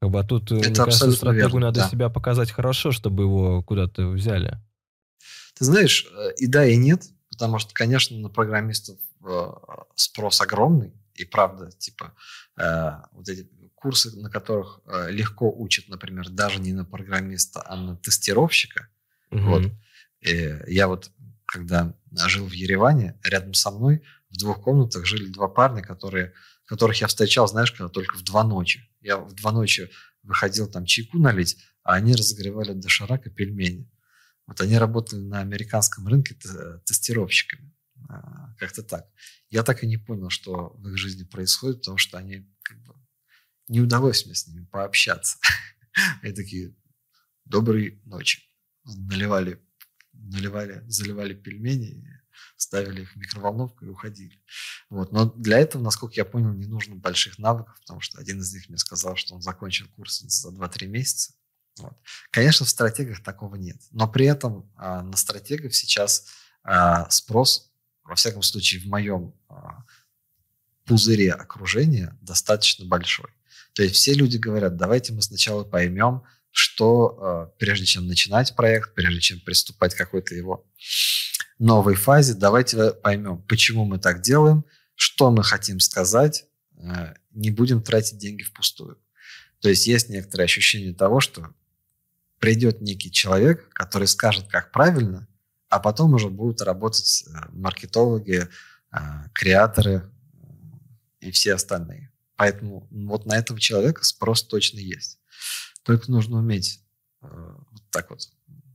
[0.00, 1.88] Как бы, а тут, э, Это мне кажется, стратегу верно, надо да.
[1.88, 4.58] себя показать хорошо, чтобы его куда-то взяли.
[5.54, 9.46] Ты знаешь, э, и да, и нет, потому что, конечно, на программистов э,
[9.94, 12.12] спрос огромный, и правда, типа,
[13.12, 18.88] вот эти курсы, на которых легко учат, например, даже не на программиста, а на тестировщика,
[19.30, 19.42] угу.
[19.42, 19.72] вот,
[20.20, 21.12] я вот
[21.46, 26.34] когда жил в Ереване, рядом со мной в двух комнатах жили два парня, которые,
[26.66, 28.88] которых я встречал, знаешь, когда только в два ночи.
[29.00, 29.90] Я в два ночи
[30.22, 33.88] выходил там чайку налить, а они разогревали доширак и пельмени.
[34.46, 36.36] Вот они работали на американском рынке
[36.84, 37.72] тестировщиками.
[38.08, 39.06] А, как-то так.
[39.48, 42.94] Я так и не понял, что в их жизни происходит, потому что они как бы
[43.68, 45.38] не удалось мне с ними пообщаться.
[46.22, 46.74] Они такие,
[47.44, 48.42] доброй ночи.
[48.84, 49.60] Наливали
[50.28, 52.20] наливали, заливали пельмени,
[52.56, 54.42] ставили их в микроволновку и уходили.
[54.90, 55.12] Вот.
[55.12, 58.68] Но для этого, насколько я понял, не нужно больших навыков, потому что один из них
[58.68, 61.34] мне сказал, что он закончил курс за 2-3 месяца.
[61.78, 61.96] Вот.
[62.30, 63.80] Конечно, в стратегах такого нет.
[63.90, 66.26] Но при этом а, на стратегов сейчас
[66.62, 67.70] а, спрос,
[68.04, 69.84] во всяком случае, в моем а,
[70.84, 73.30] пузыре окружения достаточно большой.
[73.76, 78.94] То есть все люди говорят, давайте мы сначала поймем, что э, прежде чем начинать проект,
[78.94, 80.66] прежде чем приступать к какой-то его
[81.58, 86.46] новой фазе, давайте поймем, почему мы так делаем, что мы хотим сказать,
[86.78, 88.98] э, не будем тратить деньги впустую.
[89.60, 91.52] То есть есть некоторое ощущение того, что
[92.38, 95.28] придет некий человек, который скажет, как правильно,
[95.68, 98.48] а потом уже будут работать э, маркетологи,
[99.34, 100.10] креаторы
[101.20, 102.10] и все остальные.
[102.36, 105.18] Поэтому вот на этого человека спрос точно есть.
[105.82, 106.80] Только нужно уметь
[107.20, 108.28] вот так вот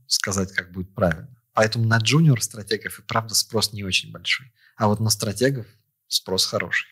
[0.06, 1.34] сказать, как будет правильно.
[1.52, 4.52] Поэтому на джуниор стратегов и правда спрос не очень большой.
[4.76, 5.66] А вот на стратегов
[6.08, 6.88] спрос хороший.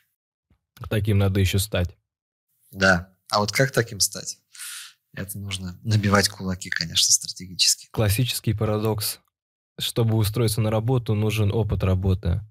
[0.88, 1.96] Таким надо еще стать.
[2.70, 3.14] Да.
[3.30, 4.38] А вот как таким стать?
[5.12, 7.88] Это нужно набивать кулаки, конечно, стратегически.
[7.90, 9.20] Классический парадокс.
[9.78, 12.42] Чтобы устроиться на работу, нужен опыт работы.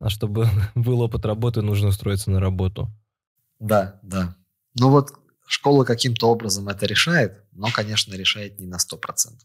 [0.00, 2.90] А чтобы был опыт работы, нужно устроиться на работу.
[3.58, 4.36] Да, да.
[4.78, 5.12] Ну вот
[5.46, 9.40] школа каким-то образом это решает, но, конечно, решает не на 100%.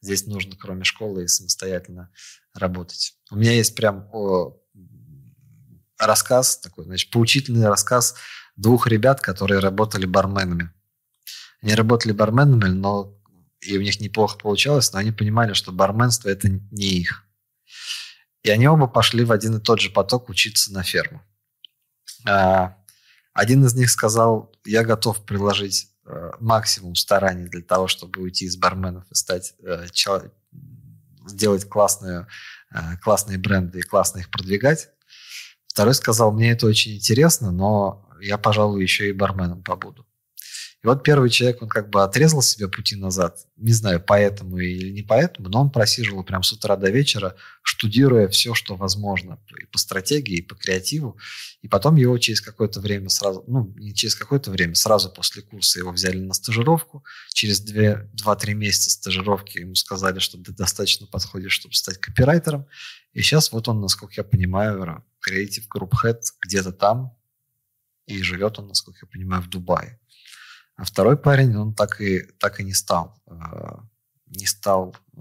[0.00, 2.10] Здесь нужно, кроме школы, и самостоятельно
[2.54, 3.16] работать.
[3.30, 4.60] У меня есть прям о,
[5.98, 8.14] рассказ такой, значит, поучительный рассказ
[8.56, 10.72] двух ребят, которые работали барменами.
[11.62, 13.18] Они работали барменами, но
[13.60, 17.24] и у них неплохо получалось, но они понимали, что барменство это не их.
[18.42, 21.22] И они оба пошли в один и тот же поток учиться на ферму.
[22.26, 22.76] А,
[23.34, 28.56] один из них сказал, я готов приложить э, максимум стараний для того, чтобы уйти из
[28.56, 29.86] барменов и стать э,
[31.26, 32.28] сделать классные,
[32.72, 34.90] э, классные бренды и классно их продвигать.
[35.66, 40.06] Второй сказал, мне это очень интересно, но я, пожалуй, еще и барменом побуду.
[40.84, 43.46] И вот первый человек, он как бы отрезал себе пути назад.
[43.56, 48.28] Не знаю, поэтому или не поэтому, но он просиживал прям с утра до вечера, штудируя
[48.28, 51.16] все, что возможно и по стратегии, и по креативу.
[51.62, 55.78] И потом его через какое-то время сразу, ну, не через какое-то время, сразу после курса
[55.78, 57.02] его взяли на стажировку.
[57.32, 62.66] Через 2-3 месяца стажировки ему сказали, что ты достаточно подходишь, чтобы стать копирайтером.
[63.14, 67.16] И сейчас вот он, насколько я понимаю, Creative Group Head где-то там,
[68.06, 69.98] и живет он, насколько я понимаю, в Дубае.
[70.76, 73.78] А второй парень, он так и, так и не стал, э,
[74.26, 75.20] не стал э,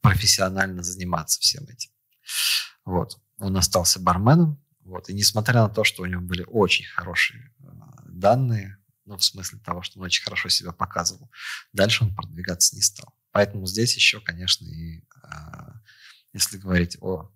[0.00, 1.90] профессионально заниматься всем этим.
[2.84, 3.20] Вот.
[3.38, 4.64] Он остался барменом.
[4.80, 5.10] Вот.
[5.10, 7.66] И несмотря на то, что у него были очень хорошие э,
[8.06, 11.30] данные, ну, в смысле того, что он очень хорошо себя показывал,
[11.74, 13.14] дальше он продвигаться не стал.
[13.32, 15.02] Поэтому здесь еще, конечно, и
[16.32, 17.30] если говорить о,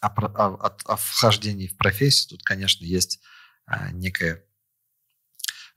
[0.00, 3.20] о, о, о вхождении в профессию, тут, конечно, есть
[3.92, 4.44] некая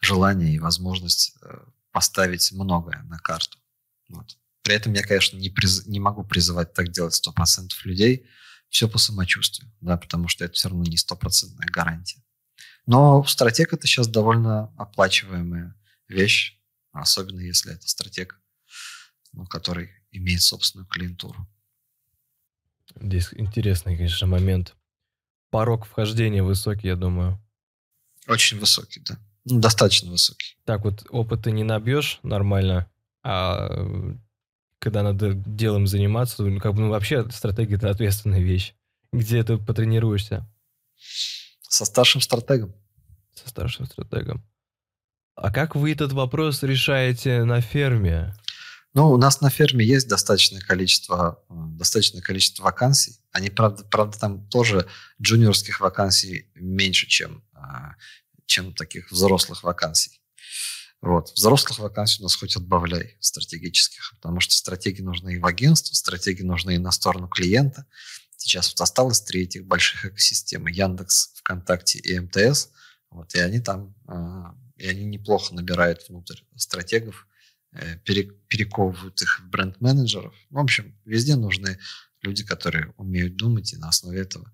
[0.01, 3.57] желание и возможность э, поставить многое на карту.
[4.09, 4.37] Вот.
[4.63, 5.85] При этом я, конечно, не, приз...
[5.85, 8.27] не могу призывать так делать 100% людей.
[8.69, 12.23] Все по самочувствию, да, потому что это все равно не стопроцентная гарантия.
[12.85, 15.75] Но стратег– это сейчас довольно оплачиваемая
[16.07, 16.57] вещь,
[16.93, 18.39] особенно если это стратег,
[19.33, 21.47] ну, который имеет собственную клиентуру.
[22.95, 24.75] Здесь интересный, конечно, момент.
[25.49, 27.41] Порог вхождения высокий, я думаю.
[28.27, 29.19] Очень высокий, да.
[29.45, 30.57] Ну, достаточно высокий.
[30.65, 32.89] Так вот, опыта не набьешь нормально,
[33.23, 33.69] а
[34.79, 38.73] когда надо делом заниматься, ну, как бы, ну, вообще стратегия– это ответственная вещь.
[39.13, 40.47] Где ты потренируешься?
[41.61, 42.73] Со старшим стратегом.
[43.33, 44.43] Со старшим стратегом.
[45.35, 48.35] А как вы этот вопрос решаете на ферме?
[48.93, 53.15] Ну, у нас на ферме есть достаточное количество, э, достаточное количество вакансий.
[53.31, 54.87] Они, правда, правда, там тоже
[55.21, 57.93] джуниорских вакансий меньше, чем а,
[58.51, 60.21] чем таких взрослых вакансий.
[61.01, 61.31] Вот.
[61.31, 66.43] Взрослых вакансий у нас хоть отбавляй стратегических, потому что стратегии нужны и в агентство, стратегии
[66.43, 67.85] нужны и на сторону клиента.
[68.35, 70.69] Сейчас вот осталось три этих больших экосистемы.
[70.69, 72.69] Яндекс, ВКонтакте и МТС.
[73.09, 77.27] Вот, и они там, э, и они неплохо набирают внутрь стратегов,
[77.71, 77.97] э,
[78.49, 80.33] перековывают их в бренд-менеджеров.
[80.49, 81.79] В общем, везде нужны
[82.21, 84.53] люди, которые умеют думать и на основе этого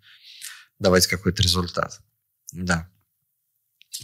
[0.80, 2.00] давать какой-то результат.
[2.54, 2.90] Да.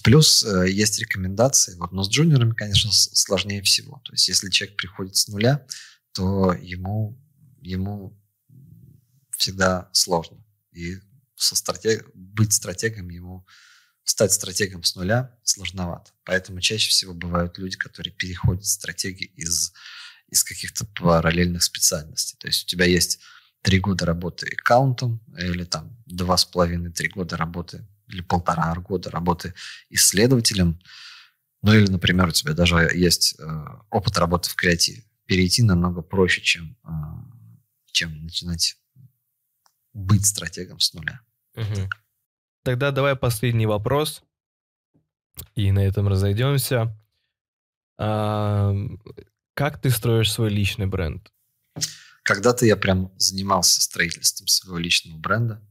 [0.02, 4.02] Плюс э, есть рекомендации, вот, но с джуниорами, конечно, сложнее всего.
[4.03, 5.65] То есть, если человек приходит с нуля,
[6.14, 7.20] то ему,
[7.61, 8.20] ему
[9.38, 10.44] всегда сложно.
[10.72, 10.98] И
[11.36, 12.10] со стратег...
[12.14, 13.45] быть стратегом ему,
[14.03, 16.11] стать стратегом с нуля сложновато.
[16.24, 19.74] Поэтому чаще всего бывают люди, которые переходят стратегии из,
[20.30, 22.38] из каких-то параллельных специальностей.
[22.40, 23.20] То есть у тебя есть
[23.61, 29.53] три года работы аккаунтом или там два с половиной-три года работы или полтора года работы
[29.89, 30.80] исследователем,
[31.61, 36.41] ну или, например, у тебя даже есть э, опыт работы в креативе, перейти намного проще,
[36.41, 36.89] чем, э,
[37.91, 38.77] чем начинать
[39.93, 41.21] быть стратегом с нуля.
[41.55, 41.89] Угу.
[42.63, 44.23] Тогда давай последний вопрос,
[45.55, 46.97] и на этом разойдемся.
[47.97, 48.73] А,
[49.53, 51.31] как ты строишь свой личный бренд?
[52.23, 55.61] Когда-то я прям занимался строительством своего личного бренда.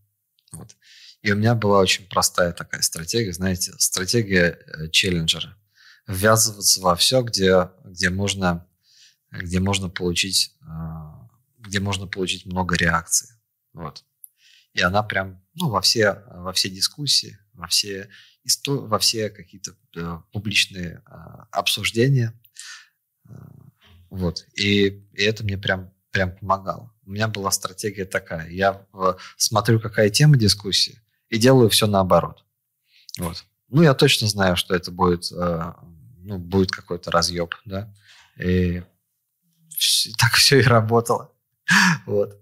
[0.53, 0.77] Вот.
[1.23, 5.57] И у меня была очень простая такая стратегия, знаете, стратегия э, челленджера.
[6.07, 8.67] Ввязываться во все, где, где, можно,
[9.31, 11.23] где можно получить э,
[11.63, 13.29] где можно получить много реакций.
[13.73, 14.05] Вот.
[14.75, 18.09] И она прям ну, во, все, во все дискуссии, во все,
[18.47, 21.03] исто- во все какие-то э, публичные
[21.51, 22.39] обсуждения.
[24.11, 24.47] Вот.
[24.55, 26.95] И, и это мне прям, прям помогало.
[27.05, 28.49] У меня была стратегия такая.
[28.51, 28.87] Я
[29.37, 31.01] смотрю, какая тема дискуссии,
[31.33, 32.45] и делаю все наоборот.
[33.19, 33.45] Вот.
[33.69, 35.73] Ну, я точно знаю, что это будет, э,
[36.19, 37.93] ну, будет какой-то разъеб, да.
[38.39, 38.83] И
[40.19, 41.33] так все и работало.
[42.07, 42.39] Вот.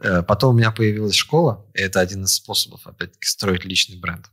[0.00, 4.28] Э, потом у меня появилась школа, и это один из способов, опять-таки, строить личный бренд.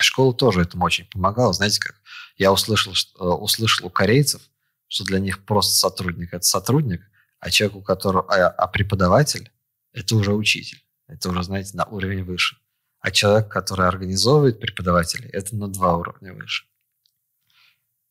[0.00, 1.52] Школа тоже этому очень помогала.
[1.52, 1.94] Знаете как?
[2.36, 4.42] Я услышал, что, э, услышал у корейцев,
[4.88, 7.02] что для них просто сотрудник– это сотрудник,
[7.38, 9.52] а человек, у которого, а, а преподаватель–
[9.92, 10.82] это уже учитель.
[11.12, 12.56] Это уже, знаете, на уровень выше.
[13.00, 16.64] А человек, который организовывает преподавателей, это на два уровня выше.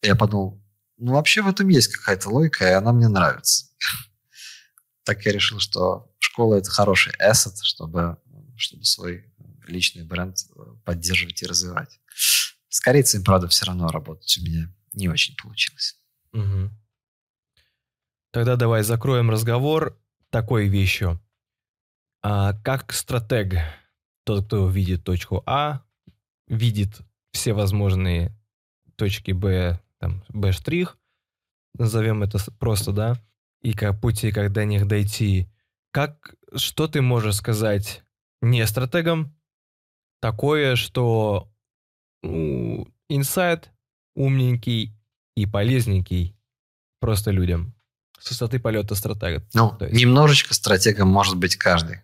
[0.01, 0.61] Я подумал,
[0.97, 3.67] ну, вообще в этом есть какая-то логика, и она мне нравится.
[5.03, 8.17] Так я решил, что школа– это хороший ассет, чтобы,
[8.55, 9.25] чтобы свой
[9.65, 11.99] личный бренд э, поддерживать и развивать.
[12.69, 15.99] С корейцами, правда, все равно работать у меня не очень получилось.
[16.33, 16.69] Угу.
[18.31, 19.99] Тогда давай закроем разговор
[20.29, 21.19] такой вещью.
[22.23, 23.55] А как стратег,
[24.23, 25.81] тот, кто видит точку А,
[26.47, 28.31] видит все возможные
[28.95, 30.97] точки Б, там, Б штрих,
[31.73, 33.15] назовем это просто, да,
[33.61, 35.47] и как пути, как до них дойти.
[35.91, 38.03] Как, что ты можешь сказать
[38.41, 39.35] не стратегам,
[40.21, 41.51] такое, что
[42.23, 43.71] ну, инсайт
[44.15, 44.93] умненький
[45.35, 46.35] и полезненький
[46.99, 47.73] просто людям
[48.19, 49.43] с высоты полета стратега.
[49.53, 49.93] Ну, есть.
[49.93, 52.01] немножечко стратегом может быть каждый.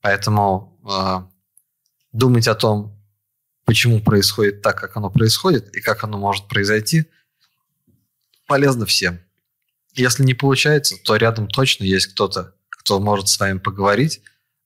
[0.00, 1.22] Поэтому э,
[2.12, 2.98] думать о том,
[3.64, 7.06] почему происходит так, как оно происходит, и как оно может произойти,
[8.46, 9.20] полезно всем.
[9.94, 14.22] Если не получается, то рядом точно есть кто-то, кто может с вами поговорить,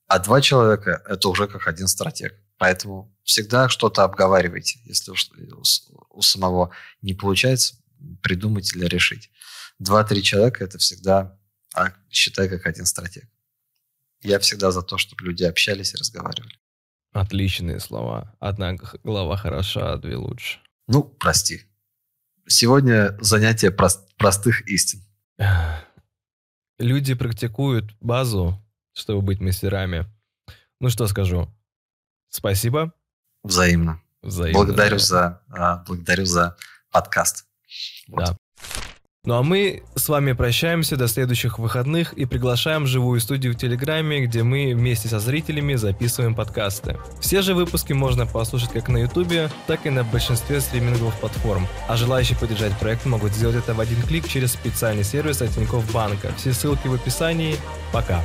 [0.07, 2.35] а два человека– это уже как один стратег.
[2.59, 4.79] Поэтому всегда что-то обговаривайте.
[4.85, 5.13] Если
[6.11, 7.77] у самого не получается,
[8.23, 9.31] придумать или решить.
[9.79, 11.39] Два-три человека– это всегда,
[11.75, 13.25] а, считай, как один стратег.
[14.23, 16.55] Я всегда за то, чтобы люди общались и разговаривали.
[17.13, 18.35] Отличные слова.
[18.41, 18.75] Одна
[19.05, 20.61] глава хороша, а две лучше.
[20.89, 21.63] Ну, прости.
[22.47, 25.01] Сегодня занятие прост, простых истин.
[26.79, 28.59] Люди практикуют базу,
[28.93, 30.07] чтобы быть мастерами.
[30.81, 31.49] Ну что скажу?
[32.29, 32.93] Спасибо.
[33.45, 34.03] Взаимно.
[34.23, 34.59] Взаимно.
[34.59, 36.57] Благодарю за, а, благодарю за
[36.91, 37.47] подкаст.
[38.09, 38.25] Вот.
[38.25, 38.37] Да.
[39.25, 43.57] Ну а мы с вами прощаемся до следующих выходных и приглашаем в живую студию в
[43.57, 46.99] Телеграме, где мы вместе со зрителями записываем подкасты.
[47.21, 51.69] Все же выпуски можно послушать как на Ютубе, так и на большинстве стриминговых платформ.
[51.87, 55.93] А желающие поддержать проект могут сделать это в один клик через специальный сервис от Тинькофф
[55.93, 56.33] Банка.
[56.37, 57.55] Все ссылки в описании.
[57.93, 58.25] Пока!